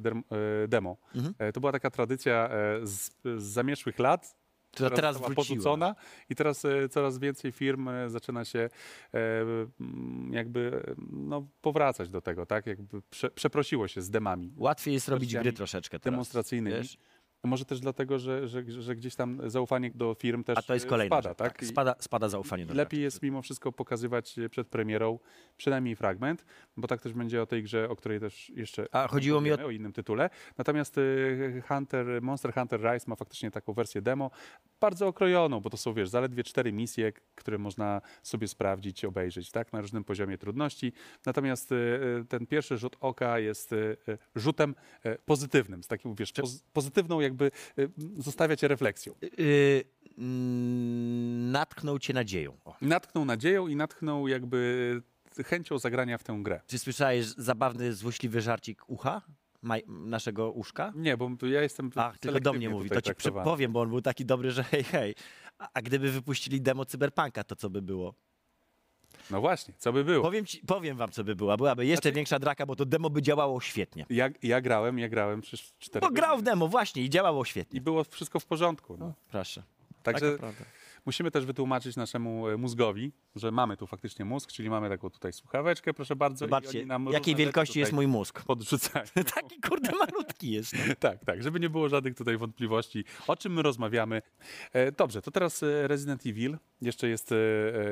e, 0.64 0.68
demo. 0.68 0.98
Mhm. 1.16 1.34
E, 1.40 1.52
to 1.52 1.60
była 1.60 1.72
taka 1.72 1.90
tradycja 1.92 2.50
e, 2.50 2.88
z, 2.88 3.12
z 3.38 3.44
zamieszłych 3.44 4.00
lat, 4.00 4.36
To 4.72 4.90
teraz 4.90 5.18
wróciła. 5.18 5.36
porzucona 5.36 5.96
i 6.30 6.36
teraz 6.36 6.66
e, 6.66 6.90
coraz 6.90 7.18
więcej 7.20 7.52
firm 7.52 7.88
e, 7.88 8.10
zaczyna 8.10 8.46
się 8.46 8.70
e, 9.14 9.20
jakby 10.32 10.84
e, 10.88 10.96
no, 11.12 11.48
powracać 11.62 12.10
do 12.10 12.22
tego, 12.22 12.46
tak? 12.46 12.66
Jakby 12.66 13.02
prze, 13.10 13.30
przeprosiło 13.32 13.88
się 13.88 14.02
z 14.02 14.10
demami 14.10 14.54
Łatwiej 14.58 14.94
jest 14.94 15.10
robić 15.10 15.36
gry 15.36 15.54
troszeczkę 15.54 16.00
teraz. 16.00 16.14
demonstracyjnymi. 16.14 16.76
wiesz? 16.76 16.98
Może 17.44 17.66
też 17.66 17.80
dlatego, 17.80 18.20
że, 18.20 18.48
że, 18.48 18.64
że 18.68 18.96
gdzieś 18.96 19.16
tam 19.16 19.50
zaufanie 19.50 19.92
do 19.96 20.16
firm 20.20 20.44
też 20.44 20.58
A 20.58 20.62
to 20.62 20.74
jest 20.74 20.86
e, 20.86 20.90
kolejna 20.90 21.22
spada, 21.22 21.36
tak? 21.36 21.62
I 21.62 21.66
Spada, 21.66 21.96
spada 22.00 22.30
zaufanie 22.30 22.66
do 22.66 22.74
Lepiej 22.74 23.02
jest 23.02 23.22
mimo 23.22 23.42
wszystko 23.42 23.72
pokazywać 23.72 24.36
przed 24.50 24.68
premierą 24.68 25.20
przynajmniej 25.58 25.96
fragment, 25.96 26.46
bo 26.78 26.88
tak 26.88 27.02
też 27.02 27.14
będzie 27.14 27.42
o 27.42 27.46
tej 27.46 27.64
grze, 27.64 27.90
o 27.90 27.96
której 27.96 28.20
też 28.20 28.50
jeszcze 28.50 28.88
A 28.92 29.08
chodziło 29.08 29.42
mi 29.42 29.52
o 29.52 29.66
o 29.66 29.70
innym 29.70 29.94
tytule. 29.94 30.30
Natomiast 30.58 30.98
e, 30.98 31.02
Hunter, 31.62 32.22
Monster 32.22 32.54
Hunter 32.54 32.82
Rise 32.82 33.06
ma 33.08 33.16
faktycznie 33.16 33.52
taką 33.52 33.74
wersję 33.74 34.02
demo, 34.02 34.32
bardzo 34.80 35.08
okrojoną, 35.08 35.60
bo 35.60 35.70
to 35.70 35.78
są, 35.78 35.94
wiesz, 35.94 36.10
zaledwie 36.10 36.44
cztery 36.44 36.72
misje, 36.72 37.14
które 37.36 37.58
można 37.58 38.02
sobie 38.24 38.48
sprawdzić, 38.48 39.06
obejrzeć, 39.06 39.52
tak, 39.52 39.74
na 39.74 39.82
różnym 39.82 40.04
poziomie 40.04 40.38
trudności. 40.38 40.94
Natomiast 41.26 41.72
e, 41.72 41.76
e, 41.76 42.26
ten 42.26 42.48
pierwszy 42.48 42.78
rzut 42.78 42.96
oka 43.00 43.40
jest 43.40 43.76
rzutem 44.36 44.76
pozytywnym, 45.26 45.84
z 45.84 45.88
takim, 45.88 46.16
wiesz, 46.16 46.32
poz, 46.32 46.64
pozytywną 46.74 47.20
jakby 47.30 47.52
e, 47.78 47.88
zostawia 48.18 48.56
cię 48.56 48.68
refleksją. 48.68 49.16
Yy, 49.22 49.84
mm, 50.18 51.52
natknął 51.52 52.00
cię 52.00 52.14
nadzieją. 52.14 52.58
O. 52.66 52.76
Natknął 52.82 53.26
nadzieją 53.26 53.68
i 53.68 53.76
natknął 53.76 54.28
jakby 54.28 55.02
chęcią 55.46 55.80
zagrania 55.80 56.18
w 56.18 56.24
tę 56.24 56.40
grę. 56.42 56.62
Czy 56.68 56.80
słyszałeś 56.80 57.26
zabawny, 57.26 57.94
złośliwy 57.94 58.42
żarcik 58.42 58.90
ucha? 58.90 59.22
Maj, 59.62 59.84
naszego 59.88 60.52
uszka? 60.52 60.94
Nie, 60.96 61.18
bo 61.18 61.30
ja 61.42 61.62
jestem 61.62 61.92
Ach, 61.96 62.18
tylko 62.18 62.40
do 62.40 62.54
mnie 62.54 62.70
mówi. 62.70 62.90
To 62.90 63.02
ci 63.02 63.16
przepowiem, 63.16 63.72
bo 63.72 63.82
on 63.82 63.90
był 63.90 64.02
taki 64.02 64.26
dobry, 64.26 64.52
że 64.52 64.64
hej, 64.64 64.84
hej. 64.84 65.16
A, 65.58 65.70
a 65.74 65.82
gdyby 65.82 66.12
wypuścili 66.12 66.62
demo 66.62 66.86
Cyberpunka, 66.86 67.44
to 67.44 67.56
co 67.56 67.70
by 67.70 67.82
było? 67.82 68.14
No 69.32 69.42
właśnie, 69.42 69.74
co 69.78 69.94
by 69.94 70.04
było? 70.04 70.24
Powiem, 70.24 70.46
ci, 70.46 70.60
powiem 70.68 70.98
wam, 70.98 71.12
co 71.12 71.24
by 71.24 71.36
była. 71.36 71.58
Byłaby 71.58 71.86
jeszcze 71.86 72.02
Znaczy- 72.02 72.16
większa 72.16 72.40
draka, 72.40 72.66
bo 72.66 72.76
to 72.76 72.86
demo 72.86 73.10
by 73.10 73.22
działało 73.22 73.62
świetnie. 73.62 74.06
Ja, 74.10 74.30
ja 74.44 74.62
grałem, 74.62 75.00
ja 75.00 75.10
grałem 75.10 75.42
przez 75.42 75.62
cztery 75.80 76.06
Bo 76.08 76.12
grał 76.14 76.38
w 76.38 76.42
demo, 76.42 76.68
właśnie, 76.68 77.04
i 77.04 77.10
działało 77.10 77.44
i 77.44 77.46
świetnie. 77.46 77.82
było 77.82 78.04
wszystko 78.04 78.40
w 78.40 78.46
porządku. 78.46 78.98
No. 79.00 79.14
Proszę. 79.32 79.64
Także 80.04 80.26
Taka 80.32 80.40
prawda. 80.40 80.66
Musimy 81.10 81.32
też 81.32 81.46
wytłumaczyć 81.46 81.96
naszemu 81.96 82.48
e, 82.48 82.58
mózgowi, 82.58 83.12
że 83.36 83.52
mamy 83.52 83.78
tu 83.78 83.88
faktycznie 83.88 84.26
mózg, 84.26 84.52
czyli 84.52 84.70
mamy 84.70 84.90
taką 84.90 85.10
tutaj 85.10 85.34
słuchaweczkę, 85.34 85.94
proszę 85.94 86.16
bardzo. 86.16 86.38
Zobaczcie, 86.46 86.86
jakiej 87.12 87.36
wielkości 87.36 87.80
jest 87.80 87.92
mój 87.92 88.08
mózg. 88.08 88.44
Podrzucają. 88.44 89.06
Taki 89.36 89.62
kurde 89.70 89.92
malutki 89.92 90.52
jest. 90.52 90.74
No. 90.74 90.96
tak, 91.10 91.26
tak, 91.26 91.44
żeby 91.44 91.60
nie 91.60 91.70
było 91.70 91.90
żadnych 91.90 92.16
tutaj 92.16 92.38
wątpliwości, 92.38 93.04
o 93.28 93.36
czym 93.36 93.54
my 93.54 93.62
rozmawiamy. 93.62 94.22
E, 94.74 94.92
dobrze, 94.92 95.22
to 95.22 95.32
teraz 95.32 95.64
e, 95.64 95.88
Resident 95.88 96.26
Evil. 96.26 96.58
Jeszcze 96.82 97.10
jest 97.10 97.34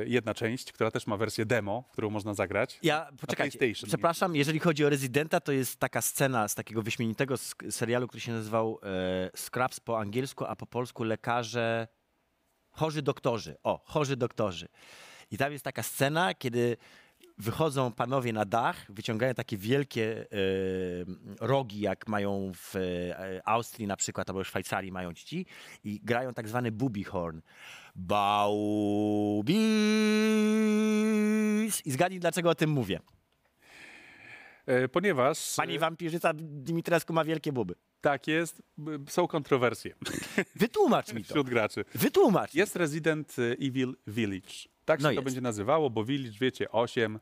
jedna 0.05 0.34
część, 0.34 0.72
która 0.72 0.91
też 0.91 1.07
ma 1.07 1.18
wersję 1.18 1.45
demo, 1.45 1.84
którą 1.91 2.09
można 2.09 2.34
zagrać. 2.34 2.80
Ja, 2.84 3.09
poczekajcie, 3.22 3.74
przepraszam, 3.86 4.36
jeżeli 4.36 4.59
chodzi 4.59 4.86
o 4.86 4.89
Residenta, 4.89 5.39
to 5.39 5.51
jest 5.51 5.80
taka 5.80 6.01
scena 6.01 6.47
z 6.47 6.55
takiego 6.55 6.82
wyśmienitego 6.82 7.38
serialu, 7.70 8.07
który 8.07 8.22
się 8.22 8.32
nazywał 8.32 8.80
e, 8.84 9.38
Scraps 9.38 9.80
po 9.80 9.99
angielsku, 9.99 10.45
a 10.45 10.55
po 10.55 10.65
polsku 10.65 11.03
Lekarze... 11.03 11.88
Chorzy 12.78 13.01
doktorzy. 13.01 13.57
O, 13.63 13.82
chorzy 13.86 14.17
doktorzy. 14.17 14.67
I 15.32 15.38
tam 15.38 15.51
jest 15.51 15.63
taka 15.63 15.84
scena, 15.84 16.34
kiedy 16.34 16.78
wychodzą 17.38 17.91
panowie 17.91 18.34
na 18.34 18.45
dach, 18.45 18.86
wyciągają 18.89 19.34
takie 19.34 19.57
wielkie 19.57 20.21
e, 20.21 20.25
rogi, 21.39 21.80
jak 21.80 22.07
mają 22.07 22.51
w 22.55 22.75
e, 22.75 23.41
Austrii 23.45 23.88
na 23.88 23.95
przykład, 23.95 24.30
albo 24.30 24.43
w 24.43 24.47
Szwajcarii 24.47 24.91
mają 24.91 25.13
ci 25.13 25.45
i 25.84 25.99
grają 26.03 26.34
tak 26.34 26.47
zwany 26.47 26.71
booby 26.71 27.03
horn. 27.03 27.41
Baubis! 27.95 29.55
I 31.86 31.91
zgadnij, 31.91 32.19
dlaczego 32.19 32.49
o 32.49 32.55
tym 32.55 32.69
mówię. 32.69 32.99
E, 34.68 34.88
ponieważ 34.88 35.55
Pani 35.55 35.76
e, 35.76 35.80
wampirzyca 35.80 36.32
Dimitrescu 36.36 37.13
ma 37.13 37.24
wielkie 37.24 37.53
buby. 37.53 37.76
tak 38.01 38.28
jest, 38.28 38.61
są 39.09 39.28
kontrowersje 39.28 39.95
Wytłumacz 40.55 41.13
mi 41.13 41.24
to. 41.24 41.30
wśród 41.30 41.49
graczy. 41.49 41.86
Wytłumacz. 41.95 42.53
Jest 42.55 42.76
Resident 42.76 43.36
Evil 43.61 43.95
Village. 44.07 44.49
Tak 44.86 44.99
się 44.99 45.03
No 45.03 45.09
to 45.09 45.13
jest. 45.13 45.24
będzie 45.26 45.41
nazywało, 45.41 45.89
bo 45.89 46.03
Village, 46.03 46.38
wiecie, 46.41 46.72
8. 46.72 47.20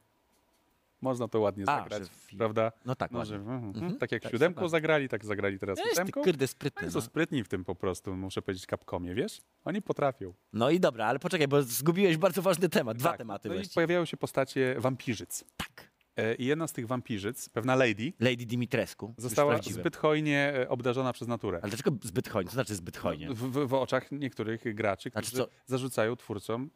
Można 1.01 1.27
to 1.27 1.39
ładnie 1.39 1.63
A, 1.67 1.79
zagrać, 1.79 2.03
że 2.31 2.37
prawda? 2.37 2.71
No 2.85 2.95
tak, 2.95 3.11
Może, 3.11 3.35
mhm, 3.35 3.63
Mhm, 3.65 3.97
Tak 3.97 4.11
jak 4.11 4.23
tak, 4.23 4.31
siódemką 4.31 4.69
zagrali, 4.69 5.09
tak 5.09 5.25
zagrali 5.25 5.59
teraz 5.59 5.79
Jest 5.79 5.91
ósemką. 5.91 6.23
kurde 6.23 6.47
sprytny. 6.47 6.81
Oni 6.81 6.91
są 6.91 6.97
No. 6.99 7.01
sprytni 7.05 7.43
w 7.43 7.47
tym 7.47 7.63
po 7.63 7.75
prostu, 7.75 8.15
muszę 8.15 8.41
powiedzieć, 8.41 8.65
Capcomie, 8.65 9.13
wiesz? 9.15 9.41
Oni 9.65 9.81
potrafią. 9.81 10.33
no 10.53 10.69
i 10.69 10.79
dobra, 10.79 11.05
ale 11.05 11.19
poczekaj, 11.19 11.47
bo 11.47 11.63
zgubiłeś 11.63 12.17
bardzo 12.17 12.41
ważny 12.41 12.69
temat. 12.69 12.97
Dwa 12.97 13.09
Tak, 13.09 13.17
tematy 13.17 13.49
no 13.49 13.53
i 13.55 13.57
właściwie. 13.57 13.73
pojawiają 13.73 14.05
się 14.05 14.17
postacie 14.17 14.75
wampirzyc. 14.79 15.43
Tak. 15.57 15.91
E, 16.17 16.35
I 16.35 16.45
jedna 16.45 16.67
z 16.67 16.73
tych 16.73 16.87
wampirzyc, 16.87 17.49
pewna 17.49 17.75
lady, 17.75 18.13
Lady 18.19 18.45
Dimitrescu. 18.45 19.13
została 19.17 19.61
zbyt 19.61 19.97
hojnie 19.97 20.53
e, 20.55 20.69
obdarzona 20.69 21.13
przez 21.13 21.27
naturę. 21.27 21.59
Ale 21.61 21.69
dlaczego 21.69 21.91
zbyt 22.03 22.29
hojnie? 22.29 22.49
Co 22.49 22.53
znaczy 22.53 22.75
zbyt 22.75 22.97
hojnie? 22.97 23.29
W, 23.29 23.37
w, 23.37 23.67
w 23.67 23.73
oczach 23.73 24.11
niektórych 24.11 24.75
graczy, 24.75 25.09
Znaczy 25.09 25.27
którzy 25.27 25.43
co? 25.43 25.49
zarzucają 25.65 26.15
twórcom 26.15 26.69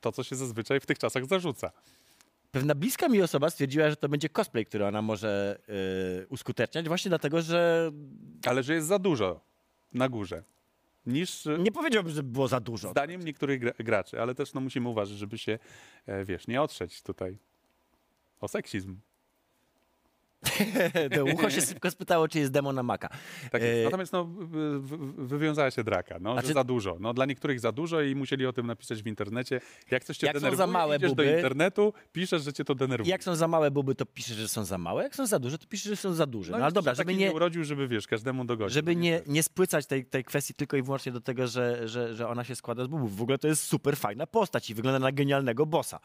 to, 0.00 0.12
co 0.12 0.22
się 0.22 0.36
zazwyczaj 0.36 0.80
w 0.80 0.86
tych 0.86 0.98
czasach 0.98 1.26
zarzuca. 1.26 1.72
Pewna 2.50 2.74
bliska 2.74 3.08
mi 3.08 3.22
osoba 3.22 3.50
stwierdziła, 3.50 3.90
że 3.90 3.96
to 3.96 4.08
będzie 4.08 4.28
cosplay, 4.28 4.66
który 4.66 4.86
ona 4.86 5.02
może 5.02 5.58
yy, 6.18 6.26
uskuteczniać, 6.28 6.88
właśnie 6.88 7.08
dlatego, 7.08 7.42
że 7.42 7.92
Ale 8.46 8.62
że 8.62 8.74
jest 8.74 8.86
za 8.86 8.98
dużo 8.98 9.40
na 9.92 10.08
górze. 10.08 10.42
Niż 11.06 11.48
nie 11.58 11.72
powiedziałbym, 11.72 12.12
że 12.12 12.22
było 12.22 12.48
za 12.48 12.60
dużo. 12.60 12.90
zdaniem 12.90 13.22
niektórych 13.22 13.60
gra 13.60 13.72
graczy, 13.78 14.20
ale 14.22 14.34
też 14.34 14.54
no, 14.54 14.60
musimy 14.60 14.88
uważać, 14.88 15.16
żeby 15.16 15.38
się, 15.38 15.58
wiesz, 16.24 16.46
nie 16.46 16.62
otrzeć 16.62 17.02
tutaj 17.02 17.38
o 18.42 18.48
seksizm. 18.48 18.96
to 21.14 21.24
ucho 21.24 21.50
się 21.50 21.60
szybko 21.60 21.90
spytało, 21.90 22.28
czy 22.28 22.38
jest 22.38 22.52
demo 22.52 22.72
na 22.72 22.82
Maca. 22.82 23.08
Tak 23.50 23.62
jest. 23.62 23.80
E, 23.80 23.84
Natomiast 23.84 24.12
no, 24.12 24.24
wy- 24.24 24.80
wy- 24.80 25.26
wywiązała 25.26 25.70
się 25.70 25.84
draka, 25.84 26.18
no, 26.20 26.32
Znaczy- 26.32 26.48
że 26.48 26.54
za 26.54 26.64
dużo. 26.64 26.96
No, 27.00 27.14
dla 27.14 27.26
niektórych 27.26 27.60
za 27.60 27.72
dużo 27.72 28.00
i 28.02 28.14
musieli 28.14 28.46
o 28.46 28.52
tym 28.52 28.66
napisać 28.66 29.02
w 29.02 29.06
internecie. 29.06 29.60
Jak 29.90 30.04
coś 30.04 30.16
cię 30.16 30.26
Jak 30.26 30.36
są 30.36 30.40
denerwuje, 30.40 30.56
za 30.56 30.66
małe 30.72 30.96
idziesz 30.96 31.14
do 31.14 31.22
buby- 31.22 31.36
internetu, 31.36 31.92
piszesz, 32.12 32.42
że 32.42 32.52
cię 32.52 32.64
to 32.64 32.74
denerwuje. 32.74 33.10
Jak 33.10 33.24
są 33.24 33.34
za 33.34 33.48
małe 33.48 33.70
buby, 33.70 33.94
to 33.94 34.06
pisze, 34.06 34.34
że 34.34 34.48
są 34.48 34.64
za 34.64 34.78
małe. 34.78 35.02
Jak 35.02 35.16
są 35.16 35.26
za 35.26 35.38
duże, 35.38 35.58
to 35.58 35.66
pisze, 35.66 35.88
że 35.88 35.96
są 35.96 36.12
za 36.12 36.26
duże. 36.26 36.50
No, 36.50 36.56
ale 36.56 36.64
jeszcze 36.64 36.74
dobra, 36.74 36.94
żeby 36.94 37.06
taki 37.12 37.18
nie, 37.18 37.32
urodził, 37.32 37.64
żeby 37.64 37.88
wiesz, 37.88 38.06
każdemu 38.06 38.44
dogodzić. 38.44 38.74
żeby 38.74 38.96
nie, 38.96 39.20
nie 39.26 39.42
spłycać 39.42 39.86
tej, 39.86 40.04
tej 40.04 40.24
kwestii 40.24 40.54
tylko 40.54 40.76
i 40.76 40.82
wyłącznie 40.82 41.12
do 41.12 41.20
tego, 41.20 41.46
że, 41.46 41.88
że, 41.88 42.14
że 42.14 42.28
ona 42.28 42.44
się 42.44 42.54
składa 42.56 42.84
z 42.84 42.86
bubów. 42.86 43.16
W 43.16 43.22
ogóle 43.22 43.38
to 43.38 43.48
jest 43.48 43.62
super 43.62 43.96
fajna 43.96 44.26
postać 44.26 44.70
i 44.70 44.74
wygląda 44.74 44.98
na 44.98 45.12
genialnego 45.12 45.66
bossa. 45.66 46.00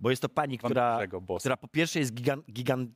Bo 0.00 0.10
jest 0.10 0.22
to 0.22 0.28
pani, 0.28 0.58
która, 0.58 0.98
która 1.38 1.56
po 1.56 1.68
pierwsze 1.68 1.98
jest 1.98 2.14
gigan, 2.14 2.42
gigan, 2.52 2.92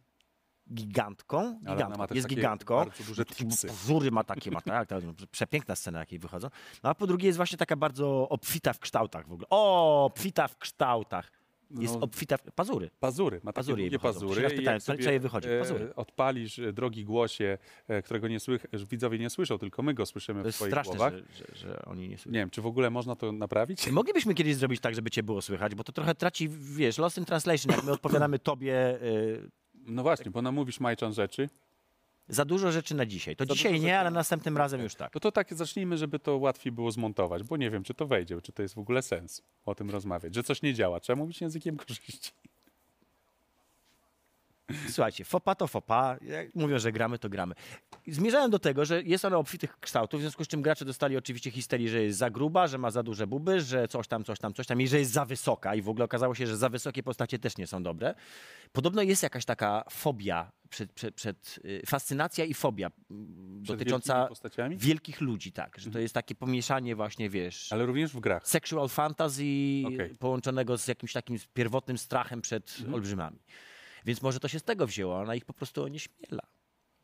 gigantką, 0.74 1.60
gigantką 1.60 2.06
jest 2.14 2.28
gigantką, 2.28 2.84
duże. 3.08 3.24
Pazury 3.68 4.10
ma 4.10 4.24
takie, 4.24 4.50
ma 4.50 4.60
tak, 4.60 4.88
tak, 4.88 5.02
przepiękna 5.30 5.76
scena, 5.76 5.98
jakiej 5.98 6.18
wychodzą. 6.18 6.48
No 6.82 6.90
a 6.90 6.94
po 6.94 7.06
drugie 7.06 7.26
jest 7.26 7.36
właśnie 7.36 7.58
taka 7.58 7.76
bardzo 7.76 8.28
obfita 8.28 8.72
w 8.72 8.78
kształtach 8.78 9.28
w 9.28 9.32
ogóle. 9.32 9.46
O, 9.50 10.04
obfita 10.04 10.48
w 10.48 10.58
kształtach. 10.58 11.32
Jest 11.78 11.94
No. 11.94 12.00
obfita 12.00 12.36
w... 12.36 12.42
Pazury. 12.54 12.90
Pazury, 13.00 13.36
ma 13.36 13.40
takie 13.52 13.54
Pazury 13.54 13.76
długie 13.82 13.90
wychodzą. 13.90 14.20
pazury. 14.20 14.42
Raz 14.42 14.52
pytałem, 14.52 14.80
co- 14.80 14.94
co 14.98 15.10
jej 15.10 15.20
wychodzi? 15.20 15.48
e, 15.48 15.58
Pazury. 15.60 15.94
Odpalisz, 15.94 16.60
drogi 16.72 17.04
głosie, 17.04 17.58
e, 17.88 18.02
którego 18.02 18.28
nie 18.28 18.40
słych, 18.40 18.66
widzowie 18.90 19.18
nie 19.18 19.30
słyszą, 19.30 19.58
tylko 19.58 19.82
my 19.82 19.94
go 19.94 20.06
słyszymy 20.06 20.42
To 20.42 20.52
w 20.52 20.54
swoich 20.54 20.70
straszne, 20.72 20.90
głowach. 20.96 21.12
że, 21.14 21.24
że, 21.56 21.68
że 21.68 21.82
oni 21.84 22.08
nie 22.08 22.18
słyszą. 22.18 22.30
Nie 22.30 22.38
wiem, 22.40 22.50
czy 22.50 22.62
w 22.62 22.66
ogóle 22.66 22.90
można 22.90 23.16
to 23.16 23.32
naprawić? 23.32 23.90
Moglibyśmy 23.90 24.34
kiedyś 24.34 24.56
zrobić 24.56 24.80
tak, 24.80 24.94
żeby 24.94 25.10
cię 25.10 25.22
było 25.22 25.42
słychać, 25.42 25.74
bo 25.74 25.84
to 25.84 25.92
trochę 25.92 26.14
traci, 26.14 26.48
wiesz, 26.48 26.98
lost 26.98 27.18
in 27.18 27.24
translation, 27.24 27.72
jak 27.76 27.84
my 27.84 27.92
odpowiadamy 27.92 28.38
tobie 28.38 29.02
y, 29.02 29.50
No 29.86 30.02
właśnie, 30.02 30.30
bo 30.30 30.42
namówisz 30.42 30.80
Majczan 30.80 31.12
rzeczy. 31.12 31.48
Za 32.34 32.44
dużo 32.44 32.72
rzeczy 32.72 32.94
na 32.94 33.06
dzisiaj. 33.06 33.36
To 33.36 33.44
Za 33.44 33.54
dzisiaj 33.54 33.80
nie, 33.80 33.98
ale 33.98 34.10
na- 34.10 34.14
następnym 34.14 34.56
razem 34.56 34.80
już 34.82 34.94
tak. 34.94 35.14
No 35.14 35.20
to 35.20 35.32
tak 35.32 35.54
zacznijmy, 35.54 35.96
żeby 35.96 36.18
to 36.18 36.36
łatwiej 36.36 36.72
było 36.72 36.90
zmontować, 36.90 37.42
bo 37.42 37.56
nie 37.56 37.70
wiem, 37.70 37.82
czy 37.84 37.94
to 37.94 38.06
wejdzie, 38.06 38.40
czy 38.40 38.52
to 38.52 38.62
jest 38.62 38.74
w 38.74 38.78
ogóle 38.78 39.02
sens 39.02 39.42
o 39.64 39.74
tym 39.74 39.90
rozmawiać, 39.90 40.34
że 40.34 40.42
coś 40.42 40.62
nie 40.62 40.74
działa. 40.74 41.00
Trzeba 41.00 41.16
mówić 41.16 41.40
językiem 41.40 41.76
korzyści. 41.76 42.30
Słuchajcie, 44.88 45.24
fopa 45.24 45.54
to 45.54 45.66
fopa. 45.66 46.16
Jak 46.22 46.54
mówią, 46.54 46.78
że 46.78 46.92
gramy, 46.92 47.18
to 47.18 47.28
gramy. 47.28 47.54
Zmierzałem 48.06 48.50
do 48.50 48.58
tego, 48.58 48.84
że 48.84 49.02
jest 49.02 49.24
ona 49.24 49.36
obfitych 49.36 49.80
kształtów, 49.80 50.20
w 50.20 50.22
związku 50.22 50.44
z 50.44 50.48
czym 50.48 50.62
gracze 50.62 50.84
dostali 50.84 51.16
oczywiście 51.16 51.50
histerii, 51.50 51.88
że 51.88 52.02
jest 52.02 52.18
za 52.18 52.30
gruba, 52.30 52.66
że 52.66 52.78
ma 52.78 52.90
za 52.90 53.02
duże 53.02 53.26
buby, 53.26 53.60
że 53.60 53.88
coś 53.88 54.08
tam, 54.08 54.24
coś 54.24 54.38
tam, 54.38 54.54
coś 54.54 54.66
tam 54.66 54.80
i 54.80 54.88
że 54.88 54.98
jest 54.98 55.10
za 55.12 55.24
wysoka 55.24 55.74
i 55.74 55.82
w 55.82 55.88
ogóle 55.88 56.04
okazało 56.04 56.34
się, 56.34 56.46
że 56.46 56.56
za 56.56 56.68
wysokie 56.68 57.02
postacie 57.02 57.38
też 57.38 57.56
nie 57.58 57.66
są 57.66 57.82
dobre. 57.82 58.14
Podobno 58.72 59.02
jest 59.02 59.22
jakaś 59.22 59.44
taka 59.44 59.84
fobia, 59.90 60.52
przed, 60.70 60.92
przed, 60.92 61.14
przed, 61.14 61.60
y, 61.64 61.82
fascynacja 61.86 62.44
i 62.44 62.54
fobia 62.54 62.90
dotycząca 63.60 64.28
wielkich 64.70 65.20
ludzi, 65.20 65.52
tak, 65.52 65.78
że 65.78 65.90
to 65.90 65.98
jest 65.98 66.14
takie 66.14 66.34
pomieszanie 66.34 66.96
właśnie, 66.96 67.30
wiesz, 67.30 67.72
Ale 67.72 67.86
również 67.86 68.12
w 68.12 68.20
grach. 68.20 68.48
sexual 68.48 68.88
fantasy 68.88 69.42
Okej. 69.86 70.14
połączonego 70.18 70.78
z 70.78 70.88
jakimś 70.88 71.12
takim 71.12 71.36
pierwotnym 71.54 71.98
strachem 71.98 72.40
przed 72.42 72.74
Mhm. 72.78 72.94
olbrzymami. 72.94 73.38
Więc 74.04 74.22
może 74.22 74.40
to 74.40 74.48
się 74.48 74.58
z 74.58 74.62
tego 74.62 74.86
wzięło, 74.86 75.18
ona 75.18 75.34
ich 75.34 75.44
po 75.44 75.52
prostu 75.52 75.82
onieśmiela. 75.82 76.42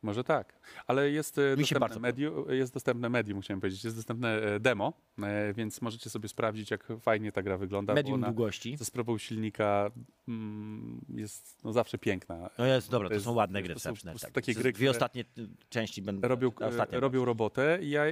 Może 0.01 0.23
tak, 0.23 0.53
ale 0.87 1.11
jest, 1.11 1.37
e, 1.37 1.41
Mi 1.57 1.57
dostępne 1.57 1.99
medium, 1.99 2.45
jest 2.49 2.73
dostępne 2.73 3.09
medium, 3.09 3.35
musiałem 3.35 3.61
powiedzieć, 3.61 3.83
jest 3.83 3.95
dostępne 3.95 4.41
e, 4.41 4.59
demo, 4.59 4.93
e, 5.23 5.53
więc 5.53 5.81
możecie 5.81 6.09
sobie 6.09 6.29
sprawdzić, 6.29 6.71
jak 6.71 6.87
fajnie 6.99 7.31
ta 7.31 7.41
gra 7.43 7.57
wygląda. 7.57 7.93
Medium 7.93 8.21
długości. 8.21 8.77
Ze 8.77 8.85
sprawą 8.85 9.17
silnika 9.17 9.91
mm, 10.27 11.01
jest 11.09 11.63
no, 11.63 11.73
zawsze 11.73 11.97
piękna. 11.97 12.49
No 12.57 12.65
jest, 12.65 12.91
dobra, 12.91 13.05
To 13.07 13.09
to, 13.09 13.13
jest- 13.13 13.25
są 13.25 13.33
ładne 13.33 13.59
to 13.59 13.65
gry. 13.65 13.79
są 13.79 13.93
prostu 13.93 14.19
tak. 14.19 14.31
takie 14.31 14.53
gry, 14.53 14.71
Dwie 14.71 14.89
ostatnie 14.89 15.23
części 15.69 16.01
będą. 16.01 16.27
Robią, 16.27 16.51
robią 16.91 17.25
robotę 17.25 17.79
i 17.81 17.89
ja 17.89 18.03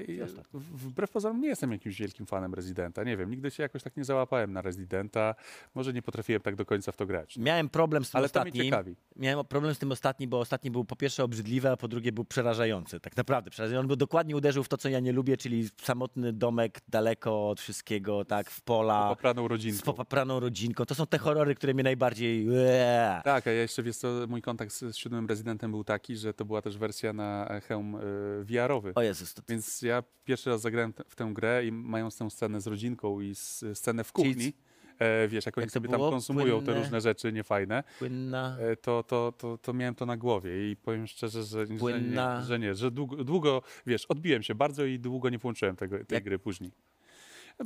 wbrew 0.54 1.12
pozorom 1.12 1.42
nie 1.42 1.48
jestem 1.48 1.72
jakimś 1.72 2.00
wielkim 2.00 2.26
fanem 2.26 2.54
Residenta. 2.54 3.04
Nie 3.04 3.18
wiem, 3.18 3.30
nigdy 3.30 3.52
się 3.52 3.64
jakoś 3.64 3.84
tak 3.84 3.98
nie 3.98 4.04
załapałem 4.04 4.54
na 4.54 4.62
Residenta. 4.62 5.36
Może 5.76 5.94
nie 5.94 6.02
potrafiłem 6.02 6.42
tak 6.42 6.56
do 6.56 6.66
końca 6.66 6.92
w 6.92 6.96
to 6.96 7.06
grać. 7.06 7.38
Miałem 7.38 7.70
problem 7.70 8.06
z 8.06 8.12
tym 8.12 8.18
Ale 8.18 8.30
to 8.30 8.40
mnie 8.40 8.50
ostatnim. 8.50 8.66
ciekawi. 8.66 8.96
Miałem 9.16 9.46
problem 9.46 9.76
z 9.76 9.80
tym 9.80 9.92
ostatnim, 9.92 10.30
bo 10.30 10.40
ostatni 10.40 10.72
był 10.72 10.86
po 10.86 10.96
pierwsze 10.96 11.24
obrzydliwy, 11.24 11.70
a 11.78 11.80
po 11.80 11.88
drugie 11.88 12.12
był 12.12 12.26
przerażający. 12.26 13.00
Tak 13.00 13.18
naprawdę 13.18 13.52
przerażający. 13.52 13.80
On 13.82 13.88
był 13.88 13.96
dokładnie 13.96 14.36
uderzył 14.36 14.64
w 14.64 14.68
to, 14.68 14.78
co 14.78 14.90
ja 14.90 15.00
nie 15.00 15.12
lubię, 15.12 15.38
czyli 15.38 15.70
samotny 15.82 16.34
domek 16.34 16.82
daleko 16.88 17.50
od 17.50 17.62
wszystkiego, 17.62 18.26
tak, 18.26 18.50
w 18.50 18.62
pola, 18.62 19.10
Popraną 19.10 19.46
z 19.46 19.50
rodzinką. 19.50 19.86
popapraną 19.86 20.40
rodzinką. 20.40 20.86
To 20.86 20.96
są 20.96 21.08
te 21.08 21.18
horrory, 21.18 21.56
które 21.56 21.74
mnie 21.74 21.84
najbardziej... 21.84 22.48
Eee. 22.48 23.22
Tak, 23.24 23.48
a 23.48 23.52
ja 23.52 23.62
jeszcze, 23.62 23.84
wiesz 23.84 23.98
co, 23.98 24.08
mój 24.28 24.42
kontakt 24.42 24.72
z, 24.74 24.80
z 24.80 24.96
siódmym 24.96 25.28
Residentem 25.28 25.72
był 25.72 25.84
taki, 25.84 26.16
że 26.16 26.34
to 26.34 26.46
była 26.46 26.62
też 26.62 26.78
wersja 26.78 27.14
na 27.14 27.60
hełm 27.68 27.96
e, 27.96 28.00
VR-owy. 28.44 28.94
O 28.96 29.02
Jezus, 29.02 29.34
to, 29.34 29.42
Więc 29.50 29.82
ja 29.82 30.04
pierwszy 30.24 30.50
raz 30.50 30.62
zagrałem 30.62 30.94
w 31.08 31.16
tę 31.16 31.32
grę 31.34 31.66
i 31.66 31.72
mając 31.72 32.18
tę 32.18 32.30
scenę 32.30 32.62
z 32.62 32.68
rodzinką 32.68 33.22
i 33.22 33.36
scenę 33.74 34.04
w 34.04 34.14
Czyli 34.14 34.30
kuchni, 34.36 34.54
e, 35.00 35.28
wiesz, 35.28 35.46
jak 35.46 35.58
oni 35.58 35.64
jak 35.64 35.70
to 35.70 35.74
sobie 35.74 35.90
było? 35.90 36.04
tam 36.06 36.12
konsumują 36.12 36.60
te 36.60 36.66
Płynne? 36.66 36.82
różne 36.82 37.02
rzeczy 37.02 37.34
niefajne, 37.34 37.84
płynna... 38.00 38.58
e, 38.60 38.76
to, 38.76 39.04
to, 39.04 39.34
to, 39.38 39.58
to 39.58 39.74
miałem 39.74 39.96
to 39.96 40.06
na 40.06 40.18
głowie 40.18 40.72
i 40.72 40.76
powiem 40.76 41.08
szczerze, 41.08 41.44
że, 41.44 41.66
że, 41.66 41.74
Płynna. 41.76 42.40
nie, 42.40 42.46
że 42.46 42.60
nie, 42.60 42.76
że 42.76 42.92
długo, 42.92 43.24
długo, 43.24 43.62
wiesz, 43.86 44.06
odbiłem 44.06 44.44
się 44.44 44.56
bardzo 44.56 44.86
i 44.86 45.00
długo 45.00 45.30
nie 45.30 45.38
włączyłem 45.38 45.76
tego, 45.76 45.98
tej 45.98 46.16
Jak- 46.16 46.24
gry 46.24 46.40
później. 46.40 46.72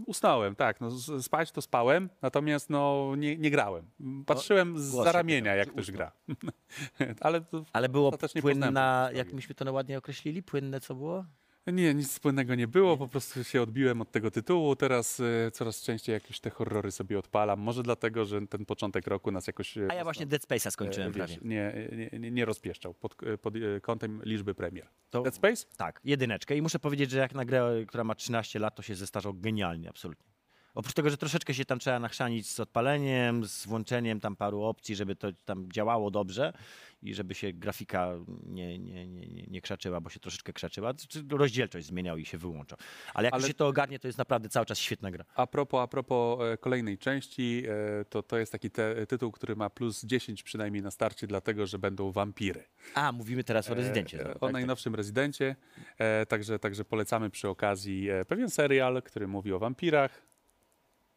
Usnąłem, 0.05 0.55
tak, 0.55 0.81
no, 0.81 0.91
z- 0.91 1.25
spać 1.25 1.51
to 1.51 1.61
spałem, 1.61 2.09
natomiast 2.21 2.69
no, 2.69 3.13
nie, 3.17 3.37
nie 3.37 3.51
grałem. 3.51 3.85
Patrzyłem 4.25 4.79
z 4.79 4.81
za 4.83 5.11
ramienia, 5.11 5.55
jak 5.55 5.67
czy 5.67 5.73
ktoś 5.73 5.91
gra. 5.91 6.11
Ale 7.21 7.41
to 7.41 7.65
Ale 7.73 7.89
było 7.89 8.11
poznałem 8.11 8.41
płynna, 8.41 9.07
tę 9.11 9.17
jak 9.17 9.33
myśmy 9.33 9.55
to 9.55 9.73
ładnie 9.73 9.97
określili? 9.97 10.43
Płynne 10.43 10.79
co 10.79 10.95
było? 10.95 11.25
Nie, 11.67 11.93
nic 11.93 12.09
wspólnego 12.09 12.55
nie 12.55 12.67
było, 12.67 12.97
po 12.97 13.07
prostu 13.07 13.43
się 13.43 13.61
odbiłem 13.61 14.01
od 14.01 14.11
tego 14.11 14.31
tytułu. 14.31 14.75
Teraz 14.75 15.19
e, 15.19 15.51
coraz 15.51 15.81
częściej 15.81 16.13
jakieś 16.13 16.39
te 16.39 16.49
horrory 16.49 16.91
sobie 16.91 17.19
odpalam. 17.19 17.59
Może 17.59 17.83
dlatego, 17.83 18.25
że 18.25 18.47
ten 18.47 18.65
początek 18.65 19.07
roku 19.07 19.31
nas 19.31 19.47
jakoś. 19.47 19.77
e, 19.77 19.87
A 19.91 19.93
ja 19.93 20.03
właśnie 20.03 20.25
Dead 20.25 20.41
Space'a 20.47 20.71
skończyłem 20.71 21.09
e, 21.09 21.13
prawie. 21.13 21.33
wiesz, 21.33 21.43
nie, 21.43 21.89
nie, 22.11 22.19
nie, 22.19 22.31
nie 22.31 22.45
rozpieszczał 22.45 22.93
pod, 22.93 23.15
pod 23.41 23.53
kątem 23.81 24.21
liczby 24.25 24.55
premier. 24.55 24.87
To, 25.09 25.21
Dead 25.21 25.35
Space? 25.35 25.65
tak, 25.77 26.01
jedyneczkę. 26.03 26.55
I 26.57 26.61
muszę 26.61 26.79
powiedzieć, 26.79 27.11
że 27.11 27.17
jak 27.19 27.33
na 27.35 27.45
grę, 27.45 27.71
która 27.87 28.03
ma 28.03 28.15
13 28.15 28.59
lat, 28.59 28.75
to 28.75 28.81
się 28.81 28.95
zestarzał 28.95 29.33
genialnie, 29.33 29.89
absolutnie. 29.89 30.30
Oprócz 30.75 30.93
tego, 30.93 31.09
że 31.09 31.17
troszeczkę 31.17 31.53
się 31.53 31.65
tam 31.65 31.79
trzeba 31.79 31.99
nachrzanić 31.99 32.49
z 32.49 32.59
odpaleniem, 32.59 33.45
z 33.45 33.65
włączeniem 33.65 34.19
tam 34.19 34.35
paru 34.35 34.61
opcji, 34.63 34.95
żeby 34.95 35.15
to 35.15 35.27
tam 35.45 35.71
działało 35.71 36.11
dobrze 36.11 36.53
i 37.01 37.13
żeby 37.13 37.35
się 37.35 37.53
grafika 37.53 38.13
nie, 38.45 38.79
nie, 38.79 39.07
nie, 39.07 39.27
nie, 39.27 39.43
nie 39.43 39.61
krzaczyła, 39.61 40.01
bo 40.01 40.09
się 40.09 40.19
troszeczkę 40.19 40.53
krzaczyła. 40.53 40.93
Czy 40.93 41.23
rozdzielczość 41.29 41.87
zmieniał 41.87 42.17
i 42.17 42.25
się 42.25 42.37
wyłączał. 42.37 42.77
Ale 43.13 43.25
jak 43.25 43.33
Ale- 43.33 43.47
się 43.47 43.53
to 43.53 43.67
ogarnie, 43.67 43.99
to 43.99 44.07
jest 44.07 44.17
naprawdę 44.17 44.49
cały 44.49 44.65
czas 44.65 44.79
świetna 44.79 45.11
gra. 45.11 45.25
A 45.35 45.47
propos, 45.47 45.81
a 45.83 45.87
propos 45.87 46.39
e, 46.41 46.57
kolejnej 46.57 46.97
części, 46.97 47.63
e, 48.01 48.05
to, 48.05 48.23
to 48.23 48.37
jest 48.37 48.51
taki 48.51 48.71
te, 48.71 49.07
tytuł, 49.07 49.31
który 49.31 49.55
ma 49.55 49.69
plus 49.69 50.05
10 50.05 50.43
przynajmniej 50.43 50.83
na 50.83 50.91
starcie, 50.91 51.27
dlatego 51.27 51.67
że 51.67 51.79
będą 51.79 52.11
wampiry. 52.11 52.63
A, 52.95 53.11
mówimy 53.11 53.43
teraz 53.43 53.69
o 53.69 53.73
Rezydencie. 53.73 54.17
E, 54.17 54.21
znowu, 54.21 54.31
o 54.31 54.33
tak, 54.33 54.41
tak. 54.41 54.53
najnowszym 54.53 54.95
rezydencie. 54.95 55.55
E, 55.97 56.25
także, 56.25 56.59
także 56.59 56.85
polecamy 56.85 57.29
przy 57.29 57.49
okazji 57.49 58.07
pewien 58.27 58.49
serial, 58.49 59.01
który 59.03 59.27
mówi 59.27 59.53
o 59.53 59.59
wampirach. 59.59 60.30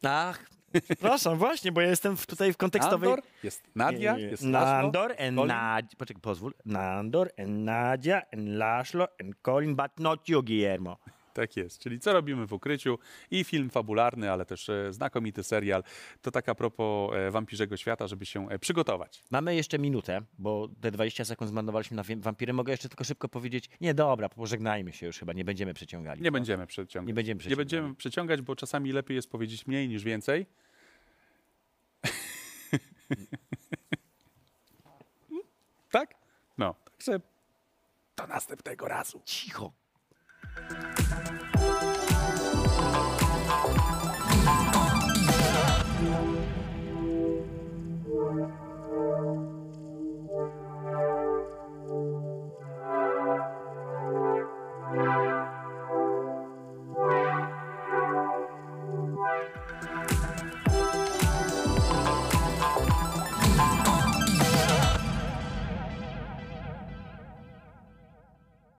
Ach, 0.06 0.44
przepraszam, 0.84 1.38
właśnie, 1.38 1.72
bo 1.72 1.80
ja 1.80 1.88
jestem 1.88 2.16
w, 2.16 2.26
tutaj 2.26 2.52
w 2.52 2.56
kontekstowej... 2.56 3.10
Andor, 3.10 3.24
jest 3.42 3.62
Nadia, 3.74 4.18
jest 4.18 4.42
Laszlo. 4.42 4.82
Nandor 4.82 5.10
and 5.10 5.36
Colin. 5.36 5.46
Nadia. 5.46 5.96
Poczekaj, 5.98 6.20
pozwól. 6.20 6.52
Nandor 6.64 7.30
and 7.38 7.64
Nadia 7.64 8.22
and 8.32 8.48
Laszlo 8.48 9.08
and 9.20 9.34
Colin, 9.42 9.76
but 9.76 9.90
not 9.98 10.28
you, 10.28 10.42
Guillermo. 10.42 10.96
Tak 11.34 11.56
jest, 11.56 11.78
czyli 11.78 12.00
co 12.00 12.12
robimy 12.12 12.46
w 12.46 12.52
ukryciu 12.52 12.98
i 13.30 13.44
film 13.44 13.70
fabularny, 13.70 14.30
ale 14.32 14.46
też 14.46 14.68
e, 14.68 14.92
znakomity 14.92 15.42
serial. 15.42 15.82
To 16.22 16.30
tak 16.30 16.48
a 16.48 16.54
propos 16.54 17.14
e, 17.14 17.30
wampirzego 17.30 17.76
świata, 17.76 18.06
żeby 18.06 18.26
się 18.26 18.50
e, 18.50 18.58
przygotować. 18.58 19.24
Mamy 19.30 19.54
jeszcze 19.54 19.78
minutę, 19.78 20.22
bo 20.38 20.68
te 20.80 20.90
20 20.90 21.24
sekund 21.24 21.50
zmarnowaliśmy 21.50 21.96
na 21.96 22.02
wampiry. 22.18 22.52
Mogę 22.52 22.72
jeszcze 22.72 22.88
tylko 22.88 23.04
szybko 23.04 23.28
powiedzieć, 23.28 23.70
nie 23.80 23.94
dobra, 23.94 24.28
pożegnajmy 24.28 24.92
się 24.92 25.06
już 25.06 25.18
chyba, 25.18 25.32
nie 25.32 25.44
będziemy 25.44 25.74
przeciągali. 25.74 26.22
Nie 26.22 26.32
będziemy 26.32 26.66
przeciągać. 26.66 27.08
Nie 27.08 27.14
będziemy 27.14 27.34
Nie 27.34 27.38
przeciągali. 27.40 27.56
będziemy 27.66 27.94
przeciągać, 27.94 28.42
bo 28.42 28.56
czasami 28.56 28.92
lepiej 28.92 29.14
jest 29.14 29.30
powiedzieć 29.30 29.66
mniej 29.66 29.88
niż 29.88 30.04
więcej. 30.04 30.46
tak? 35.90 36.14
No, 36.58 36.74
także 36.84 37.20
do 38.16 38.26
następnego 38.26 38.88
razu. 38.88 39.22
Cicho. 39.24 39.72
Thank 40.56 40.78
you. 46.28 46.33